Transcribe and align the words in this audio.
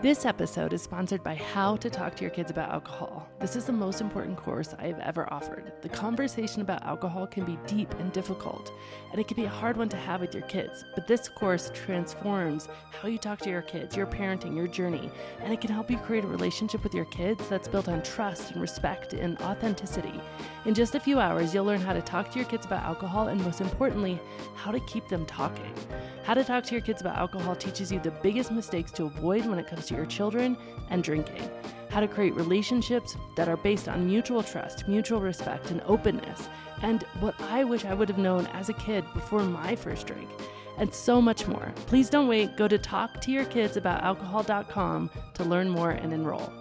This 0.00 0.24
episode 0.24 0.72
is 0.72 0.80
sponsored 0.80 1.24
by 1.24 1.34
How 1.34 1.74
to 1.74 1.90
Talk 1.90 2.14
to 2.14 2.22
Your 2.22 2.30
Kids 2.30 2.52
About 2.52 2.70
Alcohol. 2.70 3.28
This 3.40 3.56
is 3.56 3.64
the 3.64 3.72
most 3.72 4.00
important 4.00 4.36
course 4.36 4.72
I 4.78 4.86
have 4.86 5.00
ever 5.00 5.26
offered. 5.32 5.72
The 5.82 5.88
conversation 5.88 6.62
about 6.62 6.84
alcohol 6.84 7.26
can 7.26 7.44
be 7.44 7.58
deep 7.66 7.92
and 7.94 8.12
difficult, 8.12 8.70
and 9.10 9.20
it 9.20 9.26
can 9.26 9.34
be 9.34 9.46
a 9.46 9.48
hard 9.48 9.76
one 9.76 9.88
to 9.88 9.96
have 9.96 10.20
with 10.20 10.34
your 10.34 10.44
kids. 10.44 10.84
But 10.94 11.08
this 11.08 11.28
course 11.28 11.72
transforms 11.74 12.68
how 12.92 13.08
you 13.08 13.18
talk 13.18 13.40
to 13.40 13.50
your 13.50 13.62
kids, 13.62 13.96
your 13.96 14.06
parenting, 14.06 14.54
your 14.54 14.68
journey, 14.68 15.10
and 15.42 15.52
it 15.52 15.60
can 15.60 15.72
help 15.72 15.90
you 15.90 15.98
create 15.98 16.22
a 16.22 16.28
relationship 16.28 16.84
with 16.84 16.94
your 16.94 17.06
kids 17.06 17.48
that's 17.48 17.66
built 17.66 17.88
on 17.88 18.00
trust 18.04 18.52
and 18.52 18.60
respect 18.60 19.14
and 19.14 19.36
authenticity. 19.40 20.20
In 20.64 20.74
just 20.74 20.94
a 20.94 21.00
few 21.00 21.18
hours, 21.18 21.52
you'll 21.52 21.64
learn 21.64 21.80
how 21.80 21.92
to 21.92 22.02
talk 22.02 22.30
to 22.30 22.38
your 22.38 22.46
kids 22.46 22.66
about 22.66 22.84
alcohol 22.84 23.26
and, 23.28 23.42
most 23.42 23.60
importantly, 23.60 24.20
how 24.54 24.70
to 24.70 24.78
keep 24.80 25.08
them 25.08 25.26
talking. 25.26 25.74
How 26.22 26.34
to 26.34 26.44
Talk 26.44 26.62
to 26.64 26.74
Your 26.74 26.82
Kids 26.82 27.00
About 27.00 27.16
Alcohol 27.16 27.56
teaches 27.56 27.90
you 27.90 27.98
the 28.00 28.10
biggest 28.10 28.52
mistakes 28.52 28.92
to 28.92 29.04
avoid 29.04 29.46
when 29.46 29.58
it 29.58 29.66
comes 29.66 29.87
to 29.88 29.94
your 29.94 30.06
children 30.06 30.56
and 30.90 31.02
drinking. 31.02 31.50
How 31.90 32.00
to 32.00 32.08
create 32.08 32.34
relationships 32.34 33.16
that 33.36 33.48
are 33.48 33.56
based 33.56 33.88
on 33.88 34.06
mutual 34.06 34.42
trust, 34.42 34.86
mutual 34.86 35.20
respect, 35.20 35.70
and 35.70 35.80
openness. 35.86 36.48
And 36.82 37.02
what 37.20 37.34
I 37.40 37.64
wish 37.64 37.84
I 37.84 37.94
would 37.94 38.08
have 38.08 38.18
known 38.18 38.46
as 38.48 38.68
a 38.68 38.74
kid 38.74 39.04
before 39.14 39.42
my 39.42 39.74
first 39.74 40.06
drink. 40.06 40.28
And 40.76 40.94
so 40.94 41.20
much 41.20 41.48
more. 41.48 41.72
Please 41.86 42.08
don't 42.08 42.28
wait. 42.28 42.56
Go 42.56 42.68
to 42.68 42.78
talktoyourkidsaboutabalcohol.com 42.78 45.10
to 45.34 45.44
learn 45.44 45.68
more 45.68 45.90
and 45.90 46.12
enroll. 46.12 46.52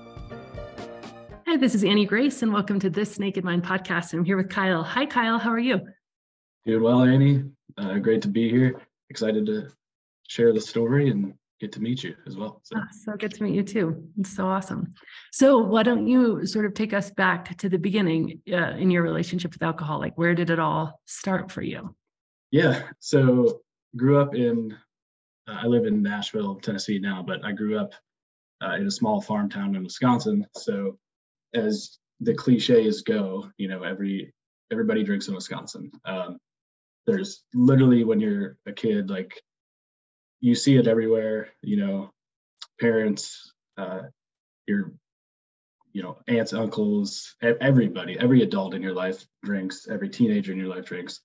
Hi, 1.46 1.56
this 1.56 1.76
is 1.76 1.84
Annie 1.84 2.06
Grace, 2.06 2.42
and 2.42 2.52
welcome 2.52 2.80
to 2.80 2.90
this 2.90 3.20
Naked 3.20 3.44
Mind 3.44 3.64
podcast. 3.64 4.14
I'm 4.14 4.26
here 4.26 4.38
with 4.38 4.50
Kyle. 4.50 4.82
Hi, 4.84 5.06
Kyle. 5.06 5.38
How 5.38 5.52
are 5.52 5.60
you? 5.60 5.82
Doing 6.66 6.84
well, 6.84 7.04
Annie. 7.04 7.44
Uh, 7.78 8.00
great 8.00 8.24
to 8.24 8.28
be 8.28 8.50
here 8.50 8.82
excited 9.10 9.46
to 9.46 9.70
share 10.28 10.52
the 10.52 10.60
story 10.60 11.10
and 11.10 11.34
get 11.60 11.72
to 11.74 11.82
meet 11.82 12.04
you 12.04 12.16
as 12.28 12.38
well. 12.38 12.62
So. 12.64 12.78
Oh, 12.78 12.84
so 12.92 13.14
good 13.18 13.34
to 13.34 13.44
meet 13.44 13.56
you 13.56 13.64
too. 13.64 14.10
It's 14.18 14.36
so 14.36 14.48
awesome. 14.48 14.94
So 15.32 15.58
why 15.58 15.84
don't 15.84 16.08
you 16.08 16.46
sort 16.46 16.66
of 16.66 16.74
take 16.74 16.94
us 16.94 17.10
back 17.12 17.58
to 17.58 17.70
the 17.70 17.80
beginning 17.80 18.42
uh, 18.52 18.76
in 18.78 18.92
your 18.92 19.04
relationship 19.04 19.54
with 19.54 19.64
alcohol? 19.64 20.00
Like 20.00 20.18
where 20.18 20.36
did 20.36 20.50
it 20.50 20.60
all 20.60 21.00
start 21.06 21.52
for 21.52 21.62
you? 21.62 21.96
Yeah. 22.52 22.84
So 23.00 23.62
grew 23.96 24.20
up 24.22 24.36
in, 24.36 24.76
uh, 25.48 25.60
I 25.64 25.66
live 25.66 25.86
in 25.86 26.02
Nashville, 26.02 26.56
Tennessee 26.56 27.00
now, 27.00 27.24
but 27.26 27.44
I 27.44 27.52
grew 27.52 27.80
up 27.80 27.94
uh, 28.64 28.76
in 28.76 28.88
a 28.88 28.92
small 28.92 29.22
farm 29.22 29.50
town 29.50 29.76
in 29.76 29.84
Wisconsin. 29.84 30.46
So 30.56 30.98
as 31.54 31.98
the 32.20 32.34
cliches 32.34 33.02
go, 33.02 33.50
you 33.58 33.68
know, 33.68 33.84
every 33.84 34.34
everybody 34.72 35.04
drinks 35.04 35.28
in 35.28 35.36
Wisconsin. 35.36 35.92
Um, 36.06 36.38
there's 37.06 37.44
literally 37.54 38.04
when 38.04 38.20
you're 38.20 38.58
a 38.66 38.74
kid 38.74 39.10
like 39.10 39.42
you 40.40 40.56
see 40.56 40.78
it 40.78 40.88
everywhere 40.88 41.50
you 41.62 41.78
know 41.78 42.12
parents 42.80 43.54
uh 43.78 44.02
your 44.68 44.92
you 45.94 46.04
know 46.04 46.18
aunts 46.28 46.54
uncles 46.54 47.36
everybody 47.42 48.18
every 48.20 48.42
adult 48.42 48.74
in 48.74 48.82
your 48.82 48.94
life 48.94 49.26
drinks 49.44 49.88
every 49.90 50.10
teenager 50.10 50.52
in 50.52 50.58
your 50.58 50.68
life 50.68 50.86
drinks 50.86 51.22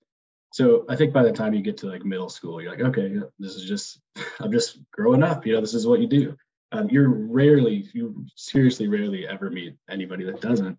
so 0.52 0.84
i 0.88 0.96
think 0.96 1.12
by 1.12 1.22
the 1.22 1.32
time 1.32 1.54
you 1.54 1.62
get 1.62 1.76
to 1.76 1.86
like 1.86 2.04
middle 2.04 2.28
school 2.28 2.60
you're 2.60 2.70
like 2.70 2.80
okay 2.80 3.16
this 3.38 3.54
is 3.54 3.64
just 3.64 4.00
i'm 4.40 4.52
just 4.52 4.78
growing 4.92 5.22
up 5.22 5.46
you 5.46 5.52
know 5.52 5.60
this 5.60 5.74
is 5.74 5.86
what 5.86 6.00
you 6.00 6.06
do 6.06 6.36
um, 6.74 6.88
you're 6.88 7.10
rarely 7.10 7.86
you 7.92 8.24
seriously 8.34 8.88
rarely 8.88 9.28
ever 9.28 9.50
meet 9.50 9.76
anybody 9.90 10.24
that 10.24 10.40
doesn't 10.40 10.78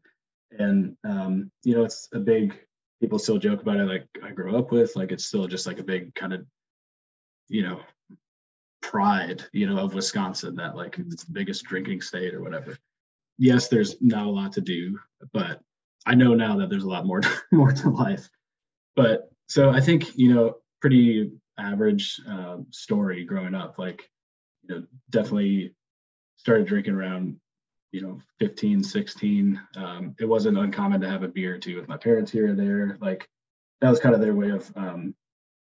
and 0.57 0.97
um, 1.03 1.51
you 1.63 1.75
know 1.75 1.83
it's 1.83 2.09
a 2.13 2.19
big 2.19 2.59
people 3.03 3.19
still 3.19 3.37
joke 3.37 3.61
about 3.61 3.81
it 3.81 3.83
like 3.83 4.07
I 4.23 4.31
grew 4.31 4.55
up 4.55 4.71
with. 4.71 4.95
Like 4.95 5.11
it's 5.11 5.25
still 5.25 5.45
just 5.45 5.67
like 5.67 5.77
a 5.77 5.83
big 5.83 6.15
kind 6.15 6.31
of, 6.31 6.45
you 7.49 7.61
know, 7.61 7.81
pride, 8.83 9.43
you 9.53 9.65
know, 9.65 9.79
of 9.79 9.95
Wisconsin 9.95 10.55
that 10.57 10.75
like 10.75 10.99
it's 10.99 11.23
the 11.23 11.31
biggest 11.31 11.63
drinking 11.63 12.01
state 12.01 12.35
or 12.35 12.43
whatever. 12.43 12.77
Yes, 13.39 13.69
there's 13.69 13.99
not 14.01 14.27
a 14.27 14.29
lot 14.29 14.53
to 14.53 14.61
do, 14.61 14.99
but 15.31 15.61
I 16.05 16.13
know 16.13 16.35
now 16.35 16.57
that 16.57 16.69
there's 16.69 16.83
a 16.83 16.89
lot 16.89 17.05
more 17.05 17.21
more 17.51 17.71
to 17.71 17.89
life. 17.89 18.29
But 18.95 19.31
so 19.47 19.71
I 19.71 19.79
think 19.79 20.15
you 20.15 20.33
know, 20.33 20.57
pretty 20.81 21.31
average 21.57 22.21
uh, 22.29 22.57
story 22.69 23.23
growing 23.23 23.55
up. 23.55 23.79
Like, 23.79 24.09
you 24.63 24.75
know, 24.75 24.83
definitely 25.09 25.73
started 26.37 26.67
drinking 26.67 26.93
around 26.93 27.39
you 27.93 28.01
know 28.01 28.19
15 28.39 28.83
16 28.83 29.61
um, 29.77 30.15
it 30.19 30.25
wasn't 30.25 30.57
uncommon 30.57 30.99
to 30.99 31.07
have 31.07 31.21
a 31.21 31.27
beer 31.27 31.53
or 31.53 31.57
two 31.59 31.75
with 31.75 31.87
my 31.87 31.95
parents 31.95 32.31
here 32.31 32.51
or 32.51 32.55
there 32.55 32.97
like 32.99 33.29
that 33.81 33.89
was 33.89 33.99
kind 33.99 34.15
of 34.15 34.19
their 34.19 34.33
way 34.33 34.49
of 34.49 34.69
um, 34.75 35.13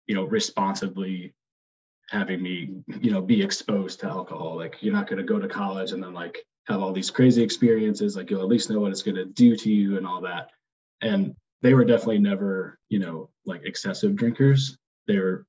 you 0.06 0.14
know 0.14 0.24
responsibly 0.26 1.34
having 2.12 2.42
me 2.42 2.70
you 3.00 3.10
know 3.10 3.22
be 3.22 3.42
exposed 3.42 4.02
to 4.02 4.08
alcohol. 4.08 4.58
Like 4.58 4.78
you're 4.82 4.94
not 4.94 5.08
going 5.08 5.18
to 5.18 5.34
go 5.34 5.40
to 5.40 5.48
college 5.48 5.92
and 5.92 6.04
then 6.04 6.14
like 6.14 6.46
have 6.68 6.82
all 6.82 6.92
these 6.92 7.10
crazy 7.10 7.42
experiences. 7.42 8.16
Like 8.16 8.30
you'll 8.30 8.42
at 8.42 8.50
least 8.50 8.70
know 8.70 8.80
what 8.80 8.92
it's 8.92 9.02
going 9.02 9.16
to 9.16 9.26
do 9.26 9.56
to 9.56 9.72
you 9.72 9.98
and 9.98 10.06
all 10.06 10.22
that. 10.22 10.52
And 11.02 11.36
they 11.62 11.74
were 11.74 11.86
definitely 11.86 12.20
never 12.20 12.78
you 12.90 13.00
know 13.00 13.30
like 13.46 13.62
excessive 13.64 14.16
drinkers. 14.16 14.78
They 15.08 15.18
were 15.18 15.46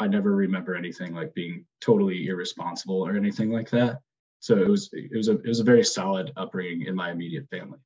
i 0.00 0.08
never 0.08 0.34
remember 0.34 0.74
anything 0.74 1.14
like 1.14 1.34
being 1.34 1.66
totally 1.80 2.26
irresponsible 2.26 3.06
or 3.06 3.16
anything 3.16 3.50
like 3.50 3.70
that. 3.70 4.00
So 4.40 4.56
it 4.56 4.68
was 4.68 4.90
it 4.92 5.16
was 5.16 5.28
a 5.28 5.38
it 5.38 5.46
was 5.46 5.60
a 5.60 5.70
very 5.72 5.84
solid 5.84 6.32
upbringing 6.36 6.86
in 6.86 6.94
my 6.94 7.12
immediate 7.12 7.48
family. 7.50 7.78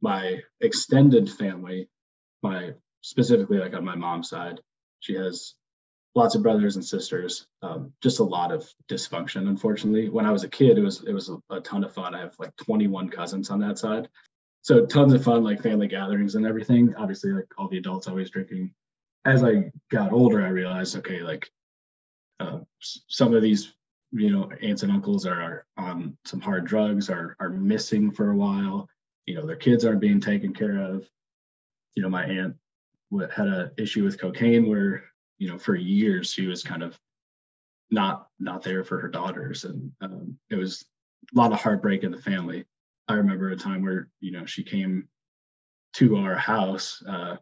My 0.00 0.40
extended 0.60 1.28
family, 1.30 1.88
my 2.42 2.74
specifically 3.00 3.58
like 3.58 3.74
on 3.74 3.84
my 3.84 3.96
mom's 3.96 4.28
side, 4.28 4.60
she 5.00 5.14
has 5.14 5.54
lots 6.14 6.34
of 6.34 6.42
brothers 6.42 6.76
and 6.76 6.84
sisters. 6.84 7.46
Um, 7.62 7.92
just 8.02 8.20
a 8.20 8.24
lot 8.24 8.52
of 8.52 8.68
dysfunction, 8.88 9.48
unfortunately. 9.48 10.08
When 10.08 10.26
I 10.26 10.32
was 10.32 10.44
a 10.44 10.48
kid, 10.48 10.78
it 10.78 10.82
was 10.82 11.02
it 11.04 11.12
was 11.12 11.28
a, 11.28 11.38
a 11.50 11.60
ton 11.60 11.84
of 11.84 11.92
fun. 11.92 12.14
I 12.14 12.20
have 12.20 12.34
like 12.38 12.54
21 12.56 13.10
cousins 13.10 13.50
on 13.50 13.60
that 13.60 13.78
side, 13.78 14.08
so 14.62 14.86
tons 14.86 15.12
of 15.12 15.24
fun, 15.24 15.44
like 15.44 15.62
family 15.62 15.88
gatherings 15.88 16.34
and 16.34 16.46
everything. 16.46 16.94
Obviously, 16.96 17.32
like 17.32 17.48
all 17.58 17.68
the 17.68 17.78
adults 17.78 18.08
always 18.08 18.30
drinking. 18.30 18.72
As 19.24 19.42
I 19.42 19.70
got 19.90 20.12
older, 20.12 20.44
I 20.44 20.48
realized, 20.48 20.96
okay, 20.98 21.20
like 21.20 21.50
uh, 22.40 22.60
some 22.80 23.34
of 23.34 23.42
these 23.42 23.72
you 24.12 24.30
know 24.30 24.50
aunts 24.62 24.82
and 24.82 24.92
uncles 24.92 25.26
are 25.26 25.66
on 25.76 26.16
some 26.24 26.40
hard 26.40 26.64
drugs 26.64 27.10
are 27.10 27.36
are 27.40 27.50
missing 27.50 28.12
for 28.12 28.30
a 28.30 28.36
while 28.36 28.88
you 29.26 29.34
know 29.34 29.44
their 29.44 29.56
kids 29.56 29.84
aren't 29.84 30.00
being 30.00 30.20
taken 30.20 30.54
care 30.54 30.78
of 30.78 31.04
you 31.94 32.02
know 32.02 32.08
my 32.08 32.24
aunt 32.24 32.54
had 33.34 33.48
a 33.48 33.72
issue 33.76 34.04
with 34.04 34.20
cocaine 34.20 34.68
where 34.68 35.04
you 35.44 35.50
know 35.50 35.58
for 35.58 35.74
years 35.74 36.32
she 36.32 36.46
was 36.46 36.62
kind 36.62 36.82
of 36.82 36.98
not 37.90 38.28
not 38.40 38.62
there 38.62 38.82
for 38.82 38.98
her 38.98 39.08
daughters. 39.08 39.64
And 39.64 39.92
um, 40.00 40.38
it 40.48 40.54
was 40.54 40.86
a 41.34 41.38
lot 41.38 41.52
of 41.52 41.60
heartbreak 41.60 42.02
in 42.02 42.10
the 42.10 42.22
family. 42.22 42.64
I 43.08 43.14
remember 43.14 43.50
a 43.50 43.56
time 43.56 43.82
where 43.82 44.08
you 44.20 44.32
know 44.32 44.46
she 44.46 44.62
came 44.62 45.06
to 45.96 46.16
our 46.16 46.34
house 46.34 47.02
uh, 47.06 47.36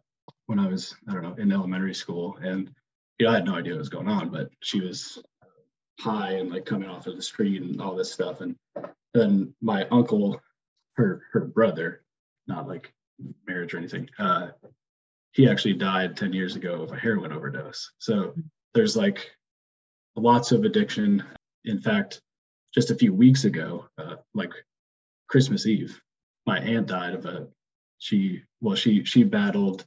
when 0.46 0.58
i 0.58 0.66
was 0.66 0.94
i 1.08 1.12
don't 1.12 1.22
know 1.22 1.36
in 1.38 1.52
elementary 1.52 1.94
school. 1.94 2.36
And 2.42 2.74
you 3.18 3.26
know 3.26 3.32
i 3.32 3.36
had 3.36 3.44
no 3.44 3.54
idea 3.54 3.74
what 3.74 3.78
was 3.78 3.88
going 3.88 4.08
on 4.08 4.30
but 4.30 4.50
she 4.62 4.80
was 4.80 5.22
high 6.00 6.32
and 6.32 6.50
like 6.50 6.66
coming 6.66 6.90
off 6.90 7.06
of 7.06 7.14
the 7.14 7.22
street 7.22 7.62
and 7.62 7.80
all 7.80 7.94
this 7.94 8.12
stuff. 8.12 8.40
And 8.40 8.56
then 9.14 9.54
my 9.60 9.86
uncle, 9.92 10.40
her 10.96 11.22
her 11.30 11.44
brother, 11.44 12.02
not 12.48 12.66
like 12.66 12.92
marriage 13.46 13.74
or 13.74 13.78
anything, 13.78 14.10
uh, 14.18 14.48
he 15.32 15.48
actually 15.48 15.74
died 15.74 16.16
10 16.16 16.32
years 16.32 16.56
ago 16.56 16.82
of 16.82 16.92
a 16.92 16.98
heroin 16.98 17.32
overdose. 17.32 17.90
So 17.98 18.34
there's 18.74 18.96
like 18.96 19.30
lots 20.14 20.52
of 20.52 20.64
addiction. 20.64 21.24
In 21.64 21.80
fact, 21.80 22.20
just 22.74 22.90
a 22.90 22.94
few 22.94 23.12
weeks 23.12 23.44
ago, 23.44 23.86
uh, 23.98 24.16
like 24.34 24.52
Christmas 25.28 25.66
Eve, 25.66 26.00
my 26.46 26.58
aunt 26.58 26.86
died 26.86 27.14
of 27.14 27.26
a 27.26 27.48
she 27.98 28.42
well 28.60 28.74
she 28.74 29.04
she 29.04 29.22
battled 29.22 29.84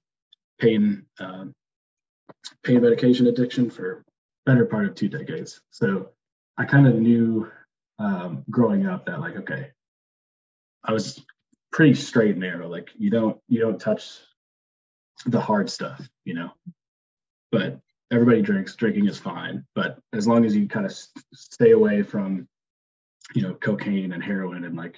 pain 0.60 1.06
uh, 1.20 1.46
pain 2.64 2.82
medication 2.82 3.28
addiction 3.28 3.70
for 3.70 4.04
better 4.46 4.66
part 4.66 4.86
of 4.86 4.96
two 4.96 5.10
decades. 5.10 5.62
So 5.72 6.10
I 6.58 6.66
kind 6.66 6.88
of 6.88 6.96
knew 6.96 7.52
um, 8.00 8.44
growing 8.50 8.86
up 8.86 9.06
that 9.06 9.20
like, 9.20 9.36
okay, 9.38 9.72
I 10.84 10.94
was 10.94 11.24
pretty 11.72 11.96
straight 11.96 12.32
and 12.32 12.40
narrow. 12.40 12.70
Like 12.70 12.90
you 12.98 13.10
don't 13.10 13.38
you 13.48 13.60
don't 13.60 13.80
touch 13.80 14.20
the 15.26 15.40
hard 15.40 15.70
stuff, 15.70 16.08
you 16.24 16.34
know. 16.34 16.52
But 17.52 17.80
everybody 18.12 18.42
drinks. 18.42 18.76
Drinking 18.76 19.08
is 19.08 19.18
fine, 19.18 19.66
but 19.76 20.00
as 20.14 20.28
long 20.28 20.46
as 20.46 20.56
you 20.56 20.68
kind 20.68 20.86
of 20.86 20.96
stay 21.34 21.72
away 21.72 22.04
from, 22.04 22.48
you 23.34 23.42
know, 23.42 23.54
cocaine 23.56 24.14
and 24.14 24.24
heroin 24.24 24.64
and 24.66 24.76
like, 24.76 24.98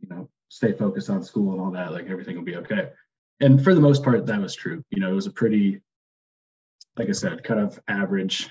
you 0.00 0.08
know, 0.08 0.28
stay 0.48 0.72
focused 0.72 1.10
on 1.10 1.22
school 1.22 1.52
and 1.52 1.60
all 1.60 1.70
that, 1.70 1.92
like 1.92 2.08
everything 2.08 2.36
will 2.36 2.44
be 2.44 2.56
okay. 2.56 2.90
And 3.40 3.62
for 3.62 3.74
the 3.74 3.80
most 3.80 4.02
part, 4.02 4.26
that 4.26 4.40
was 4.40 4.54
true. 4.54 4.82
You 4.90 5.00
know, 5.00 5.10
it 5.10 5.14
was 5.14 5.26
a 5.26 5.32
pretty, 5.32 5.80
like 6.96 7.08
I 7.08 7.12
said, 7.12 7.44
kind 7.44 7.60
of 7.60 7.78
average 7.88 8.50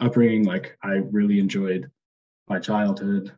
upbringing, 0.00 0.44
like 0.44 0.76
I 0.82 1.00
really 1.10 1.40
enjoyed 1.40 1.90
my 2.48 2.58
childhood, 2.58 3.32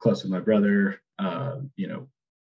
close 0.00 0.22
with 0.22 0.32
my 0.32 0.40
brother. 0.40 1.00
Uh, 1.18 1.60
you 1.76 1.86
know, 1.86 2.06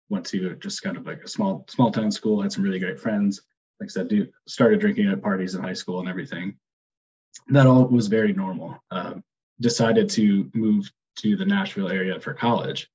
went 0.08 0.26
to 0.26 0.56
just 0.56 0.82
kind 0.82 0.96
of 0.96 1.06
like 1.06 1.22
a 1.22 1.28
small 1.28 1.64
small 1.68 1.92
town 1.92 2.10
school, 2.10 2.42
had 2.42 2.50
some 2.50 2.64
really 2.64 2.80
great 2.80 2.98
friends. 2.98 3.42
Like 3.80 3.88
I 3.88 3.92
said, 3.92 4.08
do 4.08 4.28
started 4.46 4.80
drinking 4.80 5.08
at 5.08 5.22
parties 5.22 5.54
in 5.54 5.62
high 5.62 5.74
school 5.74 6.00
and 6.00 6.08
everything. 6.08 6.56
That 7.48 7.66
all 7.66 7.86
was 7.86 8.08
very 8.08 8.32
normal. 8.32 8.82
Uh, 8.90 9.14
decided 9.60 10.08
to 10.10 10.50
move 10.54 10.90
to 11.16 11.36
the 11.36 11.44
Nashville 11.44 11.88
area 11.88 12.18
for 12.20 12.34
college. 12.34 12.88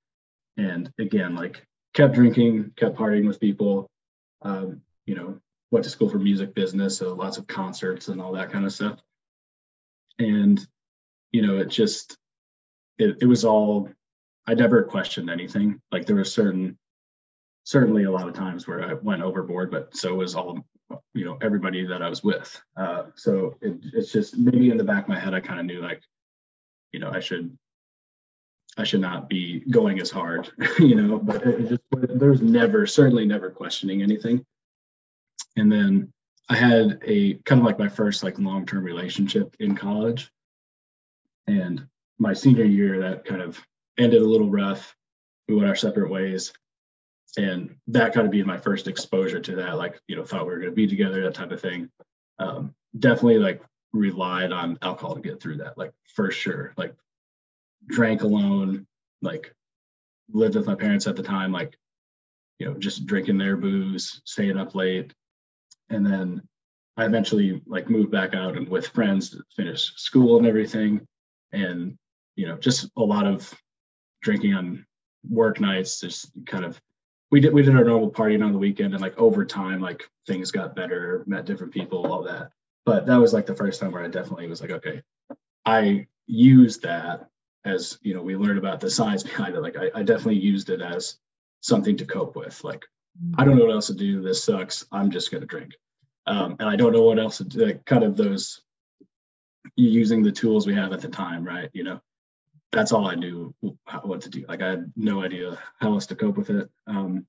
And 0.57 0.91
again, 0.99 1.35
like 1.35 1.65
kept 1.93 2.13
drinking, 2.13 2.73
kept 2.75 2.95
partying 2.95 3.27
with 3.27 3.39
people. 3.39 3.89
Um, 4.41 4.81
you 5.05 5.15
know, 5.15 5.39
went 5.71 5.83
to 5.83 5.89
school 5.89 6.09
for 6.09 6.19
music 6.19 6.53
business, 6.53 6.97
so 6.97 7.13
lots 7.13 7.37
of 7.37 7.47
concerts 7.47 8.07
and 8.07 8.21
all 8.21 8.33
that 8.33 8.51
kind 8.51 8.65
of 8.65 8.73
stuff. 8.73 8.99
And 10.19 10.59
you 11.31 11.45
know, 11.45 11.59
it 11.59 11.69
just 11.69 12.17
it, 12.97 13.17
it 13.21 13.25
was 13.25 13.45
all 13.45 13.89
I 14.47 14.53
never 14.53 14.83
questioned 14.83 15.29
anything. 15.29 15.79
Like 15.91 16.05
there 16.05 16.15
were 16.15 16.23
certain 16.23 16.77
certainly 17.63 18.03
a 18.03 18.11
lot 18.11 18.27
of 18.27 18.33
times 18.33 18.67
where 18.67 18.83
I 18.83 18.93
went 18.93 19.21
overboard, 19.21 19.71
but 19.71 19.95
so 19.95 20.15
was 20.15 20.35
all 20.35 20.65
you 21.13 21.25
know 21.25 21.37
everybody 21.41 21.85
that 21.85 22.01
I 22.01 22.09
was 22.09 22.23
with. 22.23 22.61
Uh, 22.75 23.05
so 23.15 23.55
it, 23.61 23.77
it's 23.93 24.11
just 24.11 24.37
maybe 24.37 24.69
in 24.69 24.77
the 24.77 24.83
back 24.83 25.03
of 25.03 25.09
my 25.09 25.19
head 25.19 25.33
I 25.33 25.39
kind 25.39 25.59
of 25.59 25.65
knew 25.65 25.81
like 25.81 26.01
you 26.91 26.99
know 26.99 27.11
I 27.11 27.19
should 27.19 27.57
I 28.77 28.83
should 28.83 29.01
not 29.01 29.29
be 29.29 29.59
going 29.69 29.99
as 29.99 30.09
hard, 30.09 30.49
you 30.79 30.95
know, 30.95 31.17
but 31.17 31.45
it 31.45 31.69
just 31.69 31.81
there's 31.91 32.41
never 32.41 32.85
certainly 32.85 33.25
never 33.25 33.49
questioning 33.49 34.01
anything. 34.01 34.45
And 35.57 35.71
then 35.71 36.11
I 36.49 36.55
had 36.55 36.99
a 37.05 37.35
kind 37.45 37.59
of 37.59 37.65
like 37.65 37.79
my 37.79 37.89
first 37.89 38.23
like 38.23 38.39
long-term 38.39 38.83
relationship 38.83 39.55
in 39.59 39.75
college. 39.75 40.31
And 41.47 41.85
my 42.19 42.33
senior 42.33 42.63
year 42.63 42.99
that 43.01 43.25
kind 43.25 43.41
of 43.41 43.59
ended 43.97 44.21
a 44.21 44.27
little 44.27 44.49
rough. 44.49 44.95
We 45.47 45.55
went 45.55 45.67
our 45.67 45.75
separate 45.75 46.09
ways. 46.09 46.53
And 47.37 47.75
that 47.87 48.13
kind 48.13 48.25
of 48.25 48.31
being 48.31 48.45
my 48.45 48.57
first 48.57 48.87
exposure 48.87 49.39
to 49.39 49.55
that, 49.55 49.77
like, 49.77 49.99
you 50.07 50.15
know, 50.15 50.25
thought 50.25 50.45
we 50.45 50.51
were 50.53 50.59
going 50.59 50.71
to 50.71 50.75
be 50.75 50.87
together, 50.87 51.23
that 51.23 51.33
type 51.33 51.51
of 51.51 51.61
thing. 51.61 51.89
Um, 52.39 52.73
definitely 52.97 53.39
like 53.39 53.61
relied 53.93 54.51
on 54.51 54.77
alcohol 54.81 55.15
to 55.15 55.21
get 55.21 55.41
through 55.41 55.57
that, 55.57 55.77
like 55.77 55.93
for 56.13 56.31
sure. 56.31 56.73
Like 56.75 56.93
drank 57.87 58.23
alone, 58.23 58.85
like 59.21 59.53
lived 60.31 60.55
with 60.55 60.67
my 60.67 60.75
parents 60.75 61.07
at 61.07 61.15
the 61.15 61.23
time, 61.23 61.51
like, 61.51 61.77
you 62.59 62.65
know, 62.65 62.73
just 62.77 63.05
drinking 63.05 63.37
their 63.37 63.57
booze, 63.57 64.21
staying 64.25 64.57
up 64.57 64.75
late. 64.75 65.13
And 65.89 66.05
then 66.05 66.41
I 66.97 67.05
eventually 67.05 67.61
like 67.65 67.89
moved 67.89 68.11
back 68.11 68.33
out 68.33 68.57
and 68.57 68.67
with 68.67 68.87
friends 68.87 69.29
to 69.29 69.43
finish 69.55 69.93
school 69.95 70.37
and 70.37 70.45
everything. 70.45 71.07
And, 71.53 71.97
you 72.35 72.47
know, 72.47 72.57
just 72.57 72.89
a 72.97 73.01
lot 73.01 73.25
of 73.25 73.53
drinking 74.21 74.53
on 74.53 74.85
work 75.29 75.59
nights, 75.59 76.01
just 76.01 76.31
kind 76.45 76.65
of 76.65 76.79
we 77.31 77.39
did 77.39 77.53
we 77.53 77.63
did 77.63 77.75
our 77.75 77.83
normal 77.83 78.11
partying 78.11 78.45
on 78.45 78.51
the 78.51 78.57
weekend 78.57 78.93
and 78.93 79.01
like 79.01 79.17
over 79.17 79.45
time 79.45 79.79
like 79.79 80.09
things 80.27 80.51
got 80.51 80.75
better 80.75 81.23
met 81.25 81.45
different 81.45 81.73
people 81.73 82.05
all 82.05 82.23
that. 82.23 82.51
But 82.85 83.05
that 83.05 83.17
was 83.17 83.33
like 83.33 83.45
the 83.45 83.55
first 83.55 83.79
time 83.79 83.91
where 83.91 84.03
i 84.03 84.07
definitely 84.07 84.47
was 84.47 84.61
like 84.61 84.71
okay 84.71 85.01
i 85.65 86.07
used 86.27 86.83
that 86.83 87.29
as 87.65 87.97
you 88.01 88.13
know 88.13 88.21
we 88.21 88.35
learned 88.35 88.57
about 88.57 88.79
the 88.79 88.89
science 88.89 89.23
behind 89.31 89.55
it. 89.55 89.61
Like 89.61 89.77
I, 89.77 89.89
I 89.95 90.03
definitely 90.03 90.39
used 90.39 90.69
it 90.69 90.81
as 90.81 91.17
something 91.61 91.97
to 91.97 92.05
cope 92.05 92.35
with. 92.35 92.63
Like 92.63 92.85
i 93.37 93.45
don't 93.45 93.57
know 93.57 93.65
what 93.65 93.73
else 93.73 93.87
to 93.87 93.93
do. 93.93 94.21
This 94.21 94.43
sucks. 94.43 94.85
I'm 94.91 95.09
just 95.09 95.31
going 95.31 95.41
to 95.41 95.47
drink. 95.47 95.73
Um, 96.27 96.55
and 96.59 96.69
i 96.69 96.75
don't 96.75 96.93
know 96.93 97.01
what 97.01 97.17
else 97.17 97.37
to 97.37 97.45
do 97.45 97.65
like, 97.65 97.85
kind 97.85 98.03
of 98.03 98.15
those 98.15 98.61
using 99.75 100.21
the 100.21 100.31
tools 100.31 100.67
we 100.67 100.75
have 100.75 100.93
at 100.93 101.01
the 101.01 101.07
time 101.07 101.43
right 101.43 101.69
you 101.73 101.83
know 101.83 101.99
that's 102.71 102.91
all 102.91 103.07
i 103.07 103.15
knew 103.15 103.53
what 104.03 104.21
to 104.21 104.29
do 104.29 104.45
like 104.47 104.61
i 104.61 104.69
had 104.69 104.91
no 104.95 105.23
idea 105.23 105.57
how 105.79 105.93
else 105.93 106.05
to 106.05 106.15
cope 106.15 106.37
with 106.37 106.49
it 106.49 106.69
um, 106.87 107.25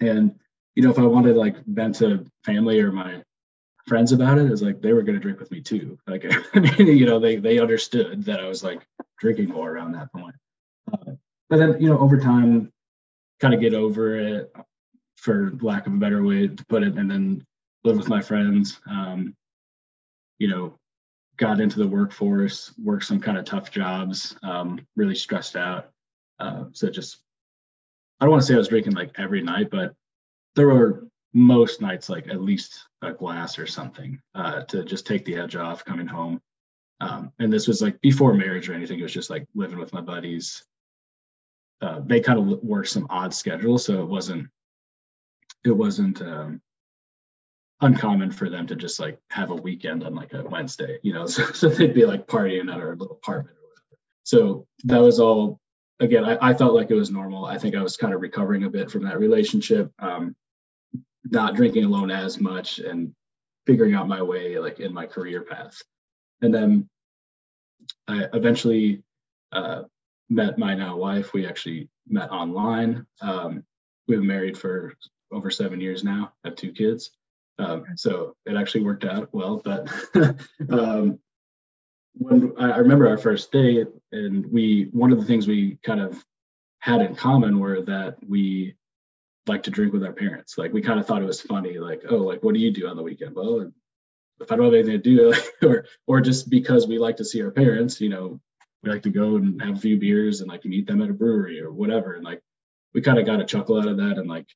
and 0.00 0.34
you 0.74 0.82
know 0.82 0.90
if 0.90 0.98
i 0.98 1.02
wanted 1.02 1.36
like 1.36 1.56
vent 1.66 1.94
to 1.96 2.24
family 2.44 2.80
or 2.80 2.92
my 2.92 3.22
friends 3.88 4.12
about 4.12 4.38
it, 4.38 4.44
it 4.44 4.52
is 4.52 4.62
like 4.62 4.80
they 4.80 4.92
were 4.92 5.02
going 5.02 5.16
to 5.16 5.20
drink 5.20 5.40
with 5.40 5.50
me 5.50 5.60
too. 5.60 5.98
Like, 6.06 6.24
I 6.54 6.60
mean, 6.60 6.96
you 6.96 7.06
know, 7.06 7.18
they 7.18 7.36
they 7.36 7.58
understood 7.58 8.24
that 8.26 8.38
I 8.38 8.46
was 8.46 8.62
like 8.62 8.86
drinking 9.18 9.48
more 9.48 9.70
around 9.70 9.92
that 9.92 10.12
point. 10.12 10.34
Uh, 10.92 11.12
but 11.48 11.56
then, 11.56 11.80
you 11.80 11.88
know, 11.88 11.98
over 11.98 12.20
time, 12.20 12.70
kind 13.40 13.54
of 13.54 13.60
get 13.60 13.74
over 13.74 14.16
it, 14.16 14.52
for 15.16 15.52
lack 15.60 15.86
of 15.86 15.94
a 15.94 15.96
better 15.96 16.22
way 16.22 16.46
to 16.48 16.66
put 16.66 16.82
it, 16.82 16.96
and 16.96 17.10
then 17.10 17.44
live 17.82 17.96
with 17.96 18.08
my 18.08 18.20
friends. 18.20 18.78
Um, 18.88 19.34
you 20.38 20.48
know, 20.48 20.78
got 21.38 21.60
into 21.60 21.78
the 21.78 21.86
workforce, 21.86 22.74
worked 22.82 23.04
some 23.04 23.20
kind 23.20 23.38
of 23.38 23.44
tough 23.44 23.70
jobs, 23.70 24.36
um, 24.42 24.84
really 24.96 25.14
stressed 25.14 25.56
out. 25.56 25.90
Uh, 26.38 26.64
so 26.72 26.90
just, 26.90 27.18
I 28.20 28.24
don't 28.24 28.32
want 28.32 28.42
to 28.42 28.46
say 28.46 28.54
I 28.54 28.58
was 28.58 28.68
drinking 28.68 28.94
like 28.94 29.12
every 29.16 29.42
night, 29.42 29.70
but 29.70 29.94
there 30.56 30.66
were 30.66 31.06
most 31.32 31.80
nights 31.80 32.08
like 32.08 32.28
at 32.28 32.42
least 32.42 32.86
a 33.02 33.12
glass 33.12 33.58
or 33.58 33.66
something 33.66 34.20
uh, 34.34 34.62
to 34.64 34.84
just 34.84 35.06
take 35.06 35.24
the 35.24 35.36
edge 35.36 35.56
off 35.56 35.84
coming 35.84 36.06
home. 36.06 36.40
Um, 37.00 37.32
and 37.38 37.52
this 37.52 37.68
was 37.68 37.80
like 37.80 38.00
before 38.00 38.34
marriage 38.34 38.68
or 38.68 38.74
anything. 38.74 38.98
It 38.98 39.04
was 39.04 39.12
just 39.12 39.30
like 39.30 39.46
living 39.54 39.78
with 39.78 39.92
my 39.92 40.00
buddies. 40.00 40.64
Uh, 41.80 42.00
they 42.04 42.18
kind 42.20 42.38
of 42.40 42.62
worked 42.64 42.88
some 42.88 43.06
odd 43.08 43.32
schedules, 43.32 43.84
so 43.84 44.02
it 44.02 44.08
wasn't 44.08 44.48
it 45.64 45.70
wasn't 45.70 46.20
um, 46.22 46.60
uncommon 47.80 48.30
for 48.30 48.50
them 48.50 48.66
to 48.66 48.76
just 48.76 48.98
like 48.98 49.18
have 49.30 49.50
a 49.50 49.54
weekend 49.54 50.04
on 50.04 50.14
like 50.14 50.32
a 50.34 50.42
Wednesday, 50.42 50.98
you 51.02 51.12
know. 51.12 51.26
So, 51.26 51.44
so 51.52 51.68
they'd 51.68 51.94
be 51.94 52.06
like 52.06 52.26
partying 52.26 52.72
at 52.72 52.80
our 52.80 52.96
little 52.96 53.16
apartment 53.22 53.56
or 53.56 53.68
whatever. 53.68 54.00
So 54.24 54.66
that 54.84 55.00
was 55.00 55.20
all. 55.20 55.60
Again, 56.00 56.24
I, 56.24 56.38
I 56.40 56.54
felt 56.54 56.74
like 56.74 56.92
it 56.92 56.94
was 56.94 57.10
normal. 57.10 57.44
I 57.44 57.58
think 57.58 57.74
I 57.74 57.82
was 57.82 57.96
kind 57.96 58.14
of 58.14 58.20
recovering 58.20 58.62
a 58.62 58.70
bit 58.70 58.88
from 58.88 59.02
that 59.04 59.18
relationship. 59.18 59.92
Um, 59.98 60.36
not 61.24 61.56
drinking 61.56 61.84
alone 61.84 62.10
as 62.10 62.40
much 62.40 62.78
and 62.78 63.12
figuring 63.66 63.94
out 63.94 64.08
my 64.08 64.22
way 64.22 64.58
like 64.58 64.80
in 64.80 64.94
my 64.94 65.06
career 65.06 65.42
path. 65.42 65.76
And 66.40 66.54
then 66.54 66.88
I 68.06 68.26
eventually 68.32 69.02
uh, 69.52 69.82
met 70.30 70.58
my 70.58 70.74
now 70.74 70.96
wife. 70.96 71.32
We 71.32 71.46
actually 71.46 71.88
met 72.06 72.30
online. 72.30 73.06
Um, 73.20 73.64
we've 74.06 74.18
been 74.18 74.26
married 74.26 74.56
for 74.56 74.94
over 75.32 75.50
seven 75.50 75.80
years 75.80 76.04
now, 76.04 76.32
have 76.44 76.56
two 76.56 76.72
kids. 76.72 77.10
Um, 77.58 77.84
so 77.96 78.36
it 78.46 78.56
actually 78.56 78.84
worked 78.84 79.04
out 79.04 79.28
well. 79.32 79.60
But 79.64 79.92
um, 80.70 81.18
when 82.14 82.52
I, 82.58 82.78
remember 82.78 83.08
our 83.08 83.18
first 83.18 83.50
date, 83.52 83.88
and 84.12 84.46
we 84.50 84.88
one 84.92 85.12
of 85.12 85.18
the 85.18 85.24
things 85.24 85.46
we 85.46 85.78
kind 85.84 86.00
of 86.00 86.22
had 86.80 87.00
in 87.00 87.14
common 87.14 87.58
were 87.58 87.82
that 87.82 88.16
we 88.26 88.74
like 89.46 89.64
to 89.64 89.70
drink 89.70 89.92
with 89.92 90.04
our 90.04 90.12
parents. 90.12 90.58
Like 90.58 90.72
we 90.72 90.82
kind 90.82 91.00
of 91.00 91.06
thought 91.06 91.22
it 91.22 91.26
was 91.26 91.40
funny, 91.40 91.78
like, 91.78 92.02
oh, 92.08 92.18
like 92.18 92.42
what 92.42 92.54
do 92.54 92.60
you 92.60 92.70
do 92.70 92.86
on 92.86 92.96
the 92.96 93.02
weekend? 93.02 93.34
Well, 93.34 93.72
if 94.40 94.52
I 94.52 94.56
don't 94.56 94.66
have 94.66 94.74
anything 94.74 94.92
to 94.92 94.98
do, 94.98 95.34
or 95.68 95.86
or 96.06 96.20
just 96.20 96.48
because 96.48 96.86
we 96.86 96.98
like 96.98 97.16
to 97.16 97.24
see 97.24 97.42
our 97.42 97.50
parents, 97.50 98.00
you 98.00 98.08
know, 98.08 98.40
we 98.82 98.90
like 98.90 99.02
to 99.02 99.10
go 99.10 99.36
and 99.36 99.60
have 99.62 99.76
a 99.76 99.80
few 99.80 99.98
beers 99.98 100.40
and 100.40 100.48
like 100.48 100.64
meet 100.64 100.86
them 100.86 101.02
at 101.02 101.10
a 101.10 101.14
brewery 101.14 101.60
or 101.60 101.72
whatever. 101.72 102.14
And 102.14 102.24
like 102.24 102.40
we 102.94 103.00
kind 103.00 103.18
of 103.18 103.26
got 103.26 103.40
a 103.40 103.44
chuckle 103.44 103.80
out 103.80 103.88
of 103.88 103.96
that. 103.96 104.18
And 104.18 104.28
like 104.28 104.46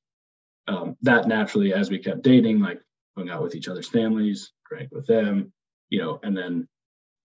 um, 0.69 0.97
that 1.03 1.27
naturally, 1.27 1.75
as 1.75 1.91
we 1.91 1.99
kept 1.99 2.23
dating, 2.23 2.61
like 2.61 2.81
hung 3.17 3.31
out 3.31 3.43
with 3.43 3.55
each 3.55 3.69
other's 3.69 3.89
families, 3.89 4.53
drank 4.69 4.91
with 4.93 5.07
them, 5.07 5.53
you 5.91 6.01
know, 6.01 6.21
and 6.23 6.37
then 6.37 6.69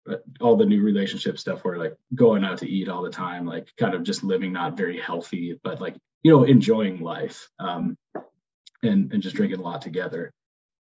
uh, 0.09 0.15
all 0.41 0.55
the 0.55 0.65
new 0.65 0.81
relationship 0.81 1.39
stuff 1.39 1.63
where 1.63 1.77
like 1.77 1.95
going 2.13 2.43
out 2.43 2.59
to 2.59 2.69
eat 2.69 2.89
all 2.89 3.03
the 3.03 3.09
time, 3.09 3.45
like 3.45 3.67
kind 3.77 3.93
of 3.93 4.03
just 4.03 4.23
living 4.23 4.53
not 4.53 4.77
very 4.77 4.99
healthy, 4.99 5.59
but 5.63 5.81
like 5.81 5.95
you 6.23 6.31
know, 6.31 6.43
enjoying 6.43 7.01
life 7.01 7.49
um, 7.59 7.95
and 8.83 9.11
and 9.13 9.21
just 9.21 9.35
drinking 9.35 9.59
a 9.59 9.63
lot 9.63 9.81
together. 9.81 10.31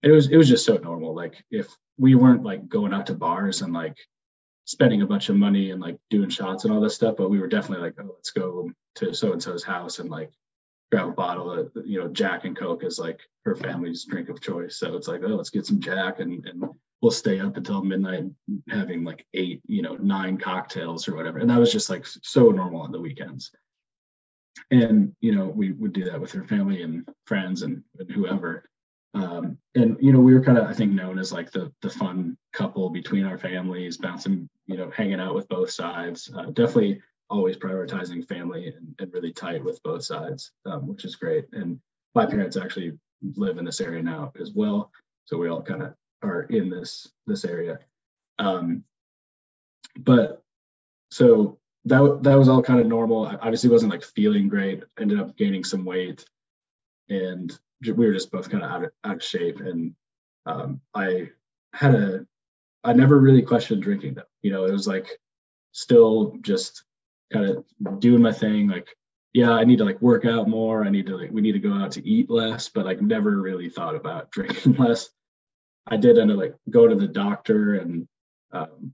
And 0.03 0.11
it 0.11 0.15
was 0.15 0.27
it 0.27 0.37
was 0.37 0.49
just 0.49 0.65
so 0.65 0.77
normal. 0.77 1.15
Like 1.15 1.43
if 1.51 1.67
we 1.97 2.15
weren't 2.15 2.43
like 2.43 2.67
going 2.67 2.93
out 2.93 3.07
to 3.07 3.15
bars 3.15 3.61
and 3.61 3.73
like 3.73 3.97
spending 4.65 5.01
a 5.01 5.07
bunch 5.07 5.29
of 5.29 5.35
money 5.35 5.71
and 5.71 5.81
like 5.81 5.97
doing 6.09 6.29
shots 6.29 6.63
and 6.63 6.73
all 6.73 6.79
this 6.79 6.95
stuff, 6.95 7.15
but 7.17 7.29
we 7.29 7.39
were 7.39 7.47
definitely 7.47 7.85
like, 7.85 7.95
oh, 7.99 8.11
let's 8.15 8.31
go 8.31 8.69
to 8.95 9.13
so 9.13 9.31
and 9.31 9.41
so's 9.41 9.63
house 9.63 9.99
and 9.99 10.09
like 10.09 10.31
grab 10.91 11.09
a 11.09 11.11
bottle 11.11 11.51
of 11.51 11.71
you 11.85 11.99
know 11.99 12.07
Jack 12.07 12.45
and 12.45 12.57
Coke 12.57 12.83
is 12.83 12.99
like 12.99 13.19
her 13.45 13.55
family's 13.55 14.05
drink 14.05 14.29
of 14.29 14.41
choice. 14.41 14.77
So 14.77 14.95
it's 14.95 15.07
like, 15.07 15.21
oh, 15.23 15.27
let's 15.27 15.49
get 15.49 15.65
some 15.65 15.79
Jack 15.79 16.19
and 16.19 16.45
and 16.45 16.63
we'll 17.01 17.11
stay 17.11 17.39
up 17.39 17.55
until 17.55 17.83
midnight 17.83 18.25
having 18.69 19.03
like 19.03 19.25
eight, 19.33 19.61
you 19.65 19.81
know, 19.81 19.95
nine 19.95 20.37
cocktails 20.37 21.07
or 21.07 21.15
whatever. 21.15 21.39
And 21.39 21.49
that 21.49 21.59
was 21.59 21.71
just 21.71 21.89
like 21.89 22.05
so 22.05 22.49
normal 22.49 22.81
on 22.81 22.91
the 22.91 22.99
weekends 22.99 23.51
and 24.71 25.13
you 25.21 25.35
know 25.35 25.45
we 25.47 25.71
would 25.73 25.93
do 25.93 26.05
that 26.05 26.19
with 26.19 26.31
her 26.31 26.43
family 26.43 26.81
and 26.81 27.07
friends 27.25 27.61
and, 27.61 27.83
and 27.99 28.11
whoever 28.11 28.63
um, 29.13 29.57
and 29.75 29.97
you 29.99 30.11
know 30.11 30.19
we 30.19 30.33
were 30.33 30.43
kind 30.43 30.57
of 30.57 30.65
i 30.67 30.73
think 30.73 30.91
known 30.91 31.17
as 31.19 31.31
like 31.31 31.51
the 31.51 31.71
the 31.81 31.89
fun 31.89 32.37
couple 32.53 32.89
between 32.89 33.25
our 33.25 33.37
families 33.37 33.97
bouncing 33.97 34.49
you 34.65 34.77
know 34.77 34.89
hanging 34.91 35.19
out 35.19 35.35
with 35.35 35.47
both 35.49 35.69
sides 35.69 36.31
uh, 36.35 36.45
definitely 36.45 37.01
always 37.29 37.57
prioritizing 37.57 38.27
family 38.27 38.73
and, 38.75 38.95
and, 38.99 39.13
really 39.13 39.31
tight 39.31 39.63
with 39.63 39.81
both 39.83 40.03
sides 40.03 40.51
um, 40.65 40.87
which 40.87 41.05
is 41.05 41.15
great 41.15 41.45
and 41.53 41.79
my 42.15 42.25
parents 42.25 42.57
actually 42.57 42.97
live 43.35 43.57
in 43.57 43.65
this 43.65 43.81
area 43.81 44.01
now 44.01 44.31
as 44.39 44.51
well 44.51 44.91
so 45.25 45.37
we 45.37 45.49
all 45.49 45.61
kind 45.61 45.83
of 45.83 45.93
are 46.23 46.43
in 46.43 46.69
this 46.69 47.11
this 47.27 47.45
area 47.45 47.79
um, 48.39 48.83
but 49.97 50.41
so 51.11 51.59
that 51.85 52.19
that 52.23 52.37
was 52.37 52.49
all 52.49 52.61
kind 52.61 52.79
of 52.79 52.87
normal. 52.87 53.25
I 53.25 53.35
obviously 53.35 53.69
wasn't 53.69 53.91
like 53.91 54.03
feeling 54.03 54.47
great. 54.47 54.83
Ended 54.99 55.19
up 55.19 55.35
gaining 55.37 55.63
some 55.63 55.85
weight, 55.85 56.25
and 57.09 57.57
we 57.81 57.93
were 57.93 58.13
just 58.13 58.31
both 58.31 58.49
kind 58.49 58.63
of 58.63 58.71
out 58.71 58.83
of, 58.85 58.91
out 59.03 59.15
of 59.17 59.23
shape. 59.23 59.59
And 59.59 59.95
um, 60.45 60.81
I 60.93 61.29
had 61.73 61.95
a 61.95 62.25
I 62.83 62.93
never 62.93 63.19
really 63.19 63.41
questioned 63.41 63.83
drinking 63.83 64.15
though. 64.15 64.23
You 64.41 64.51
know, 64.51 64.65
it 64.65 64.71
was 64.71 64.87
like 64.87 65.19
still 65.71 66.37
just 66.41 66.83
kind 67.31 67.45
of 67.45 67.99
doing 67.99 68.21
my 68.21 68.31
thing. 68.31 68.67
Like, 68.67 68.87
yeah, 69.33 69.51
I 69.51 69.63
need 69.63 69.77
to 69.77 69.85
like 69.85 70.01
work 70.01 70.25
out 70.25 70.49
more. 70.49 70.83
I 70.83 70.89
need 70.89 71.05
to 71.07 71.17
like 71.17 71.31
we 71.31 71.41
need 71.41 71.53
to 71.53 71.59
go 71.59 71.73
out 71.73 71.91
to 71.93 72.07
eat 72.07 72.29
less, 72.29 72.69
but 72.69 72.85
like 72.85 73.01
never 73.01 73.41
really 73.41 73.69
thought 73.69 73.95
about 73.95 74.31
drinking 74.31 74.75
less. 74.75 75.09
I 75.87 75.97
did 75.97 76.17
end 76.17 76.31
up 76.31 76.37
like 76.37 76.55
go 76.69 76.87
to 76.87 76.95
the 76.95 77.07
doctor 77.07 77.75
and 77.75 78.07
um, 78.51 78.93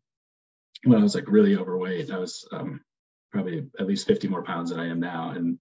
when 0.83 0.99
I 0.99 1.03
was 1.03 1.15
like 1.15 1.27
really 1.27 1.57
overweight, 1.57 2.11
I 2.11 2.17
was 2.17 2.47
um, 2.51 2.81
probably 3.31 3.65
at 3.79 3.87
least 3.87 4.07
50 4.07 4.27
more 4.27 4.43
pounds 4.43 4.69
than 4.69 4.79
I 4.79 4.87
am 4.87 4.99
now. 4.99 5.31
And 5.31 5.59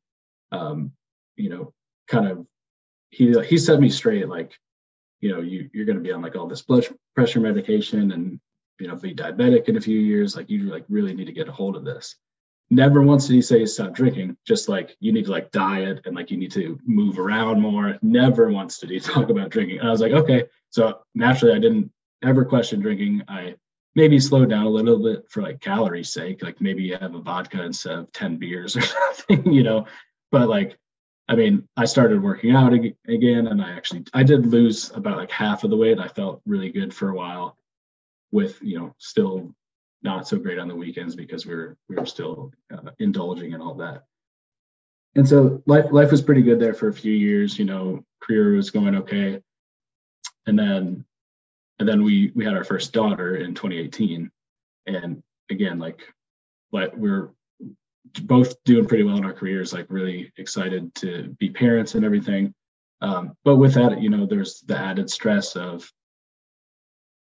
um, 0.53 0.93
you 1.37 1.51
know, 1.51 1.73
kind 2.09 2.29
of 2.29 2.47
he 3.11 3.35
he 3.43 3.59
set 3.59 3.81
me 3.81 3.89
straight 3.89 4.29
like, 4.29 4.53
you 5.21 5.33
know, 5.33 5.41
you 5.41 5.71
you're 5.73 5.87
gonna 5.87 6.01
be 6.01 6.13
on 6.13 6.23
like 6.23 6.37
all 6.37 6.47
this 6.47 6.63
blood 6.63 6.87
pressure 7.15 7.41
medication 7.41 8.13
and 8.13 8.41
you 8.79 8.89
know 8.89 8.97
be 8.97 9.15
diabetic 9.15 9.69
in 9.69 9.77
a 9.77 9.81
few 9.81 9.99
years. 9.99 10.37
Like 10.37 10.51
you 10.51 10.65
like 10.65 10.85
really 10.89 11.15
need 11.15 11.27
to 11.27 11.33
get 11.33 11.49
a 11.49 11.53
hold 11.53 11.77
of 11.77 11.85
this. 11.85 12.17
Never 12.71 13.03
once 13.03 13.27
did 13.27 13.35
he 13.35 13.43
say 13.43 13.65
stop 13.67 13.95
drinking, 13.95 14.37
just 14.47 14.69
like 14.69 14.97
you 14.99 15.13
need 15.13 15.27
to 15.27 15.31
like 15.31 15.53
diet 15.53 16.01
and 16.07 16.17
like 16.17 16.31
you 16.31 16.37
need 16.37 16.53
to 16.53 16.79
move 16.85 17.19
around 17.19 17.61
more. 17.61 17.99
Never 18.03 18.51
once 18.51 18.79
did 18.79 18.91
he 18.91 19.01
talk 19.01 19.29
about 19.29 19.51
drinking. 19.51 19.81
And 19.81 19.89
I 19.89 19.91
was 19.91 20.01
like, 20.01 20.13
okay. 20.13 20.45
So 20.71 21.01
naturally 21.15 21.55
I 21.55 21.61
didn't 21.61 21.93
ever 22.23 22.45
question 22.45 22.81
drinking. 22.81 23.23
I 23.29 23.57
maybe 23.95 24.19
slowed 24.19 24.51
down 24.51 24.67
a 24.67 24.71
little 24.71 25.03
bit 25.03 25.31
for 25.31 25.43
like 25.43 25.61
calorie 25.61 26.05
sake. 26.05 26.43
Like 26.43 26.61
maybe 26.61 26.83
you 26.83 26.97
have 26.97 27.15
a 27.15 27.21
vodka 27.21 27.63
instead 27.63 27.99
of 27.99 28.13
10 28.13 28.39
beers 28.39 28.77
or 28.77 28.83
something, 28.83 29.53
you 29.53 29.63
know. 29.63 29.87
But 30.33 30.49
like, 30.49 30.79
I 31.29 31.37
mean, 31.37 31.69
I 31.77 31.85
started 31.85 32.23
working 32.23 32.51
out 32.51 32.75
ag- 32.75 32.97
again 33.07 33.47
and 33.47 33.63
I 33.63 33.71
actually 33.73 34.05
I 34.13 34.23
did 34.23 34.47
lose 34.47 34.91
about 34.95 35.17
like 35.17 35.31
half 35.31 35.65
of 35.65 35.71
the 35.71 35.77
weight. 35.77 35.99
I 35.99 36.09
felt 36.09 36.43
really 36.45 36.71
good 36.71 36.93
for 36.93 37.11
a 37.11 37.15
while 37.15 37.57
with, 38.31 38.61
you 38.63 38.79
know, 38.79 38.95
still 38.99 39.55
not 40.05 40.29
so 40.29 40.39
great 40.39 40.59
on 40.59 40.69
the 40.69 40.77
weekends 40.77 41.17
because 41.17 41.47
we 41.47 41.55
were 41.55 41.77
we 41.89 41.97
were 41.97 42.07
still 42.07 42.53
uh, 42.73 42.91
indulging 42.99 43.53
in 43.53 43.61
all 43.61 43.75
that. 43.75 44.05
And 45.17 45.29
so 45.29 45.63
life 45.67 45.87
life 45.91 46.11
was 46.11 46.23
pretty 46.23 46.43
good 46.43 46.61
there 46.61 46.75
for 46.75 46.89
a 46.89 46.95
few 46.95 47.13
years, 47.13 47.59
you 47.59 47.65
know, 47.65 48.05
career 48.21 48.53
was 48.53 48.71
going 48.71 48.95
okay. 48.97 49.41
And 50.47 50.59
then 50.59 51.05
and 51.79 51.89
then 51.89 52.05
we 52.05 52.33
we 52.35 52.45
had 52.45 52.55
our 52.55 52.65
first 52.65 52.93
daughter 52.93 53.37
in 53.37 53.55
2018 53.55 54.31
and 54.87 55.23
again 55.51 55.79
like 55.79 56.01
like 56.73 56.95
we're 56.97 57.31
both 58.23 58.63
doing 58.65 58.87
pretty 58.87 59.03
well 59.03 59.17
in 59.17 59.25
our 59.25 59.33
careers 59.33 59.73
like 59.73 59.87
really 59.89 60.33
excited 60.37 60.95
to 60.95 61.35
be 61.39 61.51
parents 61.51 61.95
and 61.95 62.05
everything 62.05 62.55
um, 63.01 63.37
but 63.45 63.57
with 63.57 63.75
that 63.75 64.01
you 64.01 64.11
know 64.11 64.27
there's 64.27 64.61
the 64.63 64.77
added 64.77 65.11
stress 65.11 65.57
of 65.57 65.91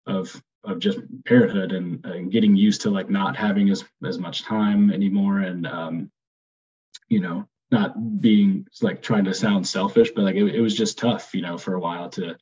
of 0.06 0.40
of 0.64 0.78
just 0.78 0.98
parenthood 1.24 1.72
and, 1.72 2.04
and 2.04 2.32
getting 2.32 2.56
used 2.56 2.82
to 2.82 2.90
like 2.90 3.10
not 3.10 3.36
having 3.36 3.70
as 3.70 3.84
as 4.04 4.18
much 4.18 4.44
time 4.44 4.90
anymore 4.90 5.40
and 5.40 5.66
um, 5.66 6.10
you 7.08 7.20
know 7.20 7.46
not 7.70 8.20
being 8.20 8.66
like 8.82 9.02
trying 9.02 9.24
to 9.24 9.34
sound 9.34 9.66
selfish 9.66 10.10
but 10.14 10.22
like 10.24 10.36
it, 10.36 10.54
it 10.54 10.60
was 10.60 10.76
just 10.76 10.98
tough 10.98 11.34
you 11.34 11.42
know 11.42 11.58
for 11.58 11.74
a 11.74 11.80
while 11.80 12.08
to 12.08 12.36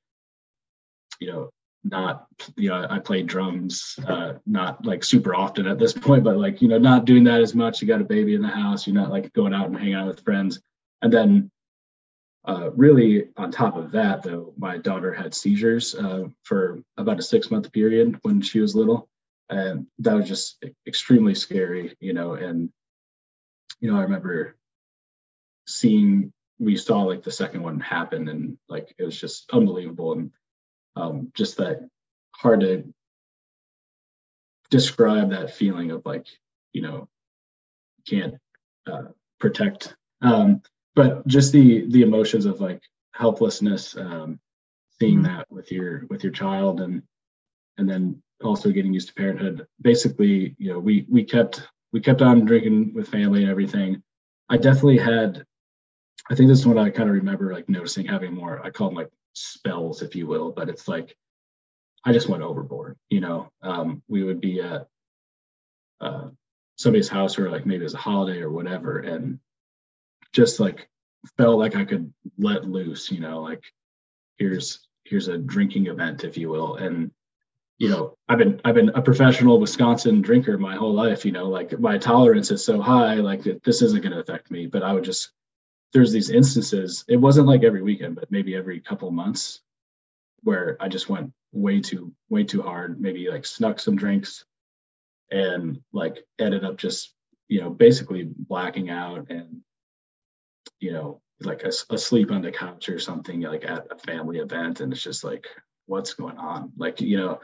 you 1.20 1.26
know 1.26 1.50
not 1.84 2.26
you 2.56 2.68
know 2.68 2.86
i 2.90 2.98
played 2.98 3.26
drums 3.26 3.98
uh 4.06 4.34
not 4.46 4.84
like 4.84 5.02
super 5.02 5.34
often 5.34 5.66
at 5.66 5.78
this 5.78 5.92
point 6.06 6.22
but 6.22 6.36
like 6.36 6.62
you 6.62 6.68
know 6.68 6.78
not 6.78 7.04
doing 7.04 7.24
that 7.24 7.40
as 7.40 7.54
much. 7.54 7.80
You 7.80 7.88
got 7.88 8.00
a 8.00 8.04
baby 8.04 8.34
in 8.34 8.42
the 8.42 8.48
house 8.48 8.86
you're 8.86 8.94
not 8.94 9.10
like 9.10 9.32
going 9.32 9.54
out 9.54 9.66
and 9.66 9.76
hanging 9.76 9.94
out 9.94 10.06
with 10.06 10.24
friends. 10.24 10.60
And 11.00 11.12
then 11.12 11.50
uh 12.44 12.70
really 12.72 13.28
on 13.36 13.50
top 13.50 13.76
of 13.76 13.92
that 13.92 14.22
though 14.22 14.52
my 14.56 14.78
daughter 14.78 15.12
had 15.12 15.34
seizures 15.34 15.94
uh 15.94 16.24
for 16.42 16.80
about 16.96 17.18
a 17.18 17.22
six 17.22 17.50
month 17.50 17.72
period 17.72 18.18
when 18.22 18.40
she 18.40 18.60
was 18.60 18.74
little 18.74 19.08
and 19.48 19.86
that 19.98 20.14
was 20.14 20.26
just 20.26 20.64
extremely 20.86 21.34
scary 21.34 21.94
you 22.00 22.12
know 22.12 22.34
and 22.34 22.70
you 23.80 23.90
know 23.90 23.98
i 23.98 24.02
remember 24.02 24.56
seeing 25.66 26.32
we 26.58 26.76
saw 26.76 27.02
like 27.02 27.22
the 27.22 27.30
second 27.30 27.62
one 27.62 27.80
happen 27.80 28.28
and 28.28 28.56
like 28.68 28.94
it 28.98 29.04
was 29.04 29.18
just 29.18 29.50
unbelievable 29.52 30.12
and 30.12 30.30
um, 30.94 31.32
just 31.34 31.56
that 31.56 31.88
hard 32.32 32.60
to 32.60 32.84
describe 34.70 35.30
that 35.30 35.54
feeling 35.54 35.90
of 35.90 36.02
like 36.04 36.26
you 36.72 36.82
know 36.82 37.08
can't 38.06 38.34
uh, 38.90 39.04
protect. 39.38 39.94
Um, 40.20 40.62
but 40.94 41.26
just 41.26 41.52
the 41.52 41.86
the 41.90 42.02
emotions 42.02 42.46
of 42.46 42.60
like 42.60 42.82
helplessness 43.14 43.96
um, 43.96 44.40
seeing 45.00 45.22
mm-hmm. 45.22 45.36
that 45.36 45.46
with 45.50 45.70
your 45.70 46.06
with 46.10 46.22
your 46.22 46.32
child 46.32 46.80
and 46.80 47.02
and 47.78 47.88
then 47.88 48.22
also 48.42 48.70
getting 48.70 48.92
used 48.92 49.08
to 49.08 49.14
parenthood 49.14 49.66
basically 49.80 50.54
you 50.58 50.72
know 50.72 50.78
we 50.78 51.06
we 51.08 51.22
kept 51.22 51.62
we 51.92 52.00
kept 52.00 52.22
on 52.22 52.44
drinking 52.44 52.92
with 52.94 53.08
family 53.08 53.42
and 53.42 53.50
everything 53.50 54.02
i 54.48 54.56
definitely 54.56 54.98
had 54.98 55.44
i 56.30 56.34
think 56.34 56.48
this 56.48 56.58
is 56.58 56.66
what 56.66 56.78
i 56.78 56.90
kind 56.90 57.08
of 57.08 57.14
remember 57.14 57.52
like 57.52 57.68
noticing 57.68 58.04
having 58.04 58.34
more 58.34 58.60
i 58.64 58.70
call 58.70 58.88
them 58.88 58.96
like 58.96 59.10
spells, 59.34 60.02
if 60.02 60.14
you 60.14 60.26
will, 60.26 60.52
but 60.52 60.68
it's 60.68 60.88
like 60.88 61.16
I 62.04 62.12
just 62.12 62.28
went 62.28 62.42
overboard. 62.42 62.96
You 63.10 63.20
know, 63.20 63.50
um, 63.62 64.02
we 64.08 64.22
would 64.22 64.40
be 64.40 64.60
at 64.60 64.88
uh, 66.00 66.28
somebody's 66.76 67.08
house 67.08 67.38
or 67.38 67.50
like 67.50 67.66
maybe 67.66 67.82
it 67.82 67.84
was 67.84 67.94
a 67.94 67.98
holiday 67.98 68.40
or 68.40 68.50
whatever, 68.50 68.98
and 68.98 69.38
just 70.32 70.60
like 70.60 70.88
felt 71.36 71.58
like 71.58 71.76
I 71.76 71.84
could 71.84 72.12
let 72.38 72.64
loose. 72.64 73.10
You 73.10 73.20
know, 73.20 73.40
like 73.42 73.62
here's 74.38 74.80
here's 75.04 75.28
a 75.28 75.38
drinking 75.38 75.86
event, 75.86 76.24
if 76.24 76.36
you 76.36 76.48
will, 76.48 76.76
and 76.76 77.10
you 77.82 77.88
know 77.88 78.16
i've 78.28 78.38
been 78.38 78.60
i've 78.64 78.76
been 78.76 78.90
a 78.90 79.02
professional 79.02 79.58
wisconsin 79.58 80.22
drinker 80.22 80.56
my 80.56 80.76
whole 80.76 80.94
life 80.94 81.24
you 81.24 81.32
know 81.32 81.48
like 81.48 81.76
my 81.80 81.98
tolerance 81.98 82.52
is 82.52 82.64
so 82.64 82.80
high 82.80 83.14
like 83.14 83.42
this 83.64 83.82
isn't 83.82 84.02
going 84.02 84.12
to 84.12 84.20
affect 84.20 84.52
me 84.52 84.66
but 84.66 84.84
i 84.84 84.92
would 84.92 85.02
just 85.02 85.32
there's 85.92 86.12
these 86.12 86.30
instances 86.30 87.04
it 87.08 87.16
wasn't 87.16 87.46
like 87.46 87.64
every 87.64 87.82
weekend 87.82 88.14
but 88.14 88.30
maybe 88.30 88.54
every 88.54 88.78
couple 88.78 89.10
months 89.10 89.60
where 90.44 90.76
i 90.78 90.86
just 90.86 91.08
went 91.08 91.32
way 91.50 91.80
too 91.80 92.12
way 92.28 92.44
too 92.44 92.62
hard 92.62 93.00
maybe 93.00 93.28
like 93.28 93.44
snuck 93.44 93.80
some 93.80 93.96
drinks 93.96 94.44
and 95.32 95.80
like 95.92 96.24
ended 96.38 96.64
up 96.64 96.76
just 96.76 97.12
you 97.48 97.60
know 97.60 97.70
basically 97.70 98.22
blacking 98.24 98.90
out 98.90 99.28
and 99.28 99.60
you 100.82 100.92
know 100.92 101.20
like 101.40 101.62
asleep 101.62 102.30
on 102.30 102.42
the 102.42 102.52
couch 102.52 102.88
or 102.88 102.98
something 102.98 103.40
like 103.40 103.64
at 103.64 103.86
a 103.90 103.98
family 103.98 104.38
event 104.38 104.80
and 104.80 104.92
it's 104.92 105.02
just 105.02 105.24
like 105.24 105.46
what's 105.86 106.14
going 106.14 106.36
on 106.38 106.72
like 106.76 107.00
you 107.00 107.16
know 107.16 107.40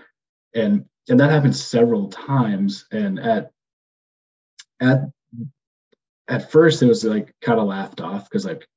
and 0.54 0.84
and 1.08 1.18
that 1.18 1.30
happened 1.30 1.56
several 1.56 2.08
times 2.08 2.86
and 2.92 3.18
at 3.18 3.50
at 4.80 5.00
at 6.28 6.50
first 6.50 6.82
it 6.82 6.86
was 6.86 7.04
like 7.04 7.34
kind 7.40 7.58
of 7.58 7.66
laughed 7.66 8.00
off 8.00 8.24
because 8.24 8.44
like 8.44 8.68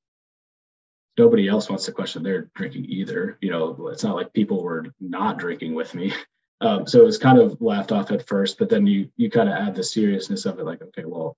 nobody 1.17 1.47
else 1.47 1.69
wants 1.69 1.85
to 1.85 1.91
question 1.91 2.23
their 2.23 2.49
drinking 2.55 2.85
either. 2.85 3.37
You 3.41 3.51
know, 3.51 3.87
it's 3.91 4.03
not 4.03 4.15
like 4.15 4.33
people 4.33 4.63
were 4.63 4.85
not 4.99 5.37
drinking 5.37 5.75
with 5.75 5.93
me. 5.95 6.13
Um, 6.63 6.85
so 6.85 6.99
it 7.01 7.05
was 7.05 7.17
kind 7.17 7.39
of 7.39 7.59
laughed 7.59 7.91
off 7.91 8.11
at 8.11 8.27
first, 8.27 8.59
but 8.59 8.69
then 8.69 8.85
you 8.85 9.09
you 9.17 9.31
kind 9.31 9.49
of 9.49 9.55
add 9.55 9.73
the 9.73 9.83
seriousness 9.83 10.45
of 10.45 10.59
it, 10.59 10.63
like, 10.63 10.79
okay, 10.79 11.05
well, 11.05 11.35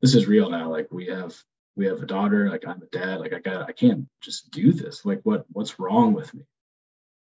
this 0.00 0.14
is 0.14 0.26
real 0.26 0.48
now. 0.48 0.70
Like 0.70 0.90
we 0.90 1.04
have 1.08 1.36
we 1.76 1.86
have 1.86 2.02
a 2.02 2.06
daughter, 2.06 2.48
like 2.50 2.66
I'm 2.66 2.82
a 2.82 2.86
dad, 2.86 3.20
like 3.20 3.32
I 3.32 3.40
got 3.40 3.68
I 3.68 3.72
can't 3.72 4.06
just 4.20 4.50
do 4.50 4.72
this. 4.72 5.04
Like 5.04 5.20
what 5.24 5.44
what's 5.52 5.78
wrong 5.78 6.14
with 6.14 6.32
me? 6.34 6.44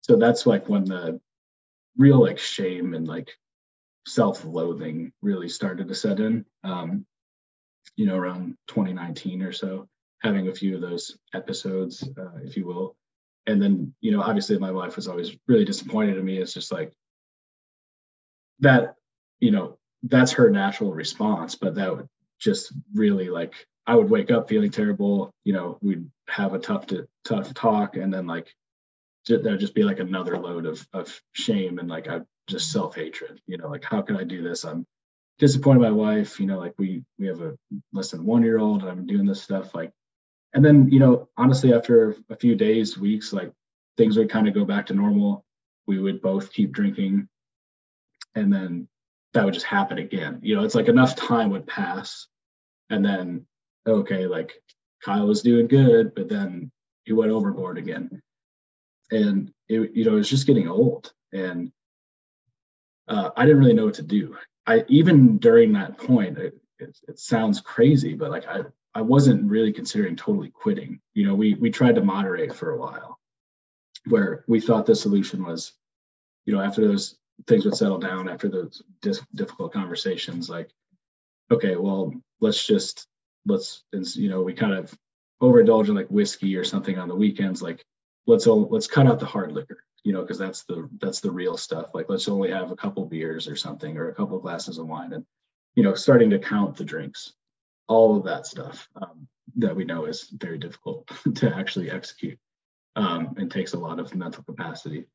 So 0.02 0.18
that's 0.18 0.46
like 0.46 0.70
when 0.70 0.86
the 0.86 1.20
real 1.98 2.22
like 2.22 2.38
shame 2.38 2.94
and 2.94 3.08
like 3.08 3.32
self-loathing 4.08 5.12
really 5.22 5.50
started 5.50 5.88
to 5.88 5.96
set 5.96 6.20
in. 6.20 6.46
Um, 6.64 7.06
you 7.96 8.06
know, 8.06 8.16
around 8.16 8.58
2019 8.68 9.42
or 9.42 9.52
so, 9.52 9.88
having 10.22 10.48
a 10.48 10.54
few 10.54 10.76
of 10.76 10.82
those 10.82 11.18
episodes, 11.34 12.08
uh, 12.18 12.38
if 12.44 12.58
you 12.58 12.66
will. 12.66 12.96
And 13.48 13.62
then, 13.62 13.94
you 14.02 14.12
know, 14.12 14.22
obviously 14.22 14.58
my 14.58 14.72
wife 14.72 14.96
was 14.96 15.08
always 15.08 15.36
really 15.48 15.66
disappointed 15.66 16.18
in 16.18 16.26
me. 16.26 16.38
It's 16.38 16.54
just 16.54 16.72
like 16.72 16.94
that, 18.60 18.96
you 19.40 19.52
know, 19.52 19.78
that's 20.04 20.34
her 20.34 20.50
natural 20.50 20.94
response, 20.94 21.56
but 21.56 21.76
that 21.76 21.96
would 21.96 22.10
just 22.40 22.74
really 22.94 23.30
like 23.30 23.54
I 23.88 23.96
would 23.96 24.10
wake 24.10 24.32
up 24.32 24.50
feeling 24.50 24.72
terrible. 24.72 25.32
You 25.44 25.54
know, 25.54 25.78
we'd 25.82 26.10
have 26.28 26.54
a 26.54 26.60
tough 26.60 26.88
to, 26.88 27.08
tough 27.24 27.54
talk, 27.54 27.98
and 27.98 28.14
then 28.14 28.28
like 28.28 28.54
there'd 29.28 29.60
just 29.60 29.76
be 29.76 29.84
like 29.84 30.00
another 30.00 30.38
load 30.38 30.66
of 30.66 30.88
of 30.94 31.22
shame 31.34 31.80
and 31.80 31.90
like 31.90 32.08
I 32.08 32.22
just 32.48 32.72
self 32.72 32.96
hatred. 32.96 33.42
You 33.48 33.58
know, 33.58 33.70
like 33.70 33.84
how 33.84 34.02
can 34.02 34.18
I 34.18 34.24
do 34.24 34.42
this? 34.42 34.64
I'm 34.66 34.86
disappointed 35.38 35.82
my 35.82 35.92
wife 35.92 36.40
you 36.40 36.46
know 36.46 36.58
like 36.58 36.74
we 36.78 37.04
we 37.20 37.28
have 37.28 37.42
a 37.42 37.54
less 37.92 38.12
than 38.12 38.26
one 38.26 38.44
year 38.44 38.58
old 38.58 38.82
and 38.82 38.90
i'm 38.90 39.06
doing 39.06 39.26
this 39.26 39.42
stuff 39.42 39.76
like 39.76 39.92
and 40.54 40.64
then 40.64 40.90
you 40.90 41.00
know 41.00 41.28
honestly 41.38 41.74
after 41.74 42.16
a 42.30 42.36
few 42.36 42.56
days 42.56 42.98
weeks 42.98 43.34
like 43.34 43.52
things 43.98 44.18
would 44.18 44.30
kind 44.30 44.48
of 44.48 44.54
go 44.54 44.64
back 44.64 44.86
to 44.86 44.94
normal 44.94 45.44
we 45.88 46.00
would 46.00 46.22
both 46.22 46.54
keep 46.54 46.72
drinking 46.72 47.28
and 48.34 48.52
then 48.52 48.88
that 49.34 49.44
would 49.44 49.54
just 49.54 49.66
happen 49.66 49.98
again 49.98 50.40
you 50.42 50.56
know 50.56 50.64
it's 50.64 50.76
like 50.76 50.88
enough 50.88 51.16
time 51.16 51.50
would 51.50 51.68
pass 51.68 52.28
and 52.90 53.04
then 53.04 53.46
okay 53.88 54.26
like 54.28 54.54
kyle 55.04 55.28
was 55.28 55.42
doing 55.42 55.68
good 55.68 56.14
but 56.16 56.30
then 56.30 56.72
he 57.06 57.14
went 57.14 57.32
overboard 57.32 57.78
again. 57.78 58.22
And 59.12 59.52
it 59.70 59.92
you 59.94 60.06
know 60.06 60.14
it 60.14 60.16
was 60.16 60.30
just 60.30 60.48
getting 60.48 60.68
old. 60.68 61.14
And 61.32 61.72
uh, 63.08 63.30
i 63.38 63.46
didn't 63.46 63.60
really 63.60 63.74
know 63.74 63.86
what 63.86 63.96
to 63.96 64.04
do. 64.04 64.36
I 64.68 64.84
even 64.88 65.38
during 65.38 65.74
that 65.74 65.98
point, 65.98 66.38
it, 66.38 66.60
it 66.80 67.20
sounds 67.20 67.62
crazy, 67.62 68.16
but 68.16 68.32
like 68.32 68.48
I 68.48 68.62
I 68.94 69.02
wasn't 69.02 69.50
really 69.50 69.72
considering 69.72 70.16
totally 70.16 70.50
quitting. 70.50 71.00
You 71.14 71.28
know, 71.28 71.36
we 71.36 71.54
we 71.54 71.70
tried 71.70 71.96
to 71.96 72.04
moderate 72.04 72.54
for 72.54 72.72
a 72.72 72.78
while, 72.78 73.20
where 74.06 74.44
we 74.48 74.60
thought 74.60 74.88
the 74.88 74.96
solution 74.96 75.46
was, 75.46 75.74
you 76.46 76.54
know, 76.56 76.62
after 76.62 76.82
those 76.82 77.16
things 77.48 77.66
would 77.66 77.76
settle 77.76 78.00
down, 78.00 78.30
after 78.30 78.50
those 78.50 78.82
dis- 79.02 79.22
difficult 79.36 79.74
conversations, 79.74 80.50
like, 80.50 80.72
okay, 81.52 81.76
well, 81.76 82.14
let's 82.40 82.66
just 82.66 83.08
let's 83.46 83.84
you 84.16 84.30
know 84.30 84.42
we 84.42 84.54
kind 84.54 84.74
of 84.74 84.94
overindulge 85.42 85.90
in 85.90 85.96
like 85.96 86.08
whiskey 86.08 86.56
or 86.56 86.64
something 86.64 86.98
on 86.98 87.08
the 87.08 87.16
weekends, 87.16 87.62
like 87.62 87.84
let's 88.28 88.48
all 88.48 88.68
let's 88.70 88.88
cut 88.88 89.08
out 89.08 89.20
the 89.20 89.26
hard 89.26 89.52
liquor 89.52 89.80
you 90.06 90.14
know, 90.14 90.22
because 90.22 90.38
that's 90.38 90.64
the 90.66 90.88
that's 91.02 91.20
the 91.20 91.32
real 91.32 91.58
stuff. 91.58 91.90
Like 91.96 92.06
let's 92.08 92.30
only 92.30 92.52
have 92.52 92.72
a 92.72 92.76
couple 92.76 93.06
beers 93.06 93.48
or 93.48 93.56
something, 93.56 93.98
or 93.98 94.08
a 94.08 94.14
couple 94.14 94.38
glasses 94.40 94.78
of 94.78 94.88
wine, 94.88 95.12
and 95.12 95.26
you 95.74 95.84
know, 95.84 95.96
starting 95.96 96.30
to 96.30 96.40
count 96.40 96.78
the 96.78 96.86
drinks, 96.86 97.34
all 97.88 98.16
of 98.16 98.26
that 98.26 98.46
stuff 98.46 98.88
um, 98.96 99.28
that 99.58 99.76
we 99.76 99.84
know 99.84 100.06
is 100.06 100.30
very 100.32 100.60
difficult 100.60 101.10
to 101.36 101.54
actually 101.54 101.90
execute, 101.90 102.38
um, 102.96 103.34
and 103.38 103.52
takes 103.52 103.74
a 103.74 103.80
lot 103.80 104.00
of 104.00 104.14
mental 104.14 104.44
capacity. 104.44 105.06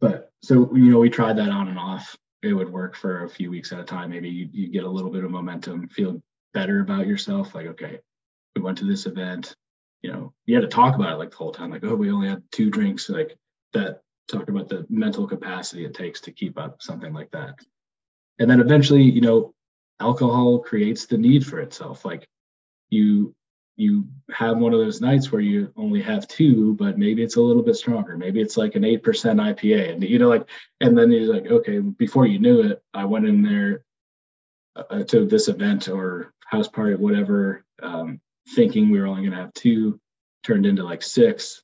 But 0.00 0.32
so 0.42 0.74
you 0.74 0.90
know, 0.90 0.98
we 0.98 1.08
tried 1.08 1.38
that 1.38 1.50
on 1.50 1.68
and 1.68 1.78
off. 1.78 2.16
It 2.42 2.52
would 2.52 2.70
work 2.70 2.96
for 2.96 3.22
a 3.22 3.30
few 3.30 3.48
weeks 3.48 3.72
at 3.72 3.78
a 3.78 3.84
time. 3.84 4.10
Maybe 4.10 4.28
you, 4.28 4.48
you 4.50 4.68
get 4.68 4.84
a 4.84 4.90
little 4.90 5.10
bit 5.10 5.22
of 5.22 5.30
momentum, 5.30 5.88
feel 5.88 6.20
better 6.56 6.80
about 6.80 7.06
yourself. 7.06 7.54
Like, 7.54 7.66
okay, 7.66 8.00
we 8.54 8.62
went 8.62 8.78
to 8.78 8.84
this 8.84 9.06
event 9.06 9.54
you 10.06 10.12
know, 10.12 10.32
you 10.44 10.54
had 10.54 10.60
to 10.60 10.68
talk 10.68 10.94
about 10.94 11.14
it 11.14 11.16
like 11.16 11.30
the 11.30 11.36
whole 11.36 11.50
time, 11.50 11.70
like, 11.70 11.84
oh, 11.84 11.96
we 11.96 12.12
only 12.12 12.28
had 12.28 12.42
two 12.52 12.70
drinks, 12.70 13.08
like 13.08 13.36
that 13.72 14.02
talk 14.30 14.48
about 14.48 14.68
the 14.68 14.86
mental 14.88 15.26
capacity 15.26 15.84
it 15.84 15.94
takes 15.94 16.20
to 16.20 16.30
keep 16.30 16.58
up 16.58 16.80
something 16.80 17.12
like 17.12 17.30
that. 17.32 17.58
And 18.38 18.48
then 18.48 18.60
eventually, 18.60 19.02
you 19.02 19.20
know, 19.20 19.52
alcohol 20.00 20.60
creates 20.60 21.06
the 21.06 21.18
need 21.18 21.44
for 21.44 21.58
itself. 21.58 22.04
Like 22.04 22.26
you 22.90 23.34
you 23.78 24.06
have 24.30 24.56
one 24.58 24.72
of 24.72 24.80
those 24.80 25.00
nights 25.00 25.32
where 25.32 25.42
you 25.42 25.70
only 25.76 26.00
have 26.00 26.28
two, 26.28 26.74
but 26.74 26.98
maybe 26.98 27.22
it's 27.22 27.36
a 27.36 27.42
little 27.42 27.62
bit 27.62 27.76
stronger. 27.76 28.16
Maybe 28.16 28.40
it's 28.40 28.56
like 28.56 28.74
an 28.74 28.82
8% 28.82 29.02
IPA. 29.02 29.92
And, 29.92 30.02
you 30.02 30.18
know, 30.18 30.30
like, 30.30 30.48
and 30.80 30.96
then 30.96 31.10
you're 31.10 31.34
like, 31.34 31.46
okay, 31.46 31.80
before 31.80 32.24
you 32.24 32.38
knew 32.38 32.62
it, 32.62 32.82
I 32.94 33.04
went 33.04 33.26
in 33.26 33.42
there 33.42 33.84
uh, 34.76 35.04
to 35.04 35.26
this 35.26 35.48
event 35.48 35.90
or 35.90 36.32
house 36.46 36.68
party, 36.68 36.94
whatever, 36.94 37.64
um, 37.82 38.20
thinking 38.54 38.90
we 38.90 39.00
were 39.00 39.06
only 39.06 39.22
going 39.22 39.32
to 39.32 39.38
have 39.38 39.52
two, 39.54 40.00
turned 40.44 40.66
into 40.66 40.84
like 40.84 41.02
six, 41.02 41.62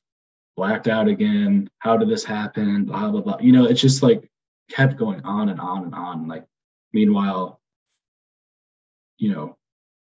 blacked 0.55 0.87
out 0.87 1.07
again. 1.07 1.69
How 1.79 1.97
did 1.97 2.09
this 2.09 2.23
happen? 2.23 2.85
Blah, 2.85 3.09
blah, 3.09 3.21
blah. 3.21 3.37
You 3.39 3.51
know, 3.51 3.65
it's 3.65 3.81
just 3.81 4.03
like 4.03 4.29
kept 4.69 4.97
going 4.97 5.21
on 5.23 5.49
and 5.49 5.59
on 5.59 5.85
and 5.85 5.95
on. 5.95 6.27
Like, 6.27 6.45
meanwhile, 6.91 7.59
you 9.17 9.31
know, 9.31 9.57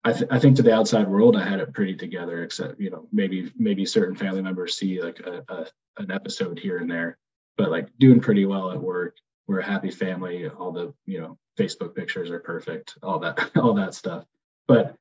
I, 0.03 0.13
th- 0.13 0.29
I 0.29 0.39
think 0.39 0.55
to 0.57 0.63
the 0.63 0.73
outside 0.73 1.07
world, 1.07 1.35
I 1.35 1.47
had 1.47 1.59
it 1.59 1.73
pretty 1.73 1.95
together, 1.95 2.43
except, 2.43 2.79
you 2.79 2.89
know, 2.89 3.07
maybe, 3.11 3.51
maybe 3.55 3.85
certain 3.85 4.15
family 4.15 4.41
members 4.41 4.77
see 4.77 5.01
like 5.01 5.19
a, 5.19 5.43
a 5.47 5.67
an 5.97 6.11
episode 6.11 6.59
here 6.59 6.77
and 6.77 6.89
there, 6.89 7.17
but 7.57 7.71
like 7.71 7.89
doing 7.99 8.19
pretty 8.19 8.45
well 8.45 8.71
at 8.71 8.81
work. 8.81 9.17
We're 9.47 9.59
a 9.59 9.65
happy 9.65 9.91
family. 9.91 10.47
All 10.47 10.71
the, 10.71 10.93
you 11.05 11.21
know, 11.21 11.37
Facebook 11.57 11.95
pictures 11.95 12.29
are 12.31 12.39
perfect, 12.39 12.97
all 13.01 13.19
that, 13.19 13.51
all 13.55 13.73
that 13.75 13.93
stuff. 13.93 14.25
But 14.67 14.95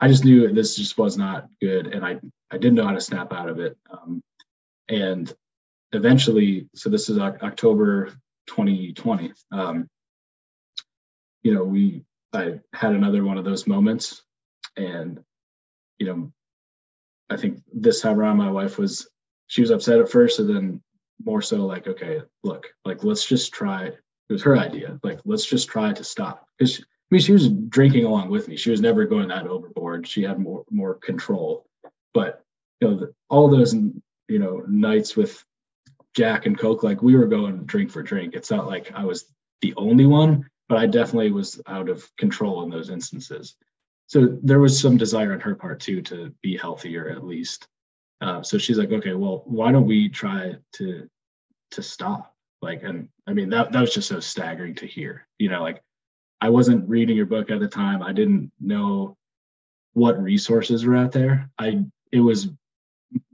I 0.00 0.08
just 0.08 0.24
knew 0.24 0.52
this 0.52 0.76
just 0.76 0.98
was 0.98 1.16
not 1.16 1.48
good, 1.60 1.88
and 1.88 2.04
I 2.04 2.18
I 2.50 2.58
didn't 2.58 2.74
know 2.74 2.86
how 2.86 2.94
to 2.94 3.00
snap 3.00 3.32
out 3.32 3.48
of 3.48 3.58
it. 3.58 3.76
Um, 3.90 4.22
and 4.88 5.32
eventually, 5.92 6.68
so 6.74 6.88
this 6.88 7.08
is 7.08 7.18
October 7.18 8.10
2020. 8.46 9.32
Um, 9.52 9.88
you 11.42 11.54
know, 11.54 11.64
we 11.64 12.04
I 12.32 12.60
had 12.72 12.94
another 12.94 13.24
one 13.24 13.38
of 13.38 13.44
those 13.44 13.66
moments, 13.66 14.22
and 14.76 15.20
you 15.98 16.06
know, 16.06 16.32
I 17.30 17.36
think 17.36 17.60
this 17.72 18.00
time 18.00 18.18
around, 18.18 18.36
my 18.36 18.50
wife 18.50 18.78
was 18.78 19.08
she 19.46 19.60
was 19.60 19.70
upset 19.70 19.98
at 19.98 20.10
first, 20.10 20.38
and 20.38 20.48
then 20.48 20.82
more 21.24 21.42
so 21.42 21.66
like, 21.66 21.86
okay, 21.88 22.22
look, 22.44 22.66
like 22.84 23.04
let's 23.04 23.26
just 23.26 23.52
try. 23.52 23.86
It 23.86 24.32
was 24.32 24.42
her 24.42 24.58
idea. 24.58 25.00
Like, 25.02 25.20
let's 25.24 25.46
just 25.46 25.68
try 25.68 25.92
to 25.92 26.04
stop 26.04 26.46
because 26.58 26.84
I 27.10 27.14
mean, 27.14 27.22
she 27.22 27.32
was 27.32 27.48
drinking 27.48 28.04
along 28.04 28.28
with 28.28 28.48
me. 28.48 28.56
She 28.56 28.70
was 28.70 28.82
never 28.82 29.06
going 29.06 29.28
that 29.28 29.46
overboard. 29.46 30.06
She 30.06 30.22
had 30.22 30.38
more 30.38 30.64
more 30.70 30.94
control. 30.94 31.66
But 32.12 32.42
you 32.80 32.88
know, 32.88 32.96
the, 32.96 33.14
all 33.30 33.48
those 33.48 33.72
you 33.74 34.38
know 34.38 34.62
nights 34.68 35.16
with 35.16 35.42
Jack 36.14 36.44
and 36.44 36.58
Coke, 36.58 36.82
like 36.82 37.02
we 37.02 37.16
were 37.16 37.26
going 37.26 37.64
drink 37.64 37.90
for 37.90 38.02
drink. 38.02 38.34
It's 38.34 38.50
not 38.50 38.66
like 38.66 38.92
I 38.94 39.04
was 39.04 39.32
the 39.62 39.72
only 39.76 40.04
one, 40.04 40.48
but 40.68 40.78
I 40.78 40.86
definitely 40.86 41.30
was 41.30 41.60
out 41.66 41.88
of 41.88 42.08
control 42.16 42.62
in 42.62 42.70
those 42.70 42.90
instances. 42.90 43.56
So 44.06 44.38
there 44.42 44.60
was 44.60 44.78
some 44.78 44.96
desire 44.96 45.32
on 45.32 45.40
her 45.40 45.54
part 45.54 45.80
too 45.80 46.02
to 46.02 46.34
be 46.42 46.56
healthier 46.56 47.08
at 47.08 47.24
least. 47.24 47.66
Uh, 48.20 48.42
so 48.42 48.58
she's 48.58 48.78
like, 48.78 48.90
okay, 48.90 49.14
well, 49.14 49.42
why 49.46 49.72
don't 49.72 49.86
we 49.86 50.08
try 50.10 50.56
to 50.74 51.08
to 51.70 51.82
stop? 51.82 52.34
Like, 52.60 52.82
and 52.82 53.08
I 53.26 53.32
mean 53.32 53.48
that 53.50 53.72
that 53.72 53.80
was 53.80 53.94
just 53.94 54.08
so 54.08 54.20
staggering 54.20 54.74
to 54.76 54.86
hear. 54.86 55.26
You 55.38 55.48
know, 55.48 55.62
like 55.62 55.82
I 56.40 56.50
wasn't 56.50 56.88
reading 56.88 57.16
your 57.16 57.26
book 57.26 57.50
at 57.50 57.60
the 57.60 57.68
time. 57.68 58.02
I 58.02 58.12
didn't 58.12 58.52
know 58.60 59.16
what 59.92 60.22
resources 60.22 60.84
were 60.84 60.96
out 60.96 61.12
there. 61.12 61.50
I 61.58 61.84
it 62.12 62.20
was 62.20 62.48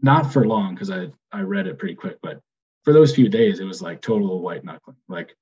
not 0.03 0.33
for 0.33 0.47
long 0.47 0.75
because 0.75 0.90
I 0.90 1.11
I 1.33 1.40
read 1.40 1.67
it 1.67 1.79
pretty 1.79 1.95
quick, 1.95 2.19
but 2.23 2.40
for 2.85 2.93
those 2.93 3.14
few 3.14 3.29
days 3.29 3.61
it 3.61 3.64
was 3.64 3.83
like 3.83 4.01
total 4.01 4.40
white 4.40 4.64
knuckling. 4.64 4.97
Like, 5.09 5.37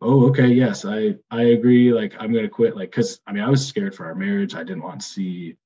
oh 0.00 0.28
okay, 0.28 0.48
yes, 0.48 0.84
I 0.84 1.16
I 1.30 1.42
agree. 1.44 1.92
Like 1.92 2.14
I'm 2.18 2.32
gonna 2.32 2.48
quit. 2.48 2.76
Like 2.76 2.90
because 2.90 3.20
I 3.26 3.32
mean 3.32 3.42
I 3.42 3.50
was 3.50 3.66
scared 3.66 3.94
for 3.94 4.06
our 4.06 4.14
marriage. 4.14 4.54
I 4.54 4.64
didn't 4.64 4.82
want 4.82 5.00
to 5.00 5.06
see. 5.06 5.56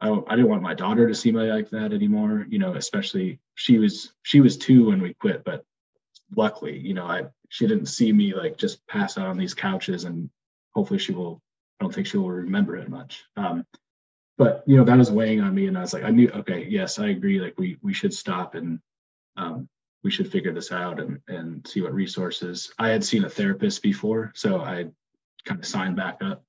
I, 0.00 0.10
I 0.10 0.34
didn't 0.34 0.50
want 0.50 0.62
my 0.62 0.74
daughter 0.74 1.06
to 1.06 1.14
see 1.14 1.30
me 1.30 1.52
like 1.52 1.70
that 1.70 1.92
anymore. 1.92 2.46
You 2.48 2.58
know, 2.58 2.74
especially 2.74 3.38
she 3.54 3.78
was 3.78 4.12
she 4.22 4.40
was 4.40 4.56
two 4.56 4.86
when 4.86 5.00
we 5.00 5.14
quit, 5.14 5.44
but 5.44 5.64
luckily, 6.34 6.78
you 6.78 6.94
know, 6.94 7.06
I 7.06 7.26
she 7.52 7.66
didn't 7.66 7.84
see 7.84 8.10
me 8.14 8.32
like 8.32 8.56
just 8.56 8.84
pass 8.86 9.18
out 9.18 9.26
on 9.26 9.36
these 9.36 9.52
couches 9.52 10.04
and 10.04 10.30
hopefully 10.74 10.98
she 10.98 11.12
will 11.12 11.42
I 11.78 11.84
don't 11.84 11.94
think 11.94 12.06
she 12.06 12.16
will 12.16 12.30
remember 12.30 12.76
it 12.76 12.88
much. 12.88 13.24
Um, 13.36 13.66
but 14.38 14.64
you 14.66 14.76
know, 14.76 14.84
that 14.84 14.96
was 14.96 15.10
weighing 15.10 15.42
on 15.42 15.54
me 15.54 15.66
and 15.66 15.76
I 15.76 15.82
was 15.82 15.92
like, 15.92 16.04
I 16.04 16.10
knew 16.10 16.30
okay, 16.30 16.66
yes, 16.66 16.98
I 16.98 17.08
agree. 17.08 17.40
Like 17.40 17.54
we 17.58 17.76
we 17.82 17.92
should 17.92 18.14
stop 18.14 18.54
and 18.54 18.80
um, 19.36 19.68
we 20.02 20.10
should 20.10 20.32
figure 20.32 20.52
this 20.52 20.72
out 20.72 20.98
and 20.98 21.20
and 21.28 21.66
see 21.66 21.82
what 21.82 21.92
resources. 21.92 22.72
I 22.78 22.88
had 22.88 23.04
seen 23.04 23.26
a 23.26 23.30
therapist 23.30 23.82
before, 23.82 24.32
so 24.34 24.62
I 24.62 24.86
kind 25.44 25.60
of 25.60 25.66
signed 25.66 25.96
back 25.96 26.20
up 26.22 26.42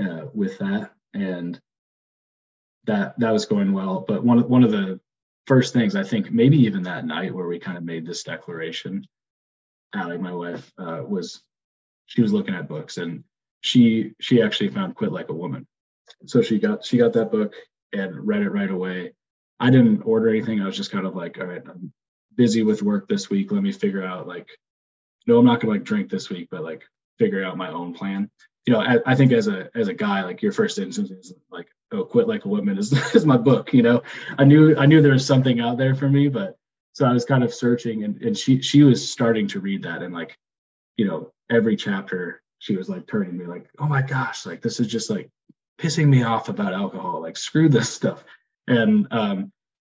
uh, 0.00 0.26
with 0.32 0.56
that 0.58 0.92
and 1.14 1.60
that 2.84 3.18
that 3.18 3.32
was 3.32 3.46
going 3.46 3.72
well. 3.72 4.04
But 4.06 4.22
one 4.22 4.38
of 4.38 4.48
one 4.48 4.62
of 4.62 4.70
the 4.70 5.00
first 5.48 5.72
things 5.72 5.96
I 5.96 6.04
think 6.04 6.30
maybe 6.30 6.58
even 6.58 6.84
that 6.84 7.06
night 7.06 7.34
where 7.34 7.48
we 7.48 7.58
kind 7.58 7.76
of 7.76 7.82
made 7.82 8.06
this 8.06 8.22
declaration, 8.22 9.04
Allie, 9.94 10.18
my 10.18 10.32
wife, 10.32 10.72
uh, 10.78 11.02
was 11.06 11.42
she 12.06 12.22
was 12.22 12.32
looking 12.32 12.54
at 12.54 12.68
books 12.68 12.98
and 12.98 13.24
she 13.60 14.12
she 14.20 14.42
actually 14.42 14.68
found 14.68 14.94
Quit 14.94 15.12
Like 15.12 15.28
a 15.28 15.34
Woman. 15.34 15.66
So 16.26 16.42
she 16.42 16.58
got 16.58 16.84
she 16.84 16.98
got 16.98 17.12
that 17.14 17.30
book 17.30 17.54
and 17.92 18.26
read 18.26 18.42
it 18.42 18.50
right 18.50 18.70
away. 18.70 19.12
I 19.60 19.70
didn't 19.70 20.02
order 20.02 20.28
anything. 20.28 20.60
I 20.60 20.66
was 20.66 20.76
just 20.76 20.90
kind 20.90 21.06
of 21.06 21.14
like, 21.14 21.38
all 21.38 21.46
right, 21.46 21.62
I'm 21.66 21.92
busy 22.36 22.62
with 22.62 22.82
work 22.82 23.08
this 23.08 23.30
week. 23.30 23.52
Let 23.52 23.62
me 23.62 23.72
figure 23.72 24.04
out 24.04 24.26
like, 24.26 24.48
no, 25.26 25.38
I'm 25.38 25.44
not 25.44 25.60
gonna 25.60 25.74
like 25.74 25.84
drink 25.84 26.10
this 26.10 26.28
week, 26.28 26.48
but 26.50 26.64
like 26.64 26.82
figure 27.18 27.44
out 27.44 27.56
my 27.56 27.70
own 27.70 27.94
plan. 27.94 28.30
You 28.66 28.74
know, 28.74 28.80
I, 28.80 28.98
I 29.06 29.14
think 29.14 29.32
as 29.32 29.48
a 29.48 29.70
as 29.74 29.88
a 29.88 29.94
guy, 29.94 30.22
like 30.24 30.42
your 30.42 30.52
first 30.52 30.78
instinct 30.78 31.12
is 31.12 31.32
like, 31.50 31.68
oh, 31.92 32.04
quit 32.04 32.28
like 32.28 32.44
a 32.44 32.48
woman 32.48 32.78
is 32.78 32.92
is 33.14 33.26
my 33.26 33.36
book. 33.36 33.72
You 33.72 33.82
know, 33.82 34.02
I 34.38 34.44
knew 34.44 34.76
I 34.76 34.86
knew 34.86 35.00
there 35.02 35.12
was 35.12 35.26
something 35.26 35.60
out 35.60 35.78
there 35.78 35.94
for 35.94 36.08
me, 36.08 36.28
but 36.28 36.56
so 36.92 37.06
I 37.06 37.12
was 37.12 37.24
kind 37.24 37.42
of 37.44 37.54
searching, 37.54 38.04
and 38.04 38.20
and 38.22 38.36
she 38.36 38.60
she 38.60 38.82
was 38.82 39.10
starting 39.10 39.48
to 39.48 39.60
read 39.60 39.82
that, 39.84 40.02
and 40.02 40.14
like, 40.14 40.36
you 40.96 41.06
know, 41.06 41.32
every 41.50 41.76
chapter 41.76 42.42
she 42.58 42.76
was 42.76 42.88
like 42.88 43.06
turning 43.08 43.36
me 43.36 43.44
like, 43.44 43.68
oh 43.80 43.86
my 43.86 44.02
gosh, 44.02 44.46
like 44.46 44.62
this 44.62 44.78
is 44.78 44.86
just 44.86 45.10
like 45.10 45.28
pissing 45.80 46.06
me 46.06 46.22
off 46.22 46.48
about 46.48 46.72
alcohol. 46.72 47.20
Like 47.20 47.36
screw 47.36 47.68
this 47.68 47.90
stuff. 47.94 48.24
And 48.68 49.08
um, 49.10 49.52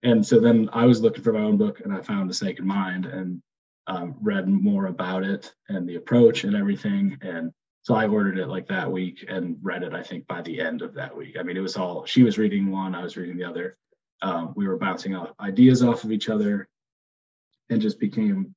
and 0.03 0.25
so 0.25 0.41
then 0.41 0.69
I 0.73 0.87
was 0.87 1.01
looking 1.01 1.23
for 1.23 1.33
my 1.33 1.41
own 1.41 1.57
book, 1.57 1.81
and 1.81 1.93
I 1.93 2.01
found 2.01 2.31
The 2.31 2.45
Naked 2.45 2.65
Mind, 2.65 3.07
and 3.07 3.43
um, 3.87 4.15
read 4.21 4.49
more 4.49 4.87
about 4.87 5.25
it 5.25 5.53
and 5.69 5.89
the 5.89 5.97
approach 5.97 6.45
and 6.45 6.55
everything. 6.55 7.19
And 7.21 7.53
so 7.83 7.95
I 7.95 8.07
ordered 8.07 8.39
it 8.39 8.47
like 8.47 8.69
that 8.69 8.91
week 8.91 9.25
and 9.29 9.57
read 9.61 9.83
it, 9.83 9.93
I 9.93 10.03
think, 10.03 10.27
by 10.29 10.41
the 10.43 10.61
end 10.61 10.83
of 10.83 10.95
that 10.95 11.17
week. 11.17 11.37
I 11.39 11.43
mean, 11.43 11.57
it 11.57 11.61
was 11.61 11.77
all 11.77 12.07
she 12.07 12.23
was 12.23 12.39
reading 12.39 12.71
one, 12.71 12.95
I 12.95 13.03
was 13.03 13.17
reading 13.17 13.37
the 13.37 13.45
other. 13.45 13.77
Um, 14.23 14.53
we 14.55 14.69
were 14.69 14.77
bouncing 14.77 15.17
off 15.17 15.33
ideas 15.41 15.83
off 15.83 16.05
of 16.05 16.13
each 16.13 16.29
other 16.29 16.69
and 17.73 17.83
just 17.83 17.99
became, 17.99 18.55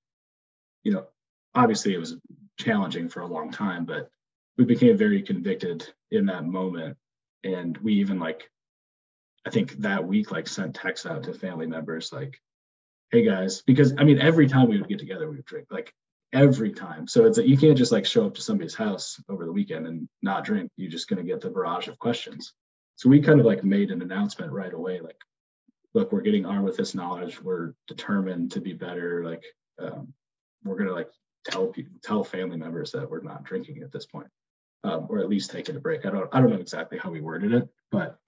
you 0.84 0.92
know, 0.92 1.06
obviously 1.54 1.94
it 1.94 2.00
was 2.00 2.18
challenging 2.60 3.10
for 3.10 3.22
a 3.22 3.28
long 3.28 3.52
time, 3.52 3.86
but 3.86 4.10
we 4.58 4.66
became 4.66 4.98
very 4.98 5.22
convicted 5.22 5.88
in 6.12 6.26
that 6.28 6.46
moment. 6.46 6.98
And 7.44 7.78
we 7.78 7.94
even 7.96 8.20
like, 8.20 8.50
I 9.46 9.50
think 9.50 9.74
that 9.80 10.06
week, 10.06 10.32
like 10.32 10.48
sent 10.48 10.76
texts 10.76 11.06
out 11.06 11.24
to 11.24 11.34
family 11.34 11.68
members 11.68 12.12
like, 12.12 12.42
hey 13.12 13.24
guys, 13.24 13.62
because 13.62 13.94
I 13.98 14.04
mean, 14.04 14.20
every 14.20 14.48
time 14.48 14.68
we 14.68 14.78
would 14.78 14.90
get 14.90 15.00
together, 15.00 15.30
we 15.30 15.38
would 15.38 15.46
drink. 15.46 15.68
Like 15.70 15.94
every 16.34 16.72
time. 16.72 17.08
So 17.08 17.26
it's 17.26 17.38
that 17.38 17.48
you 17.48 17.58
can't 17.58 17.78
just 17.78 17.92
like 17.92 18.06
show 18.06 18.26
up 18.26 18.36
to 18.36 18.42
somebody's 18.42 18.76
house 18.76 19.22
over 19.30 19.46
the 19.46 19.52
weekend 19.52 19.88
and 19.88 20.08
not 20.22 20.44
drink. 20.44 20.70
You're 20.76 20.92
just 20.92 21.08
going 21.08 21.26
to 21.26 21.32
get 21.32 21.42
the 21.42 21.50
barrage 21.50 21.88
of 21.88 21.98
questions. 22.00 22.54
So 22.98 23.10
we 23.10 23.22
kind 23.22 23.40
of 23.40 23.46
like 23.46 23.64
made 23.64 23.92
an 23.92 24.02
announcement 24.02 24.52
right 24.52 24.74
away, 24.74 25.00
like, 25.00 25.20
look, 25.96 26.12
we're 26.12 26.22
getting 26.22 26.46
armed 26.46 26.66
with 26.66 26.78
this 26.78 26.94
knowledge. 26.94 27.42
We're 27.42 27.74
determined 27.88 28.52
to 28.52 28.62
be 28.62 28.74
better. 28.74 29.24
Like, 29.24 29.44
um, 29.80 30.14
we're 30.64 30.84
to 30.84 30.94
like 30.94 31.10
tell 31.46 31.68
people, 31.68 31.94
tell 32.04 32.24
family 32.24 32.58
members 32.58 32.92
that 32.92 33.10
we're 33.10 33.22
not 33.22 33.46
drinking 33.46 33.82
at 33.82 33.94
this 33.94 34.06
point, 34.06 34.28
um, 34.84 35.08
or 35.10 35.20
at 35.20 35.30
least 35.30 35.52
taking 35.52 35.76
a 35.78 35.80
break. 35.80 36.06
I 36.06 36.10
don't, 36.10 36.30
I 36.34 36.42
don't 36.42 36.50
know 36.50 36.58
exactly 36.58 36.98
how 36.98 37.10
we 37.10 37.22
worded 37.22 37.54
it, 37.54 37.70
but 37.92 38.20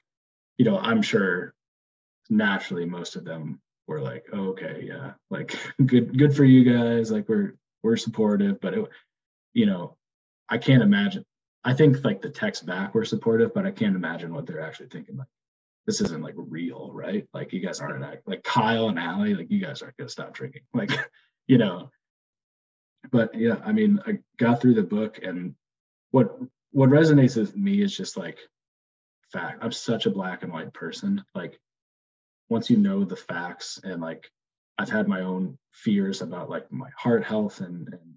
you 0.57 0.65
know, 0.65 0.79
I'm 0.79 1.01
sure 1.01 1.53
naturally 2.29 2.85
most 2.85 3.17
of 3.17 3.25
them 3.25 3.59
were 3.85 4.01
like, 4.01 4.25
oh, 4.31 4.49
okay, 4.49 4.83
yeah, 4.87 5.11
like 5.29 5.55
good, 5.85 6.17
good 6.17 6.35
for 6.35 6.45
you 6.45 6.63
guys. 6.63 7.11
Like 7.11 7.27
we're 7.27 7.55
we're 7.83 7.97
supportive, 7.97 8.61
but 8.61 8.75
it, 8.75 8.87
you 9.53 9.65
know, 9.65 9.97
I 10.47 10.57
can't 10.57 10.83
imagine. 10.83 11.25
I 11.65 11.73
think 11.73 12.03
like 12.05 12.21
the 12.21 12.29
text 12.29 12.65
back 12.65 12.95
were 12.95 13.03
supportive, 13.03 13.53
but 13.53 13.65
I 13.65 13.71
can't 13.71 13.95
imagine 13.95 14.33
what 14.33 14.45
they're 14.45 14.61
actually 14.61 14.87
thinking. 14.87 15.17
Like 15.17 15.27
this 15.87 16.01
isn't 16.01 16.21
like 16.21 16.35
real, 16.37 16.91
right? 16.93 17.25
Like 17.33 17.53
you 17.53 17.61
guys 17.61 17.79
aren't 17.79 18.03
act, 18.03 18.27
like 18.27 18.43
Kyle 18.43 18.89
and 18.89 18.99
Allie, 18.99 19.33
like 19.33 19.49
you 19.49 19.59
guys 19.59 19.81
aren't 19.81 19.97
gonna 19.97 20.09
stop 20.09 20.33
drinking. 20.33 20.63
Like, 20.73 20.91
you 21.47 21.57
know. 21.57 21.89
But 23.09 23.33
yeah, 23.33 23.55
I 23.65 23.71
mean, 23.71 24.01
I 24.05 24.19
got 24.37 24.61
through 24.61 24.73
the 24.73 24.83
book 24.83 25.19
and 25.23 25.55
what 26.11 26.37
what 26.71 26.89
resonates 26.89 27.37
with 27.37 27.55
me 27.55 27.81
is 27.81 27.95
just 27.95 28.17
like 28.17 28.37
fact. 29.31 29.63
I'm 29.63 29.71
such 29.71 30.05
a 30.05 30.11
black 30.11 30.43
and 30.43 30.51
white 30.51 30.73
person. 30.73 31.23
Like 31.33 31.57
once 32.49 32.69
you 32.69 32.77
know 32.77 33.05
the 33.05 33.15
facts 33.15 33.79
and 33.81 34.01
like 34.01 34.29
I've 34.77 34.89
had 34.89 35.07
my 35.07 35.21
own 35.21 35.57
fears 35.71 36.21
about 36.21 36.49
like 36.49 36.71
my 36.71 36.89
heart 36.97 37.23
health 37.23 37.61
and, 37.61 37.87
and 37.87 38.13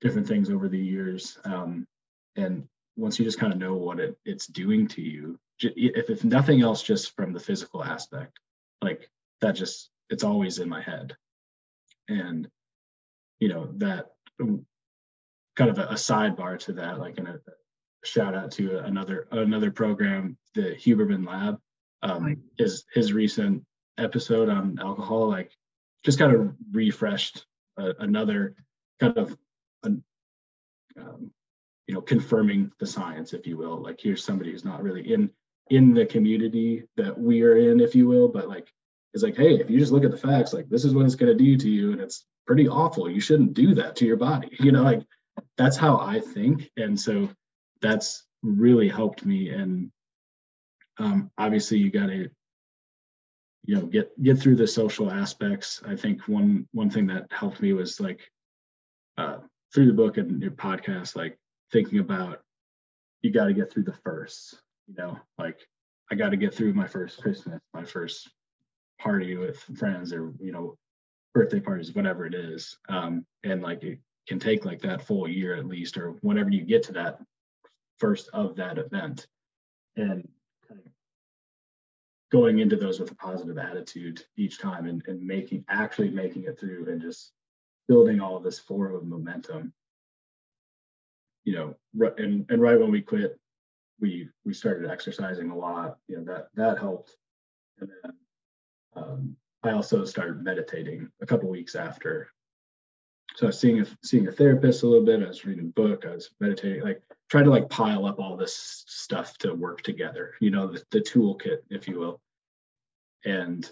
different 0.00 0.26
things 0.26 0.50
over 0.50 0.68
the 0.68 0.78
years. 0.78 1.38
Um, 1.44 1.86
and 2.36 2.66
once 2.96 3.18
you 3.18 3.24
just 3.24 3.38
kind 3.38 3.52
of 3.52 3.58
know 3.58 3.74
what 3.74 4.00
it, 4.00 4.18
it's 4.24 4.46
doing 4.46 4.88
to 4.88 5.02
you, 5.02 5.38
if, 5.62 6.10
if 6.10 6.24
nothing 6.24 6.62
else, 6.62 6.82
just 6.82 7.14
from 7.16 7.32
the 7.32 7.40
physical 7.40 7.84
aspect, 7.84 8.38
like 8.82 9.10
that 9.40 9.52
just, 9.52 9.90
it's 10.08 10.24
always 10.24 10.58
in 10.58 10.68
my 10.68 10.80
head. 10.80 11.16
And, 12.08 12.48
you 13.38 13.48
know, 13.48 13.70
that 13.76 14.06
um, 14.40 14.66
kind 15.56 15.70
of 15.70 15.78
a, 15.78 15.88
a 15.88 15.94
sidebar 15.94 16.58
to 16.60 16.72
that, 16.74 16.98
like 16.98 17.18
in 17.18 17.26
a, 17.26 17.38
shout 18.04 18.34
out 18.34 18.52
to 18.52 18.78
another, 18.78 19.28
another 19.30 19.70
program, 19.70 20.36
the 20.54 20.74
Huberman 20.74 21.26
Lab, 21.26 21.58
um, 22.02 22.38
his, 22.58 22.84
his 22.92 23.12
recent 23.12 23.64
episode 23.98 24.48
on 24.48 24.78
alcohol, 24.80 25.28
like 25.28 25.52
just 26.04 26.18
kind 26.18 26.34
of 26.34 26.54
refreshed 26.72 27.44
uh, 27.78 27.92
another 27.98 28.54
kind 28.98 29.16
of 29.18 29.36
um, 30.96 31.30
you 31.86 31.94
know 31.94 32.00
confirming 32.00 32.70
the 32.78 32.86
science 32.86 33.32
if 33.32 33.46
you 33.46 33.56
will 33.56 33.82
like 33.82 34.00
here's 34.00 34.24
somebody 34.24 34.52
who's 34.52 34.64
not 34.64 34.82
really 34.82 35.12
in 35.12 35.30
in 35.70 35.94
the 35.94 36.06
community 36.06 36.84
that 36.96 37.18
we 37.18 37.42
are 37.42 37.56
in 37.56 37.80
if 37.80 37.94
you 37.94 38.06
will 38.06 38.28
but 38.28 38.48
like 38.48 38.72
it's 39.14 39.22
like 39.22 39.36
hey 39.36 39.54
if 39.54 39.70
you 39.70 39.78
just 39.78 39.92
look 39.92 40.04
at 40.04 40.10
the 40.10 40.16
facts 40.16 40.52
like 40.52 40.68
this 40.68 40.84
is 40.84 40.94
what 40.94 41.04
it's 41.04 41.14
to 41.14 41.34
do 41.34 41.56
to 41.56 41.68
you 41.68 41.92
and 41.92 42.00
it's 42.00 42.26
pretty 42.46 42.68
awful. 42.68 43.08
You 43.08 43.20
shouldn't 43.20 43.54
do 43.54 43.74
that 43.76 43.94
to 43.96 44.06
your 44.06 44.16
body 44.16 44.48
you 44.60 44.72
know 44.72 44.82
like 44.82 45.02
that's 45.56 45.76
how 45.76 45.98
i 45.98 46.20
think 46.20 46.68
and 46.76 46.98
so 46.98 47.28
that's 47.80 48.24
really 48.42 48.88
helped 48.88 49.24
me 49.24 49.50
and 49.50 49.90
um, 50.98 51.30
obviously 51.38 51.78
you 51.78 51.90
got 51.90 52.06
to 52.06 52.28
you 53.64 53.76
know 53.76 53.86
get 53.86 54.22
get 54.22 54.38
through 54.38 54.56
the 54.56 54.66
social 54.66 55.10
aspects. 55.10 55.82
I 55.86 55.96
think 55.96 56.28
one 56.28 56.66
one 56.72 56.90
thing 56.90 57.06
that 57.08 57.26
helped 57.30 57.60
me 57.60 57.72
was 57.72 58.00
like 58.00 58.20
uh, 59.18 59.38
through 59.72 59.86
the 59.86 59.92
book 59.92 60.18
and 60.18 60.42
your 60.42 60.50
podcast 60.50 61.16
like 61.16 61.38
thinking 61.72 61.98
about 61.98 62.40
you 63.22 63.30
got 63.30 63.46
to 63.46 63.54
get 63.54 63.72
through 63.72 63.84
the 63.84 63.96
first 64.04 64.60
you 64.90 64.96
know 64.98 65.16
like 65.38 65.58
i 66.10 66.14
got 66.14 66.30
to 66.30 66.36
get 66.36 66.54
through 66.54 66.74
my 66.74 66.86
first 66.86 67.22
christmas 67.22 67.60
my 67.72 67.84
first 67.84 68.28
party 69.00 69.36
with 69.36 69.58
friends 69.78 70.12
or 70.12 70.32
you 70.40 70.52
know 70.52 70.76
birthday 71.34 71.60
parties 71.60 71.94
whatever 71.94 72.26
it 72.26 72.34
is. 72.34 72.78
Um 72.88 73.24
and 73.44 73.62
like 73.62 73.82
it 73.82 73.98
can 74.28 74.38
take 74.38 74.64
like 74.64 74.80
that 74.82 75.02
full 75.02 75.28
year 75.28 75.54
at 75.54 75.66
least 75.66 75.96
or 75.96 76.12
whenever 76.20 76.50
you 76.50 76.64
get 76.64 76.82
to 76.84 76.92
that 76.92 77.18
first 77.98 78.28
of 78.32 78.56
that 78.56 78.78
event. 78.78 79.26
And 79.96 80.28
going 82.30 82.60
into 82.60 82.76
those 82.76 83.00
with 83.00 83.10
a 83.10 83.16
positive 83.16 83.58
attitude 83.58 84.22
each 84.36 84.58
time 84.58 84.86
and, 84.86 85.02
and 85.08 85.20
making 85.20 85.64
actually 85.68 86.10
making 86.10 86.44
it 86.44 86.58
through 86.58 86.88
and 86.88 87.00
just 87.00 87.32
building 87.88 88.20
all 88.20 88.36
of 88.36 88.44
this 88.44 88.58
forward 88.58 89.04
momentum 89.04 89.72
you 91.44 91.54
know 91.54 91.74
and 92.18 92.46
and 92.48 92.62
right 92.62 92.78
when 92.78 92.92
we 92.92 93.00
quit 93.00 93.39
we 94.00 94.28
we 94.44 94.54
started 94.54 94.90
exercising 94.90 95.50
a 95.50 95.56
lot 95.56 95.98
you 96.08 96.16
know 96.16 96.24
that 96.24 96.48
that 96.54 96.78
helped. 96.78 97.16
And 97.78 97.90
then 98.02 98.12
um, 98.96 99.36
i 99.62 99.70
also 99.70 100.04
started 100.04 100.42
meditating 100.42 101.08
a 101.20 101.26
couple 101.26 101.48
weeks 101.48 101.74
after. 101.74 102.28
So 103.36 103.46
i 103.46 103.48
was 103.48 103.60
seeing 103.60 103.80
a 103.80 103.86
seeing 104.02 104.28
a 104.28 104.32
therapist 104.32 104.82
a 104.82 104.86
little 104.86 105.04
bit 105.04 105.22
i 105.22 105.28
was 105.28 105.44
reading 105.44 105.66
a 105.66 105.80
book 105.80 106.04
i 106.04 106.14
was 106.14 106.30
meditating 106.40 106.82
like 106.82 107.02
trying 107.28 107.44
to 107.44 107.50
like 107.50 107.70
pile 107.70 108.06
up 108.06 108.18
all 108.18 108.36
this 108.36 108.84
stuff 108.86 109.38
to 109.38 109.54
work 109.54 109.82
together 109.82 110.34
you 110.40 110.50
know 110.50 110.66
the, 110.66 110.82
the 110.90 111.00
toolkit 111.00 111.58
if 111.70 111.86
you 111.86 111.98
will. 111.98 112.20
And 113.24 113.70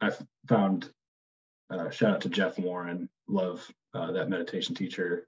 i 0.00 0.10
found 0.48 0.90
uh, 1.70 1.90
shout 1.90 2.14
out 2.14 2.20
to 2.22 2.28
jeff 2.28 2.58
warren 2.58 3.08
love 3.28 3.66
uh, 3.94 4.12
that 4.12 4.28
meditation 4.28 4.74
teacher. 4.74 5.26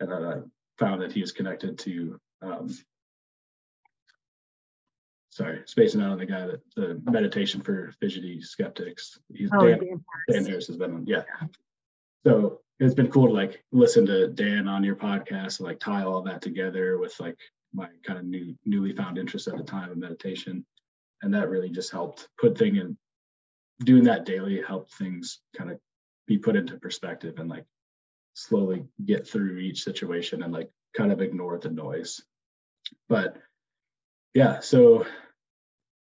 And 0.00 0.12
i 0.12 0.38
found 0.78 1.02
that 1.02 1.12
he 1.12 1.20
was 1.20 1.32
connected 1.32 1.78
to 1.80 2.18
um, 2.42 2.70
sorry, 5.30 5.62
spacing 5.66 6.02
out 6.02 6.12
on 6.12 6.18
the 6.18 6.26
guy 6.26 6.46
that 6.46 6.60
the 6.76 7.00
meditation 7.04 7.60
for 7.60 7.92
fidgety 8.00 8.40
skeptics. 8.40 9.18
He's 9.32 9.50
oh, 9.52 9.66
Dan, 9.66 10.04
Dan 10.30 10.44
Harris 10.44 10.66
has 10.66 10.76
been 10.76 10.94
on, 10.94 11.06
yeah. 11.06 11.22
So 12.26 12.60
it's 12.78 12.94
been 12.94 13.10
cool 13.10 13.28
to 13.28 13.32
like 13.32 13.64
listen 13.72 14.06
to 14.06 14.28
Dan 14.28 14.68
on 14.68 14.84
your 14.84 14.96
podcast, 14.96 15.60
and, 15.60 15.68
like 15.68 15.80
tie 15.80 16.02
all 16.02 16.22
that 16.22 16.42
together 16.42 16.98
with 16.98 17.18
like 17.20 17.38
my 17.72 17.88
kind 18.04 18.18
of 18.18 18.24
new 18.24 18.54
newly 18.64 18.94
found 18.94 19.18
interest 19.18 19.48
at 19.48 19.56
the 19.56 19.62
time 19.62 19.90
of 19.90 19.96
meditation. 19.96 20.66
And 21.22 21.34
that 21.34 21.48
really 21.50 21.70
just 21.70 21.92
helped 21.92 22.28
put 22.38 22.58
thing 22.58 22.76
in 22.76 22.96
doing 23.84 24.04
that 24.04 24.24
daily 24.24 24.62
helped 24.66 24.94
things 24.94 25.40
kind 25.56 25.70
of 25.70 25.78
be 26.26 26.38
put 26.38 26.56
into 26.56 26.78
perspective 26.78 27.38
and 27.38 27.48
like 27.48 27.64
slowly 28.34 28.84
get 29.04 29.26
through 29.26 29.58
each 29.58 29.82
situation 29.82 30.42
and 30.42 30.52
like 30.52 30.70
kind 30.96 31.12
of 31.12 31.20
ignore 31.20 31.58
the 31.58 31.70
noise. 31.70 32.22
But 33.08 33.36
yeah, 34.34 34.60
so 34.60 35.06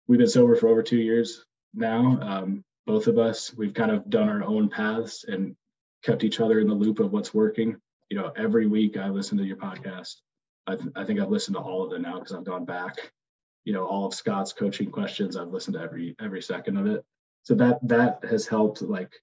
we've 0.08 0.20
been 0.20 0.28
sober 0.28 0.56
for 0.56 0.68
over 0.68 0.84
two 0.84 0.98
years 0.98 1.46
now. 1.74 2.20
Um, 2.22 2.64
both 2.86 3.08
of 3.08 3.18
us, 3.18 3.54
we've 3.54 3.74
kind 3.74 3.92
of 3.92 4.10
done 4.10 4.30
our 4.30 4.44
own 4.44 4.70
paths 4.70 5.24
and 5.28 5.56
kept 6.04 6.24
each 6.24 6.40
other 6.40 6.60
in 6.60 6.68
the 6.68 6.74
loop 6.74 7.00
of 7.00 7.12
what's 7.12 7.34
working. 7.34 7.78
You 8.10 8.18
know, 8.18 8.32
every 8.36 8.68
week 8.68 8.98
I 8.98 9.10
listen 9.10 9.38
to 9.38 9.44
your 9.46 9.58
podcast. 9.58 10.16
I, 10.68 10.76
th- 10.76 10.90
I 10.96 11.06
think 11.06 11.20
I've 11.20 11.30
listened 11.30 11.56
to 11.56 11.62
all 11.62 11.84
of 11.84 11.92
them 11.92 12.02
now 12.02 12.20
because 12.20 12.34
I've 12.34 12.44
gone 12.44 12.66
back. 12.66 13.12
You 13.64 13.74
know, 13.74 13.86
all 13.86 14.06
of 14.06 14.14
Scott's 14.14 14.54
coaching 14.54 14.92
questions, 14.92 15.38
I've 15.38 15.50
listened 15.54 15.76
to 15.76 15.82
every 15.82 16.16
every 16.20 16.42
second 16.42 16.78
of 16.78 16.88
it. 16.88 17.06
So 17.44 17.56
that 17.56 17.80
that 17.88 18.26
has 18.30 18.48
helped 18.48 18.82
like 18.82 19.14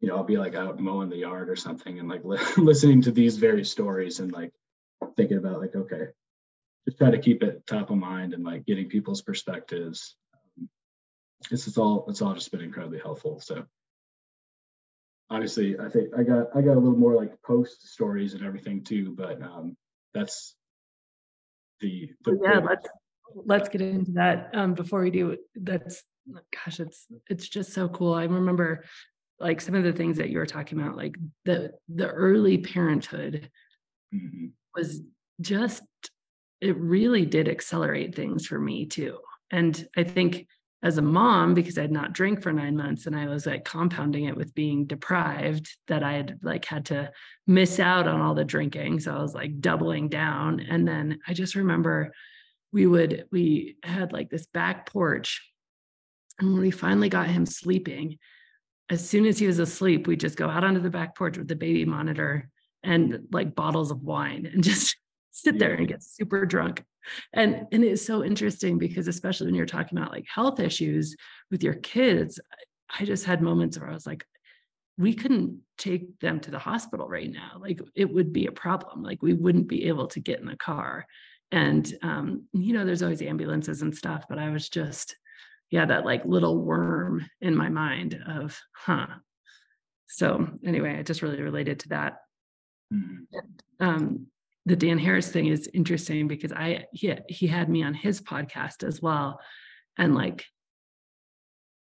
you 0.00 0.08
know, 0.08 0.16
I'll 0.16 0.24
be 0.24 0.36
like 0.36 0.54
out 0.54 0.78
mowing 0.78 1.08
the 1.08 1.16
yard 1.16 1.48
or 1.48 1.56
something 1.56 1.98
and 1.98 2.08
like 2.08 2.24
li- 2.24 2.38
listening 2.58 3.00
to 3.02 3.10
these 3.10 3.38
very 3.38 3.64
stories 3.64 4.20
and 4.20 4.30
like 4.32 4.52
thinking 5.16 5.38
about 5.38 5.60
like, 5.60 5.74
okay, 5.74 6.08
just 6.86 6.98
try 6.98 7.10
to 7.10 7.18
keep 7.18 7.42
it 7.42 7.66
top 7.66 7.90
of 7.90 7.96
mind 7.96 8.34
and 8.34 8.44
like 8.44 8.66
getting 8.66 8.88
people's 8.88 9.22
perspectives. 9.22 10.16
Um, 10.34 10.68
this 11.50 11.66
is 11.66 11.78
all, 11.78 12.04
it's 12.08 12.22
all 12.22 12.34
just 12.34 12.50
been 12.50 12.60
incredibly 12.60 12.98
helpful. 12.98 13.40
So 13.40 13.64
obviously 15.30 15.78
I 15.78 15.88
think 15.88 16.10
I 16.16 16.22
got, 16.22 16.48
I 16.54 16.60
got 16.60 16.76
a 16.76 16.80
little 16.80 16.98
more 16.98 17.14
like 17.14 17.40
post 17.42 17.88
stories 17.88 18.34
and 18.34 18.44
everything 18.44 18.84
too, 18.84 19.14
but 19.16 19.40
um, 19.42 19.76
that's 20.12 20.54
the, 21.80 22.10
the 22.24 22.38
yeah, 22.42 22.58
let's, 22.58 22.86
let's 23.34 23.68
get 23.68 23.80
into 23.80 24.12
that 24.12 24.50
um, 24.54 24.74
before 24.74 25.00
we 25.00 25.10
do. 25.10 25.36
That's 25.54 26.02
gosh, 26.64 26.80
it's 26.80 27.06
it's 27.28 27.48
just 27.48 27.72
so 27.72 27.88
cool. 27.88 28.14
I 28.14 28.24
remember 28.24 28.84
like 29.38 29.60
some 29.60 29.74
of 29.74 29.84
the 29.84 29.92
things 29.92 30.18
that 30.18 30.30
you 30.30 30.38
were 30.38 30.46
talking 30.46 30.80
about 30.80 30.96
like 30.96 31.16
the 31.44 31.72
the 31.88 32.08
early 32.08 32.58
parenthood 32.58 33.50
mm-hmm. 34.14 34.46
was 34.74 35.02
just 35.40 35.82
it 36.64 36.76
really 36.78 37.26
did 37.26 37.48
accelerate 37.48 38.14
things 38.14 38.46
for 38.46 38.58
me 38.58 38.86
too. 38.86 39.18
And 39.50 39.86
i 39.96 40.02
think 40.02 40.46
as 40.82 40.98
a 40.98 41.02
mom 41.02 41.54
because 41.54 41.78
i'd 41.78 41.90
not 41.90 42.12
drank 42.12 42.42
for 42.42 42.52
nine 42.52 42.76
months 42.76 43.06
and 43.06 43.16
i 43.16 43.26
was 43.26 43.46
like 43.46 43.64
compounding 43.64 44.24
it 44.24 44.36
with 44.36 44.54
being 44.54 44.84
deprived 44.84 45.66
that 45.88 46.02
i 46.02 46.12
had 46.12 46.38
like 46.42 46.64
had 46.66 46.84
to 46.84 47.10
miss 47.46 47.80
out 47.80 48.06
on 48.06 48.20
all 48.20 48.34
the 48.34 48.44
drinking. 48.44 49.00
So 49.00 49.14
i 49.14 49.22
was 49.22 49.34
like 49.34 49.60
doubling 49.60 50.08
down. 50.08 50.60
And 50.60 50.86
then 50.86 51.20
i 51.28 51.34
just 51.34 51.54
remember 51.54 52.12
we 52.72 52.86
would 52.86 53.26
we 53.30 53.76
had 53.82 54.12
like 54.12 54.30
this 54.30 54.46
back 54.46 54.90
porch. 54.90 55.42
And 56.40 56.52
when 56.52 56.62
we 56.62 56.72
finally 56.72 57.08
got 57.08 57.28
him 57.28 57.46
sleeping 57.46 58.18
as 58.90 59.08
soon 59.08 59.24
as 59.26 59.38
he 59.38 59.46
was 59.46 59.58
asleep, 59.58 60.06
we 60.06 60.16
just 60.16 60.36
go 60.36 60.48
out 60.48 60.64
onto 60.64 60.80
the 60.80 60.90
back 60.90 61.16
porch 61.16 61.38
with 61.38 61.48
the 61.48 61.56
baby 61.56 61.84
monitor 61.84 62.50
and 62.82 63.20
like 63.32 63.54
bottles 63.54 63.90
of 63.90 64.02
wine 64.02 64.46
and 64.52 64.62
just 64.72 64.96
sit 65.34 65.58
there 65.58 65.74
and 65.74 65.88
get 65.88 66.02
super 66.02 66.46
drunk. 66.46 66.84
And 67.32 67.66
and 67.72 67.84
it's 67.84 68.06
so 68.06 68.24
interesting 68.24 68.78
because 68.78 69.08
especially 69.08 69.46
when 69.48 69.56
you're 69.56 69.66
talking 69.66 69.98
about 69.98 70.12
like 70.12 70.26
health 70.32 70.60
issues 70.60 71.16
with 71.50 71.62
your 71.62 71.74
kids, 71.74 72.40
I 72.98 73.04
just 73.04 73.26
had 73.26 73.42
moments 73.42 73.78
where 73.78 73.90
I 73.90 73.94
was 73.94 74.06
like, 74.06 74.24
we 74.96 75.12
couldn't 75.12 75.60
take 75.76 76.18
them 76.20 76.38
to 76.40 76.50
the 76.50 76.58
hospital 76.58 77.08
right 77.08 77.30
now. 77.30 77.58
Like 77.58 77.80
it 77.94 78.10
would 78.10 78.32
be 78.32 78.46
a 78.46 78.52
problem. 78.52 79.02
Like 79.02 79.22
we 79.22 79.34
wouldn't 79.34 79.66
be 79.66 79.88
able 79.88 80.06
to 80.08 80.20
get 80.20 80.40
in 80.40 80.46
the 80.46 80.56
car. 80.56 81.04
And 81.50 81.92
um, 82.02 82.44
you 82.52 82.72
know, 82.72 82.84
there's 82.84 83.02
always 83.02 83.20
ambulances 83.20 83.82
and 83.82 83.94
stuff, 83.94 84.24
but 84.28 84.38
I 84.38 84.50
was 84.50 84.68
just, 84.68 85.16
yeah, 85.70 85.84
that 85.86 86.04
like 86.04 86.24
little 86.24 86.62
worm 86.62 87.26
in 87.40 87.56
my 87.56 87.68
mind 87.68 88.18
of, 88.26 88.58
huh. 88.72 89.06
So 90.06 90.46
anyway, 90.64 90.96
I 90.96 91.02
just 91.02 91.22
really 91.22 91.42
related 91.42 91.80
to 91.80 91.88
that. 91.88 92.18
Mm-hmm. 92.92 93.84
Um, 93.84 94.26
the 94.66 94.76
Dan 94.76 94.98
Harris 94.98 95.30
thing 95.30 95.46
is 95.46 95.68
interesting 95.74 96.26
because 96.28 96.52
I 96.52 96.86
he 96.92 97.14
he 97.28 97.46
had 97.46 97.68
me 97.68 97.82
on 97.82 97.94
his 97.94 98.20
podcast 98.20 98.82
as 98.82 99.02
well, 99.02 99.40
and 99.98 100.14
like 100.14 100.46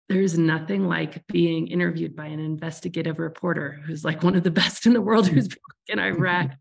there's 0.09 0.39
nothing 0.39 0.87
like 0.87 1.27
being 1.27 1.69
interviewed 1.69 2.15
by 2.15 2.27
an 2.27 2.39
investigative 2.39 3.19
reporter 3.19 3.81
who's 3.85 4.05
like 4.05 4.23
one 4.23 4.37
of 4.37 4.45
the 4.45 4.51
best 4.63 4.87
in 4.87 4.93
the 4.93 5.01
world 5.01 5.29
who's 5.29 5.49
in 5.89 5.99
Iraq 5.99 6.53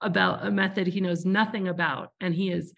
about 0.00 0.46
a 0.46 0.50
method 0.50 0.86
he 0.86 1.00
knows 1.00 1.24
nothing 1.24 1.68
about. 1.68 2.10
And 2.20 2.34
he 2.34 2.50
is 2.50 2.74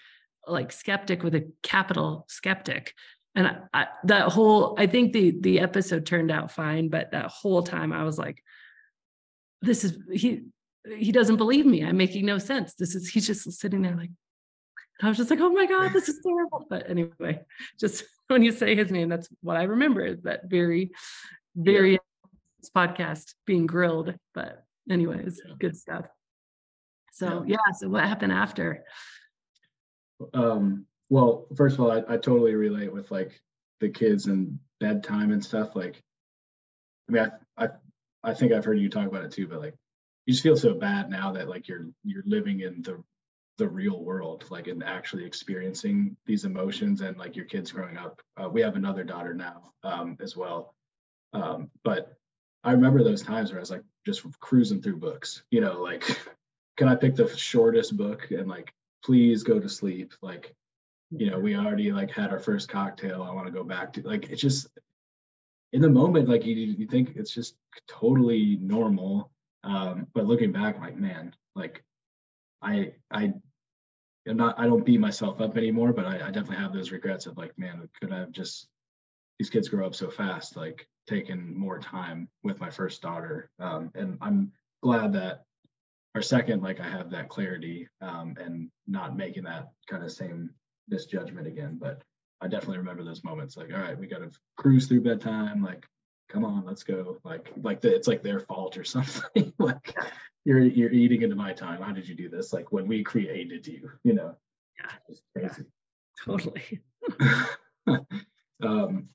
like 0.46 0.72
skeptic 0.72 1.22
with 1.22 1.34
a 1.34 1.48
capital 1.62 2.24
skeptic. 2.28 2.94
And 3.34 3.46
I, 3.46 3.56
I, 3.72 3.86
that 4.04 4.28
whole 4.28 4.76
i 4.78 4.86
think 4.86 5.14
the 5.14 5.34
the 5.40 5.60
episode 5.60 6.04
turned 6.04 6.30
out 6.30 6.50
fine 6.50 6.90
but 6.90 7.12
that 7.12 7.28
whole 7.28 7.62
time 7.62 7.90
i 7.90 8.04
was 8.04 8.18
like 8.18 8.44
this 9.62 9.84
is 9.84 9.96
he 10.12 10.42
he 10.98 11.12
doesn't 11.12 11.36
believe 11.36 11.66
me 11.66 11.84
i'm 11.84 11.96
making 11.96 12.26
no 12.26 12.38
sense 12.38 12.74
this 12.74 12.94
is 12.94 13.08
he's 13.08 13.26
just 13.26 13.50
sitting 13.52 13.82
there 13.82 13.96
like 13.96 14.10
I 15.02 15.08
was 15.08 15.16
just 15.16 15.30
like, 15.30 15.40
oh 15.40 15.50
my 15.50 15.66
God, 15.66 15.92
this 15.92 16.08
is 16.08 16.20
terrible. 16.24 16.64
But 16.70 16.88
anyway, 16.88 17.40
just 17.78 18.04
when 18.28 18.42
you 18.42 18.52
say 18.52 18.76
his 18.76 18.90
name, 18.92 19.08
that's 19.08 19.28
what 19.42 19.56
I 19.56 19.64
remember 19.64 20.04
is 20.04 20.22
that 20.22 20.42
very, 20.44 20.92
very 21.56 21.92
yeah. 21.92 21.98
podcast 22.74 23.34
being 23.44 23.66
grilled. 23.66 24.14
But 24.32 24.64
anyways, 24.88 25.40
yeah. 25.44 25.54
good 25.58 25.76
stuff. 25.76 26.06
So 27.12 27.44
yeah. 27.46 27.56
yeah, 27.66 27.72
so 27.72 27.88
what 27.88 28.04
happened 28.04 28.32
after? 28.32 28.84
Um, 30.32 30.86
well, 31.10 31.46
first 31.56 31.74
of 31.74 31.80
all, 31.80 31.90
I, 31.90 32.14
I 32.14 32.16
totally 32.16 32.54
relate 32.54 32.92
with 32.92 33.10
like 33.10 33.38
the 33.80 33.88
kids 33.88 34.26
and 34.26 34.58
bedtime 34.78 35.32
and 35.32 35.44
stuff. 35.44 35.74
Like, 35.74 36.00
I 37.08 37.12
mean, 37.12 37.32
I, 37.58 37.64
I 37.64 37.68
I 38.22 38.34
think 38.34 38.52
I've 38.52 38.64
heard 38.64 38.78
you 38.78 38.88
talk 38.88 39.08
about 39.08 39.24
it 39.24 39.32
too, 39.32 39.48
but 39.48 39.58
like 39.58 39.74
you 40.26 40.32
just 40.32 40.42
feel 40.42 40.56
so 40.56 40.74
bad 40.74 41.10
now 41.10 41.32
that 41.32 41.48
like 41.48 41.68
you're 41.68 41.86
you're 42.04 42.22
living 42.26 42.60
in 42.60 42.82
the 42.82 43.02
the 43.58 43.68
real 43.68 44.02
world, 44.02 44.44
like 44.50 44.66
in 44.66 44.82
actually 44.82 45.24
experiencing 45.24 46.16
these 46.26 46.44
emotions 46.44 47.00
and 47.00 47.18
like 47.18 47.36
your 47.36 47.44
kids 47.44 47.70
growing 47.70 47.96
up. 47.96 48.22
Uh, 48.36 48.48
we 48.48 48.60
have 48.60 48.76
another 48.76 49.04
daughter 49.04 49.34
now 49.34 49.72
um, 49.84 50.16
as 50.20 50.36
well. 50.36 50.74
Um, 51.32 51.70
but 51.84 52.16
I 52.64 52.72
remember 52.72 53.02
those 53.02 53.22
times 53.22 53.50
where 53.50 53.58
I 53.58 53.62
was 53.62 53.70
like 53.70 53.84
just 54.06 54.24
cruising 54.40 54.80
through 54.80 54.96
books, 54.96 55.42
you 55.50 55.60
know, 55.60 55.80
like, 55.80 56.04
can 56.76 56.88
I 56.88 56.94
pick 56.94 57.14
the 57.14 57.28
shortest 57.36 57.96
book 57.96 58.30
and 58.30 58.48
like, 58.48 58.72
please 59.04 59.42
go 59.42 59.58
to 59.58 59.68
sleep? 59.68 60.12
Like, 60.22 60.54
you 61.10 61.30
know, 61.30 61.38
we 61.38 61.56
already 61.56 61.92
like 61.92 62.10
had 62.10 62.30
our 62.30 62.40
first 62.40 62.68
cocktail. 62.68 63.22
I 63.22 63.34
want 63.34 63.46
to 63.46 63.52
go 63.52 63.64
back 63.64 63.92
to 63.94 64.02
like, 64.02 64.30
it's 64.30 64.40
just 64.40 64.66
in 65.72 65.82
the 65.82 65.90
moment, 65.90 66.28
like 66.28 66.44
you, 66.44 66.54
you 66.54 66.86
think 66.86 67.16
it's 67.16 67.32
just 67.32 67.54
totally 67.88 68.58
normal. 68.60 69.30
Um, 69.64 70.06
but 70.14 70.26
looking 70.26 70.52
back, 70.52 70.80
like, 70.80 70.96
man, 70.96 71.34
like 71.54 71.84
I 72.60 72.92
I 73.10 73.32
am 74.26 74.36
not 74.36 74.58
I 74.58 74.66
don't 74.66 74.84
beat 74.84 75.00
myself 75.00 75.40
up 75.40 75.56
anymore, 75.56 75.92
but 75.92 76.06
I, 76.06 76.16
I 76.16 76.30
definitely 76.30 76.56
have 76.56 76.72
those 76.72 76.92
regrets 76.92 77.26
of 77.26 77.36
like, 77.36 77.56
man, 77.58 77.88
could 78.00 78.12
I 78.12 78.18
have 78.18 78.32
just 78.32 78.68
these 79.38 79.50
kids 79.50 79.68
grow 79.68 79.86
up 79.86 79.94
so 79.94 80.10
fast, 80.10 80.56
like 80.56 80.86
taken 81.06 81.56
more 81.56 81.78
time 81.78 82.28
with 82.44 82.60
my 82.60 82.70
first 82.70 83.02
daughter. 83.02 83.50
Um, 83.58 83.90
and 83.94 84.18
I'm 84.20 84.52
glad 84.82 85.12
that 85.14 85.44
our 86.14 86.22
second, 86.22 86.62
like 86.62 86.80
I 86.80 86.88
have 86.88 87.10
that 87.10 87.28
clarity 87.28 87.88
um, 88.00 88.36
and 88.38 88.70
not 88.86 89.16
making 89.16 89.44
that 89.44 89.70
kind 89.88 90.04
of 90.04 90.12
same 90.12 90.50
misjudgment 90.88 91.46
again. 91.46 91.78
But 91.80 92.02
I 92.40 92.48
definitely 92.48 92.78
remember 92.78 93.04
those 93.04 93.24
moments 93.24 93.56
like, 93.56 93.72
all 93.72 93.80
right, 93.80 93.98
we 93.98 94.06
got 94.06 94.18
to 94.18 94.30
cruise 94.56 94.86
through 94.86 95.02
bedtime. 95.02 95.62
Like, 95.62 95.86
come 96.32 96.44
on, 96.44 96.64
let's 96.64 96.82
go. 96.82 97.18
Like, 97.24 97.52
like 97.62 97.80
the, 97.80 97.94
it's 97.94 98.08
like 98.08 98.22
their 98.22 98.40
fault 98.40 98.76
or 98.78 98.84
something. 98.84 99.52
like, 99.58 99.94
you're 100.44 100.60
you're 100.60 100.90
eating 100.90 101.22
into 101.22 101.36
my 101.36 101.52
time. 101.52 101.80
How 101.80 101.92
did 101.92 102.08
you 102.08 102.14
do 102.16 102.28
this? 102.28 102.52
Like 102.52 102.72
when 102.72 102.88
we 102.88 103.04
created 103.04 103.66
you, 103.66 103.90
you 104.02 104.14
know. 104.14 104.34
Yeah. 104.78 105.16
Crazy. 105.36 105.64
Totally. 106.24 106.80
um, 108.62 109.08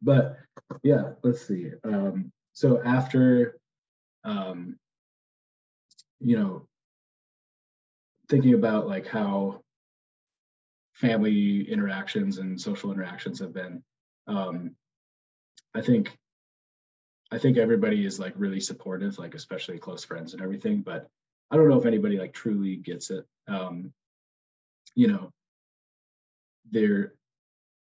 but 0.00 0.38
yeah, 0.82 1.12
let's 1.22 1.46
see. 1.46 1.72
Um, 1.84 2.32
so 2.52 2.82
after 2.82 3.58
um, 4.24 4.78
you 6.20 6.38
know, 6.38 6.66
thinking 8.30 8.54
about 8.54 8.86
like 8.86 9.06
how 9.06 9.60
family 10.94 11.70
interactions 11.70 12.38
and 12.38 12.58
social 12.58 12.90
interactions 12.92 13.40
have 13.40 13.52
been, 13.52 13.82
um, 14.26 14.74
I 15.74 15.82
think 15.82 16.16
I 17.32 17.38
think 17.38 17.58
everybody 17.58 18.04
is 18.04 18.20
like 18.20 18.34
really 18.36 18.60
supportive, 18.60 19.18
like 19.18 19.34
especially 19.34 19.78
close 19.78 20.04
friends 20.04 20.32
and 20.32 20.42
everything. 20.42 20.82
But 20.82 21.08
I 21.50 21.56
don't 21.56 21.68
know 21.68 21.78
if 21.78 21.86
anybody 21.86 22.18
like 22.18 22.32
truly 22.32 22.76
gets 22.76 23.10
it. 23.10 23.26
Um, 23.48 23.92
you 24.94 25.08
know, 25.08 25.32
they're 26.70 27.14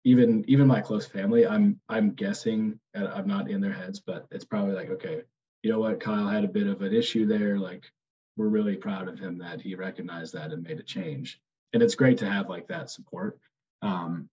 even 0.05 0.45
even 0.49 0.67
my 0.67 0.81
close 0.81 1.07
family. 1.07 1.47
I'm 1.47 1.81
I'm 1.89 2.13
guessing 2.13 2.79
I'm 2.95 3.27
not 3.27 3.51
in 3.51 3.61
their 3.61 3.73
heads, 3.73 4.01
but 4.01 4.27
it's 4.31 4.45
probably 4.45 4.75
like 4.75 4.91
okay, 4.91 5.23
you 5.63 5.71
know 5.71 5.81
what, 5.81 6.01
Kyle 6.01 6.29
had 6.29 6.45
a 6.45 6.49
bit 6.49 6.69
of 6.69 6.83
an 6.83 6.95
issue 6.95 7.27
there. 7.27 7.59
Like 7.59 7.91
we're 8.37 8.49
really 8.49 8.77
proud 8.77 9.09
of 9.09 9.19
him 9.19 9.39
that 9.39 9.61
he 9.61 9.75
recognized 9.75 10.35
that 10.35 10.53
and 10.53 10.63
made 10.63 10.79
a 10.79 10.85
change. 10.85 11.41
And 11.73 11.83
it's 11.83 11.95
great 11.95 12.19
to 12.19 12.31
have 12.31 12.49
like 12.49 12.69
that 12.69 12.91
support. 12.91 13.39
Um, 13.83 14.29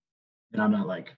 and 0.51 0.61
I'm 0.61 0.71
not 0.71 0.87
like 0.87 1.15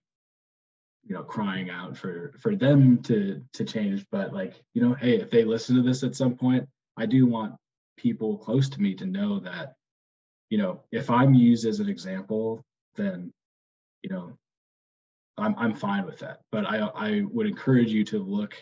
you 1.05 1.13
know 1.13 1.23
crying 1.23 1.69
out 1.69 1.97
for 1.97 2.33
for 2.39 2.55
them 2.55 3.01
to 3.03 3.41
to 3.53 3.63
change. 3.63 4.05
But 4.11 4.33
like 4.33 4.61
you 4.73 4.81
know 4.81 4.93
hey 4.93 5.15
if 5.15 5.29
they 5.29 5.43
listen 5.43 5.75
to 5.75 5.81
this 5.81 6.03
at 6.03 6.15
some 6.15 6.35
point 6.35 6.67
i 6.97 7.05
do 7.05 7.25
want 7.25 7.55
people 7.97 8.37
close 8.37 8.69
to 8.69 8.81
me 8.81 8.93
to 8.95 9.05
know 9.05 9.39
that 9.39 9.73
you 10.49 10.57
know 10.57 10.81
if 10.91 11.09
i'm 11.09 11.33
used 11.33 11.65
as 11.65 11.79
an 11.79 11.89
example 11.89 12.63
then 12.95 13.31
you 14.01 14.09
know 14.09 14.37
i'm 15.37 15.55
i'm 15.57 15.73
fine 15.73 16.05
with 16.05 16.19
that. 16.19 16.39
But 16.51 16.65
i 16.65 16.79
i 16.79 17.21
would 17.31 17.47
encourage 17.47 17.91
you 17.91 18.03
to 18.05 18.19
look 18.19 18.55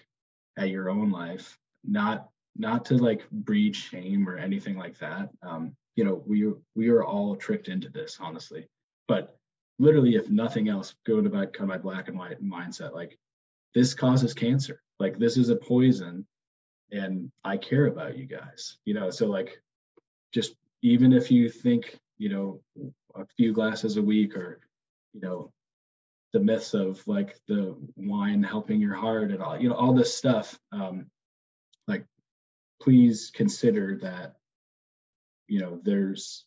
at 0.58 0.70
your 0.70 0.90
own 0.90 1.12
life 1.12 1.58
not 1.84 2.30
not 2.56 2.86
to 2.86 2.98
like 2.98 3.28
breed 3.32 3.76
shame 3.76 4.30
or 4.30 4.38
anything 4.38 4.78
like 4.78 4.98
that. 5.00 5.30
Um 5.42 5.76
you 5.96 6.04
know 6.04 6.24
we 6.26 6.52
we 6.76 6.90
are 6.90 7.04
all 7.04 7.36
tricked 7.36 7.68
into 7.68 7.90
this 7.90 8.18
honestly. 8.20 8.68
But 9.08 9.38
literally, 9.84 10.16
if 10.16 10.30
nothing 10.30 10.70
else, 10.70 10.96
go 11.06 11.22
to 11.22 11.30
my 11.30 11.46
kind 11.46 11.62
of 11.62 11.68
my 11.68 11.78
black 11.78 12.08
and 12.08 12.18
white 12.18 12.44
mindset. 12.44 12.94
Like 12.94 13.20
this 13.76 13.94
causes 13.94 14.34
cancer. 14.34 14.82
Like 15.00 15.18
this 15.18 15.38
is 15.38 15.50
a 15.50 15.56
poison, 15.56 16.26
and 16.92 17.32
I 17.44 17.58
care 17.58 17.88
about 17.88 18.18
you 18.18 18.26
guys. 18.26 18.78
You 18.86 18.94
know, 18.94 19.10
so 19.10 19.28
like 19.28 19.62
just 20.34 20.56
even 20.82 21.14
if 21.14 21.30
you 21.30 21.50
think 21.50 22.00
you 22.18 22.30
know 22.30 22.62
a 23.16 23.26
few 23.38 23.54
glasses 23.54 23.98
a 23.98 24.02
week 24.02 24.36
or 24.36 24.62
you 25.14 25.22
know 25.22 25.52
the 26.32 26.40
myths 26.40 26.74
of 26.74 27.06
like 27.08 27.38
the 27.48 27.76
wine 27.96 28.42
helping 28.42 28.82
your 28.82 28.96
heart 28.96 29.32
and 29.32 29.42
all 29.42 29.60
you 29.60 29.70
know 29.70 29.76
all 29.76 29.94
this 29.94 30.16
stuff 30.16 30.58
um 30.72 31.06
like 31.88 32.06
please 32.82 33.32
consider 33.36 34.00
that 34.02 34.36
you 35.48 35.60
know 35.60 35.80
there's 35.84 36.46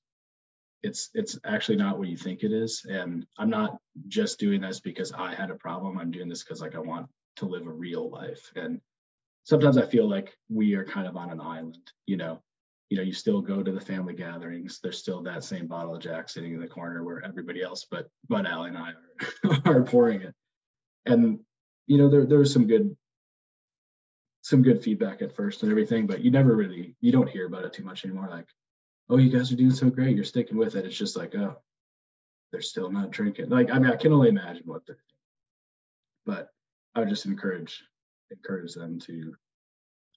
it's 0.82 1.10
it's 1.14 1.38
actually 1.44 1.76
not 1.76 1.98
what 1.98 2.08
you 2.08 2.16
think 2.16 2.42
it 2.42 2.52
is. 2.52 2.84
And 2.88 3.26
i'm 3.38 3.50
not 3.50 3.78
just 4.08 4.38
doing 4.38 4.60
this 4.60 4.80
because 4.80 5.12
i 5.12 5.34
had 5.34 5.50
a 5.50 5.54
problem. 5.54 5.98
I'm 5.98 6.10
doing 6.10 6.28
this 6.28 6.42
because 6.42 6.60
like 6.60 6.74
i 6.74 6.80
want 6.80 7.06
to 7.36 7.46
live 7.46 7.66
a 7.66 7.70
real 7.70 8.10
life. 8.10 8.52
And 8.56 8.80
sometimes 9.44 9.78
i 9.78 9.86
feel 9.86 10.08
like 10.08 10.36
we 10.48 10.74
are 10.74 10.84
kind 10.84 11.06
of 11.06 11.16
on 11.16 11.30
an 11.30 11.40
island 11.40 11.92
you 12.06 12.16
know? 12.16 12.40
You 12.88 12.98
know 12.98 13.02
you 13.02 13.12
still 13.12 13.40
go 13.40 13.64
to 13.64 13.72
the 13.72 13.80
family 13.80 14.14
gatherings. 14.14 14.78
There's 14.80 14.98
still 14.98 15.20
that 15.24 15.42
same 15.42 15.66
bottle 15.66 15.96
of 15.96 16.02
jack 16.02 16.28
sitting 16.28 16.54
in 16.54 16.60
the 16.60 16.68
corner 16.68 17.02
where 17.02 17.24
everybody 17.24 17.60
else 17.62 17.86
but 17.90 18.08
but 18.28 18.46
Allie 18.46 18.68
and 18.68 18.78
i 18.78 18.92
are, 19.44 19.60
are 19.78 19.82
pouring 19.82 20.22
it. 20.22 20.34
And 21.04 21.40
you 21.88 21.98
know 21.98 22.08
there 22.08 22.26
there 22.26 22.38
was 22.38 22.52
some 22.52 22.66
good 22.66 22.96
some 24.42 24.62
good 24.62 24.80
feedback 24.84 25.22
at 25.22 25.34
first 25.34 25.64
and 25.64 25.72
everything 25.72 26.06
but 26.06 26.20
you 26.20 26.30
never 26.30 26.54
really 26.54 26.94
you 27.00 27.10
don't 27.10 27.28
hear 27.28 27.46
about 27.46 27.64
it 27.64 27.72
too 27.72 27.82
much 27.82 28.04
anymore. 28.04 28.28
Like 28.30 28.46
oh, 29.08 29.18
you 29.18 29.30
guys 29.30 29.52
are 29.52 29.56
doing 29.56 29.70
so 29.70 29.90
great. 29.90 30.16
You're 30.16 30.24
sticking 30.24 30.56
with 30.56 30.74
it. 30.76 30.84
It's 30.84 30.96
just 30.96 31.16
like, 31.16 31.34
oh, 31.34 31.56
they're 32.52 32.60
still 32.60 32.90
not 32.90 33.10
drinking. 33.10 33.48
Like, 33.48 33.70
I 33.70 33.78
mean, 33.78 33.90
I 33.90 33.96
can 33.96 34.12
only 34.12 34.28
imagine 34.28 34.64
what 34.66 34.86
they're. 34.86 34.98
But 36.24 36.48
I 36.94 37.00
would 37.00 37.08
just 37.08 37.26
encourage 37.26 37.84
encourage 38.30 38.74
them 38.74 38.98
to 38.98 39.36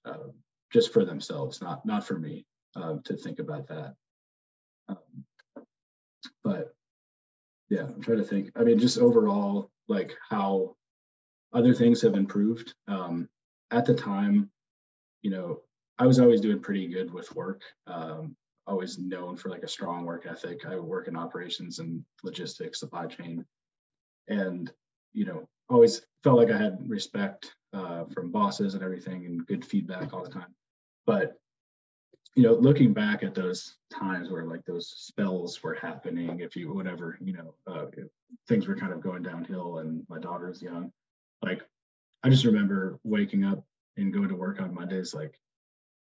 uh, 0.04 0.28
just 0.72 0.92
for 0.92 1.04
themselves, 1.04 1.60
not 1.60 1.84
not 1.86 2.04
for 2.04 2.18
me, 2.18 2.46
uh, 2.74 2.96
to 3.04 3.16
think 3.16 3.38
about 3.38 3.68
that. 3.68 3.94
Um, 4.88 5.24
but 6.42 6.74
yeah, 7.68 7.82
I'm 7.82 8.02
trying 8.02 8.18
to 8.18 8.24
think. 8.24 8.50
I 8.56 8.64
mean, 8.64 8.78
just 8.78 8.98
overall, 8.98 9.70
like 9.88 10.16
how 10.28 10.76
other 11.52 11.74
things 11.74 12.02
have 12.02 12.14
improved. 12.14 12.74
Um, 12.88 13.28
at 13.70 13.86
the 13.86 13.94
time, 13.94 14.50
you 15.22 15.30
know, 15.30 15.60
I 15.98 16.06
was 16.06 16.18
always 16.18 16.40
doing 16.40 16.60
pretty 16.60 16.88
good 16.88 17.12
with 17.12 17.34
work. 17.34 17.62
Um, 17.86 18.36
always 18.70 18.98
known 18.98 19.36
for 19.36 19.50
like 19.50 19.64
a 19.64 19.68
strong 19.68 20.04
work 20.04 20.26
ethic. 20.26 20.64
I 20.64 20.76
work 20.76 21.08
in 21.08 21.16
operations 21.16 21.80
and 21.80 22.04
logistics, 22.22 22.80
supply 22.80 23.06
chain, 23.06 23.44
and 24.28 24.70
you 25.12 25.24
know, 25.24 25.48
always 25.68 26.02
felt 26.22 26.38
like 26.38 26.50
I 26.50 26.56
had 26.56 26.88
respect 26.88 27.54
uh, 27.72 28.04
from 28.14 28.30
bosses 28.30 28.74
and 28.74 28.82
everything, 28.82 29.26
and 29.26 29.46
good 29.46 29.64
feedback 29.64 30.14
all 30.14 30.22
the 30.22 30.30
time. 30.30 30.54
But 31.04 31.36
you 32.36 32.44
know, 32.44 32.54
looking 32.54 32.92
back 32.92 33.24
at 33.24 33.34
those 33.34 33.76
times 33.92 34.30
where 34.30 34.44
like 34.44 34.64
those 34.64 34.88
spells 34.96 35.62
were 35.62 35.74
happening, 35.74 36.40
if 36.40 36.54
you 36.54 36.72
whatever, 36.72 37.18
you 37.20 37.32
know, 37.32 37.54
uh, 37.66 37.86
things 38.48 38.68
were 38.68 38.76
kind 38.76 38.92
of 38.92 39.00
going 39.00 39.22
downhill, 39.22 39.78
and 39.78 40.06
my 40.08 40.18
daughter 40.20 40.46
was 40.46 40.62
young, 40.62 40.92
like 41.42 41.62
I 42.22 42.28
just 42.28 42.44
remember 42.44 43.00
waking 43.02 43.44
up 43.44 43.64
and 43.96 44.12
going 44.12 44.28
to 44.28 44.36
work 44.36 44.60
on 44.60 44.74
Mondays, 44.74 45.12
like 45.12 45.34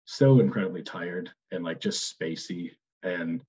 so 0.04 0.40
incredibly 0.40 0.82
tired 0.82 1.30
and 1.52 1.64
like 1.64 1.80
just 1.80 2.18
spacey 2.18 2.72
and 3.02 3.42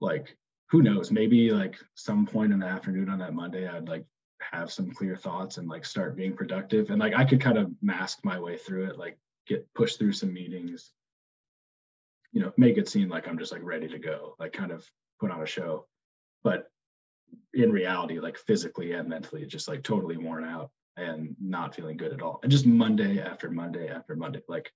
like 0.00 0.36
who 0.70 0.82
knows 0.82 1.10
maybe 1.10 1.50
like 1.50 1.76
some 1.94 2.26
point 2.26 2.52
in 2.52 2.58
the 2.58 2.66
afternoon 2.66 3.08
on 3.08 3.18
that 3.18 3.34
monday 3.34 3.66
i'd 3.68 3.88
like 3.88 4.04
have 4.40 4.70
some 4.70 4.92
clear 4.92 5.16
thoughts 5.16 5.56
and 5.56 5.68
like 5.68 5.86
start 5.86 6.16
being 6.16 6.34
productive. 6.34 6.90
And 6.90 7.00
like 7.00 7.14
i 7.14 7.24
could 7.24 7.40
kind 7.40 7.58
of 7.58 7.70
mask 7.82 8.20
my 8.24 8.38
way 8.38 8.56
through 8.56 8.86
it 8.86 8.98
like 8.98 9.18
get 9.46 9.66
pushed 9.74 9.98
through 9.98 10.12
some 10.12 10.32
meetings 10.32 10.92
you 12.32 12.40
know 12.40 12.52
make 12.56 12.76
it 12.78 12.88
seem 12.88 13.08
like 13.08 13.28
i'm 13.28 13.38
just 13.38 13.52
like 13.52 13.62
ready 13.62 13.88
to 13.88 13.98
go 13.98 14.34
like 14.38 14.52
kind 14.52 14.72
of 14.72 14.84
put 15.20 15.30
on 15.30 15.42
a 15.42 15.46
show. 15.46 15.86
But 16.42 16.70
in 17.54 17.72
reality 17.72 18.20
like 18.20 18.36
physically 18.36 18.92
and 18.92 19.08
mentally 19.08 19.44
just 19.46 19.66
like 19.66 19.82
totally 19.82 20.16
worn 20.16 20.44
out 20.44 20.70
and 20.96 21.34
not 21.40 21.74
feeling 21.74 21.96
good 21.96 22.12
at 22.12 22.22
all. 22.22 22.40
And 22.42 22.52
just 22.52 22.66
monday 22.66 23.20
after 23.20 23.50
monday 23.50 23.88
after 23.88 24.14
monday 24.14 24.40
like 24.48 24.70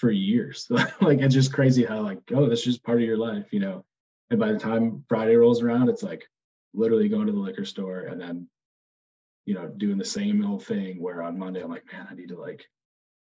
for 0.00 0.10
years. 0.10 0.66
like 1.00 1.20
it's 1.20 1.34
just 1.34 1.52
crazy 1.52 1.84
how 1.84 2.00
like, 2.00 2.20
oh, 2.34 2.48
that's 2.48 2.64
just 2.64 2.82
part 2.82 2.98
of 3.00 3.06
your 3.06 3.18
life, 3.18 3.52
you 3.52 3.60
know. 3.60 3.84
And 4.30 4.40
by 4.40 4.52
the 4.52 4.58
time 4.58 5.04
Friday 5.08 5.36
rolls 5.36 5.62
around, 5.62 5.88
it's 5.88 6.02
like 6.02 6.26
literally 6.72 7.08
going 7.08 7.26
to 7.26 7.32
the 7.32 7.38
liquor 7.38 7.64
store 7.64 8.00
and 8.00 8.20
then, 8.20 8.48
you 9.44 9.54
know, 9.54 9.68
doing 9.68 9.98
the 9.98 10.04
same 10.04 10.44
old 10.44 10.64
thing 10.64 11.00
where 11.00 11.22
on 11.22 11.38
Monday 11.38 11.62
I'm 11.62 11.70
like, 11.70 11.92
man, 11.92 12.06
I 12.10 12.14
need 12.14 12.28
to 12.28 12.40
like 12.40 12.64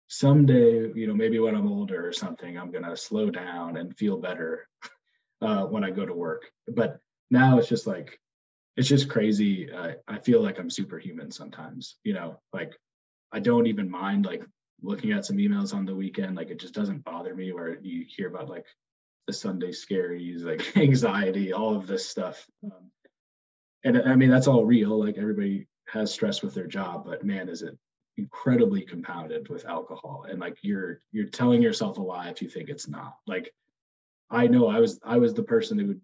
someday, 0.08 0.91
you 0.93 1.08
know, 1.08 1.13
maybe 1.13 1.39
when 1.39 1.56
I'm 1.56 1.67
older 1.67 2.08
or 2.08 2.13
something, 2.13 2.58
I'm 2.58 2.71
gonna 2.71 2.97
slow 2.97 3.30
down 3.30 3.78
and 3.78 3.95
feel 3.97 4.17
better 4.17 4.67
uh, 5.41 5.65
when 5.65 5.84
I 5.84 5.91
go 5.91 6.06
to 6.06 6.13
work. 6.13 6.43
But 6.67 6.99
now 7.30 7.60
it's 7.60 7.69
just 7.69 7.88
like 7.88 8.19
it's 8.78 8.89
just 8.89 9.10
crazy. 9.10 9.69
I 9.73 10.19
feel 10.19 10.41
like 10.41 10.60
I'm 10.60 10.69
superhuman 10.69 11.32
sometimes, 11.32 11.97
you 12.04 12.13
know, 12.13 12.41
like 12.51 12.75
I 13.32 13.39
don't 13.39 13.67
even 13.67 13.89
mind 13.89 14.25
like 14.25 14.43
looking 14.82 15.12
at 15.12 15.26
some 15.26 15.38
emails 15.38 15.74
on 15.74 15.86
the 15.86 15.96
weekend, 15.96 16.36
like 16.36 16.50
it 16.50 16.60
just 16.60 16.74
doesn't 16.74 17.04
bother 17.04 17.34
me 17.34 17.52
where 17.52 17.80
you 17.82 18.06
hear 18.08 18.28
about 18.28 18.50
like 18.50 18.66
the 19.28 19.34
Sunday 19.34 19.72
scaries, 19.72 20.44
like 20.44 20.78
anxiety, 20.78 21.54
all 21.54 21.76
of 21.76 21.88
this 21.88 22.08
stuff. 22.08 22.46
Um, 22.64 22.92
and 23.84 23.98
I 23.98 24.16
mean, 24.16 24.30
that's 24.30 24.48
all 24.48 24.66
real. 24.66 25.04
Like 25.04 25.18
everybody 25.18 25.68
has 25.88 26.12
stress 26.12 26.42
with 26.42 26.54
their 26.54 26.68
job, 26.68 27.06
but 27.06 27.24
man, 27.24 27.50
is 27.50 27.62
it 27.62 27.78
incredibly 28.18 28.82
compounded 28.82 29.50
with 29.50 29.66
alcohol. 29.66 30.26
And 30.30 30.40
like 30.40 30.58
you're 30.62 31.02
you're 31.12 31.28
telling 31.28 31.62
yourself 31.62 31.98
a 31.98 32.02
lie 32.02 32.30
if 32.30 32.42
you 32.42 32.50
think 32.50 32.70
it's 32.70 32.88
not. 32.88 33.18
Like 33.28 33.54
I 34.30 34.48
know 34.48 34.68
I 34.68 34.80
was 34.80 35.00
I 35.04 35.18
was 35.18 35.34
the 35.34 35.44
person 35.44 35.78
who 35.78 35.88
would 35.88 36.02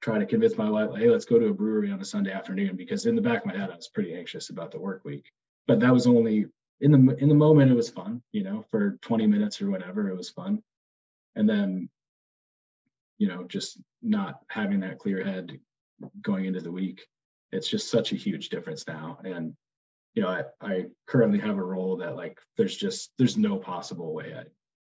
try 0.00 0.18
to 0.18 0.26
convince 0.26 0.58
my 0.58 0.68
wife, 0.68 0.90
hey, 0.96 1.08
let's 1.08 1.24
go 1.24 1.38
to 1.38 1.48
a 1.48 1.54
brewery 1.54 1.90
on 1.90 2.00
a 2.00 2.04
Sunday 2.04 2.32
afternoon 2.32 2.76
because 2.76 3.06
in 3.06 3.16
the 3.16 3.22
back 3.22 3.40
of 3.40 3.46
my 3.46 3.56
head 3.56 3.70
I 3.70 3.76
was 3.76 3.88
pretty 3.88 4.14
anxious 4.14 4.50
about 4.50 4.70
the 4.70 4.80
work 4.80 5.04
week. 5.04 5.30
But 5.66 5.80
that 5.80 5.92
was 5.92 6.06
only 6.06 6.46
in 6.80 6.90
the 6.92 7.16
in 7.16 7.28
the 7.28 7.34
moment 7.34 7.70
it 7.70 7.74
was 7.74 7.88
fun 7.88 8.22
you 8.32 8.42
know 8.42 8.64
for 8.70 8.98
20 9.02 9.26
minutes 9.26 9.62
or 9.62 9.70
whatever 9.70 10.08
it 10.08 10.16
was 10.16 10.30
fun. 10.30 10.62
And 11.36 11.48
then 11.48 11.88
you 13.18 13.28
know 13.28 13.44
just 13.44 13.80
not 14.02 14.40
having 14.48 14.80
that 14.80 14.98
clear 14.98 15.24
head 15.24 15.58
going 16.20 16.44
into 16.46 16.60
the 16.60 16.72
week 16.72 17.06
it's 17.52 17.68
just 17.68 17.88
such 17.88 18.12
a 18.12 18.16
huge 18.16 18.48
difference 18.48 18.86
now. 18.86 19.18
And 19.24 19.54
you 20.14 20.22
know 20.22 20.28
i, 20.28 20.44
I 20.60 20.86
currently 21.06 21.40
have 21.40 21.58
a 21.58 21.62
role 21.62 21.96
that 21.98 22.16
like 22.16 22.38
there's 22.56 22.76
just 22.76 23.10
there's 23.18 23.36
no 23.36 23.58
possible 23.58 24.14
way 24.14 24.34
i 24.36 24.44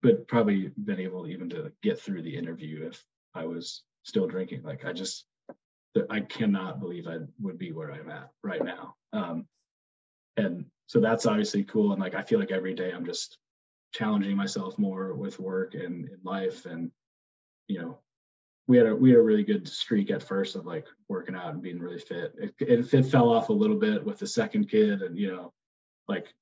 but 0.03 0.27
probably 0.29 0.71
been 0.83 0.99
able 0.99 1.27
even 1.27 1.51
to 1.51 1.73
get 1.83 2.01
through 2.01 2.23
the 2.23 2.37
interview 2.37 2.89
if 2.89 3.05
i 3.35 3.45
was 3.45 3.83
still 4.05 4.27
drinking. 4.27 4.63
Like 4.63 4.85
i 4.85 4.93
just 4.93 5.27
i 6.09 6.21
cannot 6.21 6.81
believe 6.81 7.07
i 7.07 7.19
would 7.41 7.59
be 7.59 7.73
where 7.73 7.93
i'm 7.93 8.11
at 8.11 8.31
right 8.43 8.65
now. 8.65 8.95
Um 9.13 9.47
and 10.37 10.65
so 10.87 11.01
that's 11.01 11.27
obviously 11.27 11.65
cool. 11.65 11.93
And 11.93 12.01
like 12.01 12.15
i 12.15 12.23
feel 12.23 12.39
like 12.39 12.51
every 12.51 12.75
day 12.75 12.93
i'm 12.93 13.05
just 13.05 13.39
challenging 13.93 14.37
myself 14.37 14.79
more 14.79 15.15
with 15.15 15.41
work 15.41 15.75
and 15.75 16.09
in 16.09 16.19
life. 16.25 16.67
And 16.67 16.91
you 17.69 17.81
know 17.81 17.99
we 18.67 18.77
had 18.77 18.87
a 18.87 18.95
we 18.95 19.11
had 19.11 19.19
a 19.19 19.23
really 19.23 19.45
good 19.45 19.69
streak 19.69 20.11
at 20.11 20.23
first 20.23 20.55
of 20.55 20.67
like 20.67 20.87
working 21.09 21.35
out 21.35 21.53
and 21.53 21.63
being 21.63 21.81
really 21.81 21.99
fit. 21.99 22.35
It, 22.39 22.55
it, 22.61 22.95
it 22.95 23.07
fell 23.07 23.29
off 23.31 23.49
a 23.49 23.53
little 23.53 23.77
bit 23.77 24.05
with 24.05 24.19
the 24.19 24.27
second 24.27 24.69
kid 24.69 25.03
and 25.03 25.19
you 25.19 25.33
know 25.33 25.53
like 26.09 26.33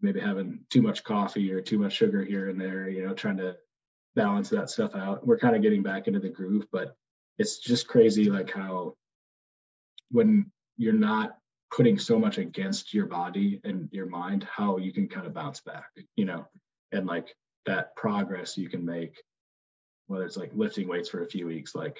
maybe 0.00 0.20
having 0.20 0.60
too 0.68 0.82
much 0.82 1.04
coffee 1.04 1.50
or 1.52 1.60
too 1.60 1.78
much 1.78 1.92
sugar 1.92 2.24
here 2.24 2.48
and 2.48 2.60
there 2.60 2.88
you 2.88 3.06
know 3.06 3.14
trying 3.14 3.38
to 3.38 3.56
balance 4.14 4.50
that 4.50 4.68
stuff 4.68 4.94
out. 4.94 5.26
We're 5.26 5.38
kind 5.38 5.56
of 5.56 5.62
getting 5.62 5.82
back 5.82 6.06
into 6.06 6.20
the 6.20 6.28
groove 6.28 6.66
but 6.70 6.94
it's 7.38 7.58
just 7.58 7.88
crazy 7.88 8.28
like 8.28 8.50
how 8.50 8.94
when 10.10 10.50
you're 10.76 10.92
not 10.92 11.38
putting 11.74 11.98
so 11.98 12.18
much 12.18 12.38
against 12.38 12.92
your 12.92 13.06
body 13.06 13.60
and 13.64 13.88
your 13.92 14.06
mind 14.06 14.44
how 14.44 14.76
you 14.76 14.92
can 14.92 15.08
kind 15.08 15.26
of 15.26 15.34
bounce 15.34 15.60
back 15.60 15.86
you 16.16 16.24
know? 16.24 16.46
And 16.92 17.06
like 17.06 17.34
that 17.66 17.96
progress 17.96 18.58
you 18.58 18.68
can 18.68 18.84
make 18.84 19.22
whether 20.06 20.24
it's 20.24 20.36
like 20.36 20.50
lifting 20.54 20.88
weights 20.88 21.08
for 21.08 21.22
a 21.22 21.28
few 21.28 21.46
weeks 21.46 21.74
like 21.74 21.96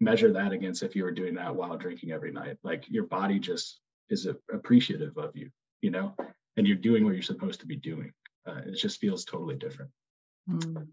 measure 0.00 0.32
that 0.32 0.52
against 0.52 0.82
if 0.82 0.96
you 0.96 1.04
were 1.04 1.12
doing 1.12 1.34
that 1.34 1.54
while 1.54 1.76
drinking 1.76 2.10
every 2.10 2.32
night. 2.32 2.56
Like 2.64 2.84
your 2.88 3.04
body 3.04 3.38
just 3.38 3.80
is 4.10 4.26
appreciative 4.52 5.16
of 5.16 5.36
you 5.36 5.50
you 5.84 5.90
know? 5.90 6.14
And 6.56 6.66
you're 6.66 6.76
doing 6.76 7.04
what 7.04 7.12
you're 7.12 7.22
supposed 7.22 7.60
to 7.60 7.66
be 7.66 7.76
doing. 7.76 8.10
Uh, 8.46 8.60
it 8.66 8.76
just 8.76 9.00
feels 9.00 9.24
totally 9.24 9.56
different. 9.56 9.90
Mm, 10.50 10.86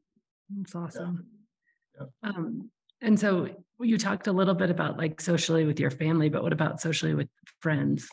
that's 0.50 0.76
awesome. 0.76 1.26
Yeah. 1.98 2.06
Yeah. 2.24 2.30
Um, 2.30 2.70
and 3.02 3.20
so 3.20 3.50
you 3.80 3.98
talked 3.98 4.28
a 4.28 4.32
little 4.32 4.54
bit 4.54 4.70
about 4.70 4.98
like 4.98 5.20
socially 5.22 5.66
with 5.66 5.80
your 5.80 5.92
family, 5.92 6.30
but 6.30 6.44
what 6.44 6.54
about 6.54 6.82
socially 6.82 7.14
with 7.14 7.28
friends? 7.60 8.08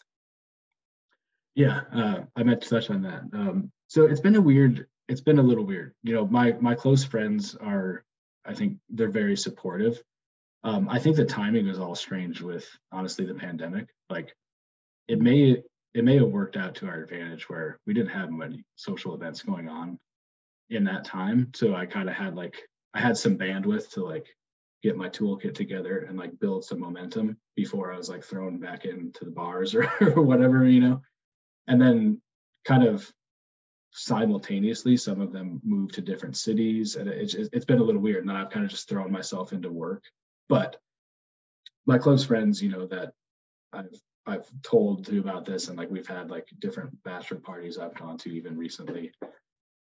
Yeah, 1.55 1.81
uh, 1.93 2.21
I 2.37 2.43
meant 2.43 2.63
to 2.63 2.69
touch 2.69 2.91
on 2.91 3.03
that. 3.03 3.23
Um, 3.33 3.71
so 3.89 4.07
it's 4.07 4.21
been 4.21 4.37
a 4.37 4.41
weird, 4.41 4.87
it's 5.09 5.21
been 5.21 5.39
a 5.39 5.43
little 5.43 5.65
weird. 5.65 5.95
You 6.03 6.15
know, 6.15 6.27
my 6.27 6.53
my 6.61 6.75
close 6.75 7.05
friends 7.05 7.55
are, 7.57 8.05
I 8.45 8.55
think 8.55 8.79
they're 8.89 9.11
very 9.11 9.37
supportive. 9.37 10.03
Um, 10.65 10.89
I 10.89 10.99
think 10.99 11.17
the 11.17 11.25
timing 11.25 11.67
was 11.67 11.79
all 11.79 11.95
strange 11.95 12.41
with 12.41 12.69
honestly 12.93 13.25
the 13.27 13.35
pandemic. 13.35 13.89
Like, 14.09 14.35
it 15.09 15.21
may 15.21 15.63
it 15.95 16.05
may 16.05 16.19
have 16.19 16.29
worked 16.29 16.57
out 16.57 16.75
to 16.77 16.87
our 16.87 17.03
advantage 17.03 17.49
where 17.49 17.79
we 17.87 17.95
didn't 17.95 18.11
have 18.11 18.31
many 18.31 18.65
social 18.77 19.15
events 19.15 19.43
going 19.43 19.69
on 19.69 19.99
in 20.71 20.85
that 20.85 21.05
time. 21.05 21.51
So 21.55 21.75
I 21.75 21.87
kind 21.87 22.09
of 22.09 22.15
had 22.15 22.37
like 22.37 22.57
I 22.95 23.01
had 23.01 23.17
some 23.17 23.37
bandwidth 23.37 23.91
to 23.93 24.05
like 24.05 24.27
get 24.83 24.97
my 24.97 25.09
toolkit 25.09 25.55
together 25.55 26.07
and 26.09 26.19
like 26.19 26.39
build 26.39 26.65
some 26.65 26.81
momentum 26.81 27.37
before 27.57 27.93
I 27.93 27.97
was 27.97 28.09
like 28.09 28.25
thrown 28.25 28.59
back 28.59 28.85
into 28.85 29.25
the 29.25 29.31
bars 29.31 29.75
or, 29.75 29.91
or 30.01 30.23
whatever, 30.23 30.65
you 30.65 30.81
know. 30.81 31.03
And 31.67 31.81
then 31.81 32.21
kind 32.65 32.85
of 32.85 33.11
simultaneously, 33.93 34.97
some 34.97 35.21
of 35.21 35.33
them 35.33 35.61
moved 35.65 35.95
to 35.95 36.01
different 36.01 36.37
cities, 36.37 36.97
and 36.97 37.09
it's 37.09 37.35
it's 37.35 37.65
been 37.65 37.81
a 37.81 37.85
little 37.85 38.01
weird. 38.01 38.25
And 38.27 38.37
I've 38.37 38.51
kind 38.51 38.65
of 38.65 38.71
just 38.71 38.89
thrown 38.89 39.11
myself 39.11 39.53
into 39.53 39.71
work. 39.71 40.05
But 40.49 40.77
my 41.87 41.99
close 41.99 42.25
friends, 42.25 42.63
you 42.63 42.71
know, 42.71 42.87
that 42.87 43.13
I've 43.73 44.01
I've 44.27 44.49
told 44.63 45.07
to 45.07 45.19
about 45.19 45.45
this, 45.45 45.69
and 45.69 45.79
like 45.79 45.91
we've 45.91 46.07
had 46.07 46.31
like 46.31 46.49
different 46.61 47.03
bachelor 47.03 47.39
parties 47.39 47.79
I've 47.79 47.95
gone 47.95 48.19
to 48.19 48.31
even 48.31 48.57
recently, 48.57 49.13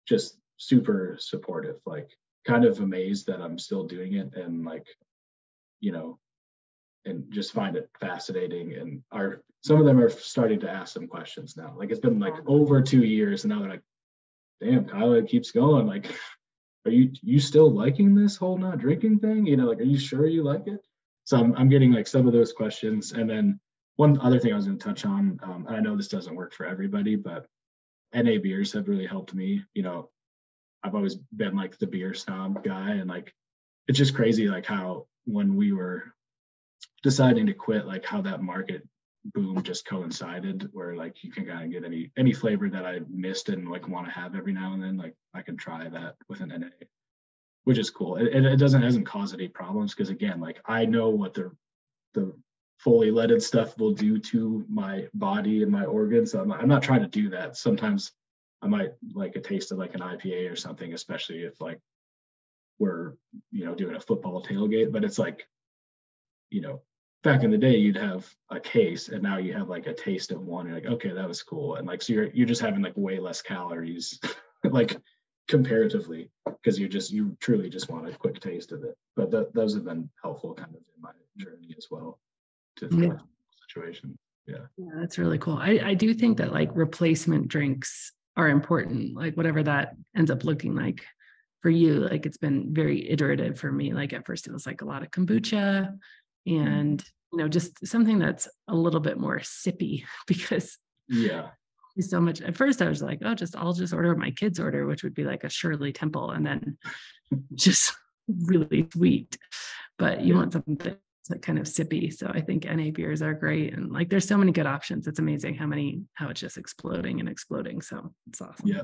just 0.07 0.38
super 0.57 1.17
supportive. 1.19 1.77
Like 1.85 2.09
kind 2.47 2.65
of 2.65 2.79
amazed 2.79 3.27
that 3.27 3.41
I'm 3.41 3.59
still 3.59 3.83
doing 3.83 4.13
it 4.13 4.33
and 4.35 4.65
like, 4.65 4.87
you 5.79 5.91
know, 5.91 6.17
and 7.05 7.31
just 7.31 7.53
find 7.53 7.75
it 7.75 7.89
fascinating. 7.99 8.73
And 8.75 9.03
are 9.11 9.41
some 9.61 9.79
of 9.79 9.85
them 9.85 9.99
are 9.99 10.09
starting 10.09 10.59
to 10.61 10.69
ask 10.69 10.93
some 10.93 11.07
questions 11.07 11.57
now. 11.57 11.75
Like 11.77 11.91
it's 11.91 11.99
been 11.99 12.19
like 12.19 12.35
over 12.45 12.81
two 12.81 13.03
years, 13.03 13.43
and 13.43 13.53
now 13.53 13.61
they're 13.61 13.69
like, 13.69 13.83
"Damn, 14.61 14.85
Kyle, 14.85 15.13
it 15.13 15.27
keeps 15.27 15.51
going. 15.51 15.87
Like, 15.87 16.11
are 16.85 16.91
you 16.91 17.11
you 17.21 17.39
still 17.39 17.71
liking 17.71 18.15
this 18.15 18.37
whole 18.37 18.57
not 18.57 18.79
drinking 18.79 19.19
thing? 19.19 19.45
You 19.45 19.57
know, 19.57 19.65
like, 19.67 19.79
are 19.79 19.83
you 19.83 19.99
sure 19.99 20.27
you 20.27 20.43
like 20.43 20.67
it?" 20.67 20.81
So 21.23 21.37
I'm 21.37 21.55
I'm 21.55 21.69
getting 21.69 21.91
like 21.91 22.07
some 22.07 22.27
of 22.27 22.33
those 22.33 22.53
questions, 22.53 23.11
and 23.13 23.29
then 23.29 23.59
one 23.95 24.19
other 24.21 24.39
thing 24.39 24.53
I 24.53 24.55
was 24.55 24.65
going 24.65 24.77
to 24.77 24.85
touch 24.85 25.05
on, 25.05 25.39
um, 25.43 25.65
and 25.67 25.75
I 25.75 25.79
know 25.79 25.97
this 25.97 26.07
doesn't 26.07 26.35
work 26.35 26.53
for 26.53 26.65
everybody, 26.65 27.15
but 27.15 27.47
NA 28.13 28.37
beers 28.41 28.73
have 28.73 28.87
really 28.87 29.07
helped 29.07 29.33
me. 29.33 29.63
You 29.73 29.83
know, 29.83 30.09
I've 30.84 30.95
always 30.95 31.15
been 31.15 31.55
like 31.55 31.78
the 31.78 31.88
beer 31.88 32.13
snob 32.13 32.63
guy, 32.63 32.91
and 32.91 33.09
like 33.09 33.34
it's 33.88 33.97
just 33.97 34.15
crazy 34.15 34.47
like 34.47 34.65
how 34.65 35.07
when 35.25 35.55
we 35.55 35.71
were 35.71 36.13
deciding 37.03 37.45
to 37.47 37.53
quit, 37.53 37.86
like 37.86 38.05
how 38.05 38.21
that 38.21 38.41
market 38.41 38.88
boom 39.34 39.61
just 39.61 39.86
coincided 39.86 40.69
where 40.71 40.95
like 40.95 41.23
you 41.23 41.32
can 41.32 41.45
kind 41.45 41.65
of 41.65 41.71
get 41.71 41.86
any 41.86 42.11
any 42.17 42.34
flavor 42.34 42.69
that 42.69 42.86
I 42.86 43.01
missed 43.09 43.49
and 43.49 43.69
like 43.69 43.88
want 43.88 44.05
to 44.05 44.11
have 44.11 44.36
every 44.36 44.53
now 44.53 44.73
and 44.73 44.82
then. 44.82 44.97
Like 44.97 45.15
I 45.34 45.41
can 45.41 45.57
try 45.57 45.88
that 45.89 46.15
with 46.30 46.41
an 46.41 46.49
NA, 46.49 46.67
which 47.65 47.78
is 47.78 47.89
cool. 47.89 48.15
It, 48.17 48.28
it 48.28 48.57
doesn't 48.57 48.82
hasn't 48.82 49.05
caused 49.05 49.34
any 49.34 49.47
problems 49.47 49.93
because 49.93 50.09
again, 50.09 50.39
like 50.39 50.59
I 50.65 50.86
know 50.86 51.09
what 51.09 51.34
the 51.34 51.51
the 52.13 52.34
fully 52.80 53.11
leaded 53.11 53.41
stuff 53.41 53.78
will 53.78 53.93
do 53.93 54.19
to 54.19 54.63
my 54.69 55.07
body 55.13 55.63
and 55.63 55.71
my 55.71 55.86
organs. 55.86 56.32
So 56.32 56.41
I'm, 56.41 56.51
I'm 56.51 56.67
not 56.67 56.84
trying 56.84 57.01
to 57.01 57.07
do 57.07 57.30
that. 57.30 57.57
Sometimes 57.57 58.11
I 58.61 58.67
might 58.67 58.93
like 59.13 59.35
a 59.35 59.41
taste 59.41 59.71
of 59.71 59.77
like 59.77 59.95
an 59.95 60.01
IPA 60.01 60.51
or 60.51 60.55
something, 60.55 60.93
especially 60.93 61.43
if 61.43 61.59
like 61.61 61.79
we're 62.79 63.13
you 63.51 63.65
know 63.65 63.75
doing 63.75 63.95
a 63.95 63.99
football 63.99 64.43
tailgate. 64.43 64.91
But 64.91 65.03
it's 65.03 65.19
like, 65.19 65.47
you 66.49 66.61
know, 66.61 66.81
back 67.23 67.43
in 67.43 67.51
the 67.51 67.57
day 67.57 67.75
you'd 67.75 67.97
have 67.97 68.27
a 68.49 68.59
case 68.59 69.09
and 69.09 69.21
now 69.21 69.37
you 69.37 69.53
have 69.53 69.69
like 69.69 69.87
a 69.87 69.93
taste 69.93 70.31
of 70.31 70.41
one. 70.41 70.65
You're 70.65 70.75
like, 70.75 70.85
okay, 70.85 71.11
that 71.11 71.27
was 71.27 71.43
cool. 71.43 71.75
And 71.75 71.87
like 71.87 72.01
so 72.01 72.13
you're 72.13 72.29
you're 72.33 72.47
just 72.47 72.61
having 72.61 72.81
like 72.81 72.93
way 72.95 73.19
less 73.19 73.41
calories, 73.41 74.19
like 74.63 74.97
comparatively, 75.47 76.31
because 76.45 76.79
you 76.79 76.87
just 76.87 77.11
you 77.11 77.37
truly 77.39 77.69
just 77.69 77.89
want 77.89 78.09
a 78.09 78.17
quick 78.17 78.39
taste 78.39 78.71
of 78.71 78.83
it. 78.83 78.97
But 79.15 79.31
th- 79.31 79.47
those 79.53 79.75
have 79.75 79.85
been 79.85 80.09
helpful 80.21 80.53
kind 80.53 80.69
of 80.69 80.81
in 80.95 81.01
my 81.01 81.11
journey 81.37 81.75
as 81.77 81.87
well 81.91 82.19
to 82.77 82.87
the 82.87 83.07
yeah. 83.07 83.17
situation. 83.67 84.17
Yeah. 84.47 84.65
yeah, 84.77 84.91
that's 84.95 85.17
really 85.17 85.37
cool. 85.37 85.57
I, 85.57 85.79
I 85.83 85.93
do 85.93 86.13
think 86.13 86.37
that 86.37 86.53
like 86.53 86.69
replacement 86.73 87.49
drinks 87.49 88.13
are 88.38 88.47
important, 88.47 89.15
like 89.15 89.35
whatever 89.35 89.61
that 89.63 89.95
ends 90.15 90.31
up 90.31 90.45
looking 90.45 90.75
like 90.75 91.03
for 91.61 91.69
you. 91.69 91.95
Like 91.95 92.25
it's 92.25 92.38
been 92.38 92.73
very 92.73 93.09
iterative 93.09 93.59
for 93.59 93.71
me. 93.71 93.93
Like 93.93 94.13
at 94.13 94.25
first 94.25 94.47
it 94.47 94.53
was 94.53 94.65
like 94.65 94.81
a 94.81 94.85
lot 94.85 95.03
of 95.03 95.11
kombucha 95.11 95.91
mm-hmm. 96.47 96.55
and 96.55 97.03
you 97.31 97.39
know 97.39 97.47
just 97.47 97.85
something 97.85 98.19
that's 98.19 98.47
a 98.67 98.75
little 98.75 98.99
bit 98.99 99.19
more 99.19 99.39
sippy 99.39 100.03
because 100.27 100.77
yeah 101.09 101.49
so 101.99 102.21
much 102.21 102.41
at 102.41 102.55
first 102.55 102.81
i 102.81 102.88
was 102.88 103.01
like 103.01 103.19
oh 103.25 103.33
just 103.33 103.55
i'll 103.55 103.73
just 103.73 103.93
order 103.93 104.15
my 104.15 104.29
kids 104.31 104.59
order 104.59 104.85
which 104.85 105.03
would 105.03 105.15
be 105.15 105.23
like 105.23 105.43
a 105.43 105.49
shirley 105.49 105.91
temple 105.91 106.29
and 106.31 106.45
then 106.45 106.77
just 107.55 107.93
really 108.27 108.88
sweet 108.93 109.38
but 109.97 110.21
you 110.21 110.35
want 110.35 110.53
something 110.53 110.95
like 111.30 111.41
kind 111.41 111.59
of 111.59 111.65
sippy 111.65 112.13
so 112.13 112.30
i 112.34 112.41
think 112.41 112.65
na 112.65 112.91
beers 112.91 113.21
are 113.21 113.34
great 113.34 113.73
and 113.73 113.91
like 113.91 114.09
there's 114.09 114.28
so 114.28 114.38
many 114.38 114.51
good 114.51 114.65
options 114.65 115.07
it's 115.07 115.19
amazing 115.19 115.55
how 115.55 115.65
many 115.65 116.01
how 116.13 116.30
it's 116.30 116.41
just 116.41 116.57
exploding 116.57 117.19
and 117.19 117.30
exploding 117.30 117.82
so 117.82 118.13
it's 118.28 118.41
awesome 118.41 118.67
yeah 118.67 118.84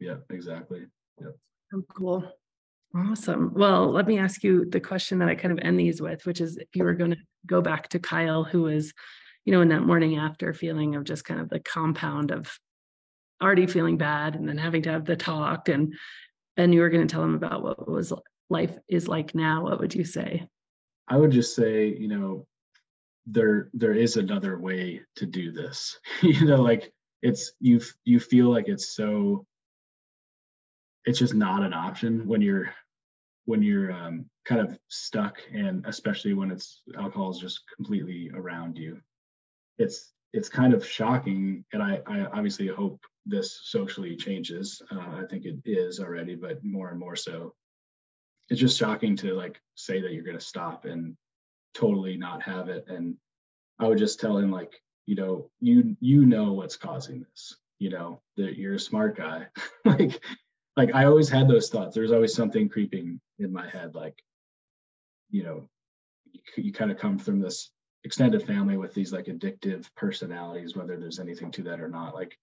yeah 0.00 0.16
exactly 0.30 0.86
yeah 1.20 1.28
oh, 1.74 1.82
cool 1.94 2.24
Awesome. 2.96 3.52
Well, 3.54 3.90
let 3.90 4.06
me 4.06 4.18
ask 4.20 4.44
you 4.44 4.66
the 4.66 4.78
question 4.78 5.18
that 5.18 5.28
I 5.28 5.34
kind 5.34 5.50
of 5.50 5.58
end 5.64 5.80
these 5.80 6.00
with, 6.00 6.24
which 6.26 6.40
is 6.40 6.56
if 6.56 6.68
you 6.74 6.84
were 6.84 6.94
going 6.94 7.10
to 7.10 7.16
go 7.44 7.60
back 7.60 7.88
to 7.88 7.98
Kyle, 7.98 8.44
who 8.44 8.62
was, 8.62 8.92
you 9.44 9.52
know, 9.52 9.62
in 9.62 9.68
that 9.68 9.82
morning 9.82 10.16
after 10.16 10.54
feeling 10.54 10.94
of 10.94 11.02
just 11.02 11.24
kind 11.24 11.40
of 11.40 11.48
the 11.48 11.58
compound 11.58 12.30
of 12.30 12.56
already 13.42 13.66
feeling 13.66 13.98
bad 13.98 14.36
and 14.36 14.48
then 14.48 14.58
having 14.58 14.82
to 14.82 14.90
have 14.90 15.04
the 15.04 15.16
talk 15.16 15.68
and 15.68 15.94
and 16.56 16.72
you 16.72 16.80
were 16.80 16.88
going 16.88 17.06
to 17.06 17.12
tell 17.12 17.24
him 17.24 17.34
about 17.34 17.64
what 17.64 17.90
was 17.90 18.12
life 18.48 18.78
is 18.88 19.08
like 19.08 19.34
now, 19.34 19.64
what 19.64 19.80
would 19.80 19.92
you 19.92 20.04
say? 20.04 20.46
I 21.08 21.16
would 21.16 21.30
just 21.30 21.54
say, 21.54 21.88
you 21.88 22.08
know, 22.08 22.46
there 23.26 23.70
there 23.74 23.94
is 23.94 24.16
another 24.16 24.58
way 24.58 25.00
to 25.16 25.26
do 25.26 25.52
this. 25.52 25.98
you 26.22 26.44
know, 26.46 26.62
like 26.62 26.92
it's 27.22 27.52
you 27.60 27.80
you 28.04 28.20
feel 28.20 28.50
like 28.50 28.68
it's 28.68 28.94
so 28.94 29.46
it's 31.04 31.18
just 31.18 31.34
not 31.34 31.62
an 31.62 31.74
option 31.74 32.26
when 32.26 32.40
you're 32.40 32.70
when 33.46 33.62
you're 33.62 33.92
um, 33.92 34.26
kind 34.46 34.60
of 34.60 34.78
stuck 34.88 35.38
and 35.52 35.84
especially 35.86 36.32
when 36.32 36.50
it's 36.50 36.82
alcohol 36.98 37.30
is 37.30 37.38
just 37.38 37.62
completely 37.76 38.30
around 38.34 38.78
you. 38.78 39.00
It's 39.78 40.12
it's 40.32 40.48
kind 40.48 40.74
of 40.74 40.84
shocking 40.84 41.64
and 41.72 41.82
i 41.82 42.00
i 42.06 42.26
obviously 42.32 42.66
hope 42.66 43.00
this 43.24 43.60
socially 43.64 44.16
changes. 44.16 44.82
Uh, 44.90 45.20
i 45.20 45.24
think 45.30 45.44
it 45.44 45.56
is 45.64 46.00
already 46.00 46.34
but 46.34 46.62
more 46.64 46.90
and 46.90 46.98
more 46.98 47.16
so 47.16 47.54
it's 48.50 48.60
just 48.60 48.78
shocking 48.78 49.16
to 49.16 49.34
like 49.34 49.60
say 49.74 50.00
that 50.00 50.12
you're 50.12 50.24
going 50.24 50.38
to 50.38 50.44
stop 50.44 50.84
and 50.84 51.16
totally 51.74 52.16
not 52.16 52.42
have 52.42 52.68
it 52.68 52.84
and 52.88 53.16
i 53.78 53.86
would 53.86 53.98
just 53.98 54.20
tell 54.20 54.38
him 54.38 54.50
like 54.50 54.80
you 55.06 55.14
know 55.14 55.50
you 55.60 55.96
you 56.00 56.24
know 56.24 56.52
what's 56.52 56.76
causing 56.76 57.24
this 57.30 57.56
you 57.78 57.90
know 57.90 58.20
that 58.36 58.56
you're 58.56 58.74
a 58.74 58.78
smart 58.80 59.16
guy 59.16 59.46
like 59.84 60.20
like 60.76 60.94
I 60.94 61.04
always 61.04 61.28
had 61.28 61.48
those 61.48 61.70
thoughts. 61.70 61.94
There's 61.94 62.12
always 62.12 62.34
something 62.34 62.68
creeping 62.68 63.20
in 63.38 63.52
my 63.52 63.68
head, 63.68 63.94
like, 63.94 64.18
you 65.30 65.44
know, 65.44 65.68
you, 66.32 66.40
you 66.56 66.72
kind 66.72 66.90
of 66.90 66.98
come 66.98 67.18
from 67.18 67.40
this 67.40 67.70
extended 68.02 68.42
family 68.42 68.76
with 68.76 68.92
these 68.92 69.12
like 69.12 69.26
addictive 69.26 69.88
personalities, 69.96 70.76
whether 70.76 70.96
there's 70.96 71.20
anything 71.20 71.50
to 71.52 71.62
that 71.64 71.80
or 71.80 71.88
not. 71.88 72.14
Like, 72.14 72.36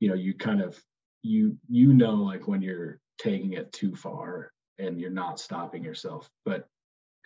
you 0.00 0.08
know, 0.08 0.14
you 0.14 0.34
kind 0.34 0.62
of 0.62 0.82
you 1.22 1.58
you 1.68 1.92
know 1.92 2.14
like 2.14 2.46
when 2.48 2.62
you're 2.62 3.00
taking 3.18 3.52
it 3.52 3.72
too 3.72 3.94
far 3.94 4.52
and 4.78 5.00
you're 5.00 5.10
not 5.10 5.40
stopping 5.40 5.84
yourself. 5.84 6.28
But 6.44 6.68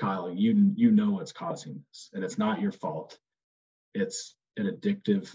Kyle, 0.00 0.30
you 0.30 0.72
you 0.76 0.90
know 0.90 1.12
what's 1.12 1.32
causing 1.32 1.84
this, 1.88 2.10
and 2.12 2.24
it's 2.24 2.38
not 2.38 2.60
your 2.60 2.72
fault. 2.72 3.18
It's 3.94 4.34
an 4.56 4.66
addictive, 4.66 5.34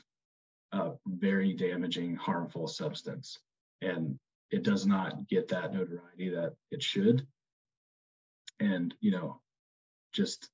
uh, 0.71 0.91
very 1.07 1.53
damaging, 1.53 2.15
harmful 2.15 2.67
substance, 2.67 3.39
and 3.81 4.17
it 4.51 4.63
does 4.63 4.85
not 4.85 5.27
get 5.27 5.49
that 5.49 5.73
notoriety 5.73 6.29
that 6.29 6.53
it 6.71 6.83
should 6.83 7.25
and 8.59 8.93
you 8.99 9.11
know 9.11 9.39
just 10.13 10.49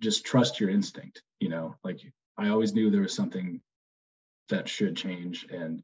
just 0.00 0.24
trust 0.26 0.60
your 0.60 0.70
instinct 0.70 1.22
you 1.40 1.48
know 1.48 1.76
like 1.84 2.00
i 2.36 2.48
always 2.48 2.74
knew 2.74 2.90
there 2.90 3.02
was 3.02 3.14
something 3.14 3.60
that 4.48 4.68
should 4.68 4.96
change 4.96 5.46
and 5.50 5.82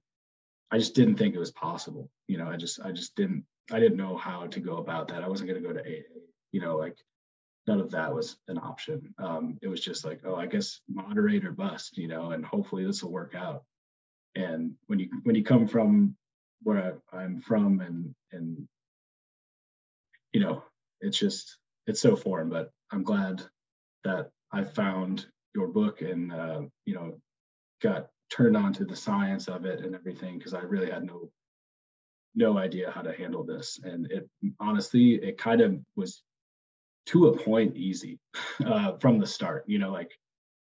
i 0.70 0.78
just 0.78 0.94
didn't 0.94 1.16
think 1.16 1.34
it 1.34 1.38
was 1.40 1.52
possible 1.52 2.10
you 2.28 2.38
know 2.38 2.48
i 2.48 2.56
just 2.56 2.80
i 2.80 2.90
just 2.92 3.14
didn't 3.16 3.44
i 3.72 3.80
didn't 3.80 3.96
know 3.98 4.16
how 4.16 4.46
to 4.46 4.60
go 4.60 4.76
about 4.78 5.08
that. 5.08 5.22
I 5.22 5.28
wasn't 5.28 5.50
going 5.50 5.62
to 5.62 5.68
go 5.68 5.74
to 5.74 5.80
aa 5.80 6.02
you 6.52 6.60
know 6.60 6.76
like 6.76 6.96
none 7.66 7.80
of 7.80 7.90
that 7.92 8.14
was 8.14 8.36
an 8.48 8.58
option. 8.58 9.14
Um 9.18 9.58
it 9.62 9.68
was 9.68 9.80
just 9.80 10.04
like 10.04 10.20
oh 10.24 10.34
i 10.34 10.46
guess 10.46 10.80
moderate 10.88 11.44
or 11.44 11.52
bust 11.52 11.98
you 11.98 12.08
know 12.08 12.30
and 12.32 12.44
hopefully 12.44 12.84
this 12.84 13.02
will 13.02 13.12
work 13.12 13.34
out. 13.34 13.64
And 14.34 14.74
when 14.86 14.98
you 15.00 15.08
when 15.24 15.34
you 15.36 15.44
come 15.44 15.66
from 15.66 16.16
where 16.62 16.98
I, 17.12 17.24
am 17.24 17.40
from 17.40 17.80
and 17.80 18.14
and 18.32 18.68
you 20.32 20.40
know 20.40 20.62
it's 21.00 21.18
just 21.18 21.56
it's 21.86 22.00
so 22.00 22.16
foreign 22.16 22.48
but 22.50 22.70
i'm 22.90 23.02
glad 23.02 23.42
that 24.04 24.30
i 24.52 24.64
found 24.64 25.26
your 25.54 25.68
book 25.68 26.02
and 26.02 26.32
uh, 26.32 26.62
you 26.84 26.94
know 26.94 27.20
got 27.82 28.08
turned 28.30 28.56
on 28.56 28.72
to 28.74 28.84
the 28.84 28.96
science 28.96 29.48
of 29.48 29.64
it 29.64 29.80
and 29.80 29.94
everything 29.94 30.38
because 30.38 30.54
i 30.54 30.60
really 30.60 30.90
had 30.90 31.04
no 31.04 31.30
no 32.34 32.58
idea 32.58 32.90
how 32.90 33.02
to 33.02 33.12
handle 33.12 33.44
this 33.44 33.80
and 33.82 34.10
it 34.10 34.28
honestly 34.60 35.14
it 35.14 35.36
kind 35.36 35.60
of 35.60 35.78
was 35.96 36.22
to 37.06 37.28
a 37.28 37.38
point 37.38 37.76
easy 37.76 38.18
uh, 38.66 38.96
from 38.98 39.18
the 39.18 39.26
start 39.26 39.64
you 39.66 39.78
know 39.78 39.90
like 39.90 40.12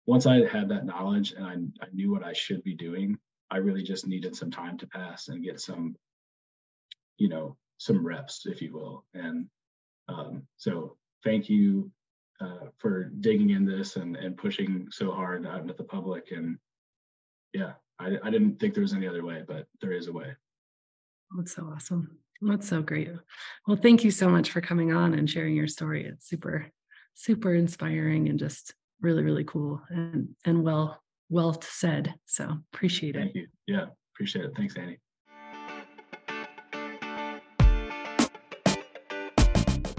once 0.06 0.26
i 0.26 0.45
had 0.47 0.70
that 0.70 0.86
knowledge 0.86 1.32
and 1.32 1.45
I, 1.45 1.86
I 1.86 1.88
knew 1.93 2.12
what 2.12 2.24
i 2.24 2.34
should 2.34 2.64
be 2.64 2.76
doing 2.76 3.18
I 3.51 3.58
really 3.58 3.84
just 3.84 4.08
needed 4.08 4.36
some 4.36 4.51
time 4.51 4.78
to 4.80 4.88
pass 4.88 5.28
and 5.28 5.43
get 5.43 5.60
some, 5.60 5.95
you 7.18 7.30
know, 7.30 7.58
some 7.78 8.06
reps, 8.06 8.45
if 8.45 8.62
you 8.62 8.74
will. 8.74 9.06
And 9.14 9.47
um, 10.08 10.43
so 10.58 10.97
thank 11.24 11.49
you 11.49 11.91
uh, 12.41 12.68
for 12.78 13.06
digging 13.06 13.51
in 13.51 13.66
this 13.66 13.95
and, 13.95 14.16
and 14.16 14.38
pushing 14.38 14.88
so 14.91 15.12
hard 15.12 15.45
out 15.45 15.62
into 15.62 15.74
the 15.74 15.84
public. 15.84 16.32
And 16.32 16.58
yeah, 17.53 17.74
I, 17.99 18.18
I 18.24 18.30
didn't 18.30 18.60
think 18.60 18.74
there 18.74 18.82
was 18.82 18.93
any 18.93 19.08
other 19.08 19.24
way, 19.24 19.43
but 19.47 19.68
there 19.82 19.93
is 19.93 20.08
a 20.08 20.14
way. 20.14 20.36
That's 21.38 21.55
so 21.55 21.63
awesome. 21.73 22.17
That's 22.41 22.67
so 22.67 22.82
great. 22.82 23.09
Well, 23.67 23.78
thank 23.78 24.03
you 24.03 24.11
so 24.11 24.30
much 24.30 24.51
for 24.51 24.61
coming 24.61 24.93
on 24.93 25.13
and 25.13 25.30
sharing 25.30 25.55
your 25.55 25.67
story. 25.67 26.05
It's 26.05 26.28
super, 26.28 26.67
super 27.13 27.53
inspiring 27.53 28.30
and 28.30 28.38
just 28.38 28.73
really, 29.01 29.23
really 29.23 29.43
cool 29.43 29.82
and 29.89 30.36
and 30.45 30.63
well 30.63 31.01
well 31.30 31.59
said. 31.61 32.13
So 32.26 32.57
appreciate 32.73 33.15
it. 33.15 33.19
Thank 33.19 33.36
you. 33.36 33.47
Yeah, 33.67 33.86
appreciate 34.13 34.45
it. 34.45 34.51
Thanks, 34.55 34.76
Annie. 34.78 34.99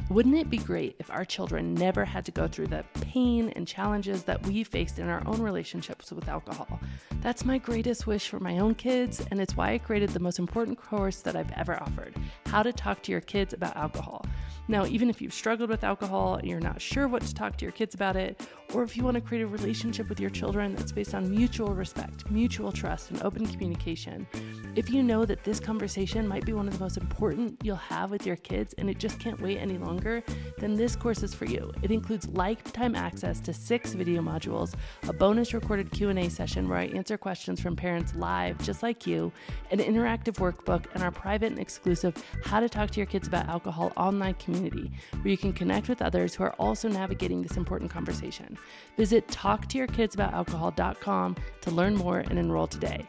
Wouldn't 0.09 0.36
it 0.36 0.48
be 0.48 0.59
great 0.59 0.94
if 1.00 1.11
our 1.11 1.24
children 1.24 1.74
never 1.74 2.04
had 2.04 2.24
to 2.26 2.30
go 2.30 2.46
through 2.46 2.68
the 2.68 2.84
pain 3.00 3.52
and 3.57 3.66
challenges 3.66 4.22
that 4.22 4.46
we 4.46 4.62
faced 4.62 5.00
in 5.00 5.09
our 5.09 5.20
own 5.26 5.42
relationships 5.42 6.12
with 6.12 6.28
alcohol? 6.28 6.78
That's 7.22 7.44
my 7.44 7.59
greatest 7.59 8.07
wish 8.07 8.28
for 8.28 8.38
my 8.38 8.59
own 8.59 8.76
kids, 8.76 9.20
and 9.32 9.40
it's 9.40 9.57
why 9.57 9.72
I 9.72 9.78
created 9.78 10.11
the 10.11 10.20
most 10.20 10.38
important 10.38 10.80
course 10.80 11.22
that 11.22 11.34
I've 11.34 11.50
ever 11.52 11.82
offered 11.82 12.14
How 12.57 12.62
to 12.62 12.72
Talk 12.72 13.02
to 13.02 13.12
Your 13.12 13.20
Kids 13.20 13.52
About 13.52 13.76
Alcohol. 13.76 14.24
Now, 14.66 14.86
even 14.86 15.11
if 15.11 15.20
you've 15.20 15.34
struggled 15.34 15.68
with 15.70 15.84
alcohol 15.84 16.36
and 16.36 16.48
you're 16.48 16.59
not 16.59 16.80
sure 16.80 17.07
what 17.07 17.22
to 17.22 17.34
talk 17.34 17.57
to 17.59 17.64
your 17.64 17.70
kids 17.70 17.94
about 17.94 18.16
it, 18.16 18.40
or 18.74 18.82
if 18.82 18.96
you 18.96 19.04
want 19.04 19.14
to 19.14 19.20
create 19.20 19.42
a 19.42 19.46
relationship 19.46 20.09
with 20.09 20.18
your 20.18 20.30
children 20.30 20.74
that's 20.74 20.90
based 20.90 21.14
on 21.14 21.30
mutual 21.30 21.72
respect, 21.72 22.28
mutual 22.30 22.72
trust, 22.72 23.11
and 23.11 23.22
open 23.22 23.46
communication, 23.46 24.26
if 24.74 24.90
you 24.90 25.04
know 25.04 25.24
that 25.24 25.44
this 25.44 25.61
conversation 25.61 26.26
might 26.26 26.44
be 26.44 26.52
one 26.52 26.66
of 26.66 26.74
the 26.74 26.80
most 26.80 26.96
important 26.96 27.61
you'll 27.62 27.76
have 27.76 28.11
with 28.11 28.26
your 28.26 28.36
kids 28.36 28.74
and 28.78 28.90
it 28.90 28.98
just 28.98 29.20
can't 29.20 29.40
wait 29.40 29.59
any 29.59 29.78
longer, 29.78 30.22
then 30.59 30.74
this 30.74 30.96
course 30.96 31.22
is 31.22 31.32
for 31.32 31.44
you. 31.44 31.70
It 31.82 31.92
includes 31.92 32.26
lifetime 32.28 32.96
access 32.96 33.38
to 33.40 33.52
six 33.52 33.92
video 33.92 34.20
modules, 34.20 34.74
a 35.07 35.12
bonus 35.12 35.54
recorded 35.54 35.92
Q&A 35.92 36.28
session 36.28 36.68
where 36.68 36.78
I 36.78 36.86
answer 36.86 37.16
questions 37.16 37.61
from 37.61 37.76
parents 37.76 38.16
live 38.16 38.59
just 38.64 38.82
like 38.82 39.07
you, 39.07 39.30
an 39.70 39.78
interactive 39.78 40.34
workbook, 40.38 40.86
and 40.94 41.04
our 41.04 41.12
private 41.12 41.52
and 41.52 41.61
exclusive 41.61 42.20
How 42.47 42.61
to 42.61 42.68
Talk 42.68 42.92
to 42.92 43.01
Your 43.01 43.07
Kids 43.07 43.26
About 43.26 43.49
Alcohol 43.49 43.92
online 43.97 44.34
community 44.34 44.92
where 45.20 45.30
you 45.30 45.36
can 45.36 45.53
connect 45.53 45.88
with 45.88 46.01
others 46.01 46.32
who 46.34 46.44
are 46.44 46.55
also 46.61 46.88
navigating 46.88 47.42
this 47.42 47.57
important 47.57 47.90
conversation. 47.90 48.57
Visit 48.97 49.26
talktoyourkidsaboutalcohol.com 49.26 51.36
to 51.62 51.70
learn 51.72 51.97
more 51.97 52.20
and 52.20 52.38
enroll 52.38 52.68
today. 52.68 53.05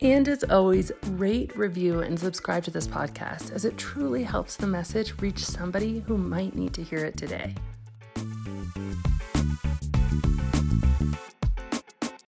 And 0.00 0.26
as 0.28 0.42
always, 0.44 0.92
rate, 1.12 1.56
review, 1.56 2.00
and 2.00 2.18
subscribe 2.18 2.64
to 2.64 2.72
this 2.72 2.88
podcast 2.88 3.52
as 3.52 3.64
it 3.64 3.78
truly 3.78 4.24
helps 4.24 4.56
the 4.56 4.66
message 4.66 5.14
reach 5.20 5.44
somebody 5.44 6.00
who 6.00 6.18
might 6.18 6.56
need 6.56 6.74
to 6.74 6.82
hear 6.82 7.04
it 7.04 7.16
today. 7.16 7.54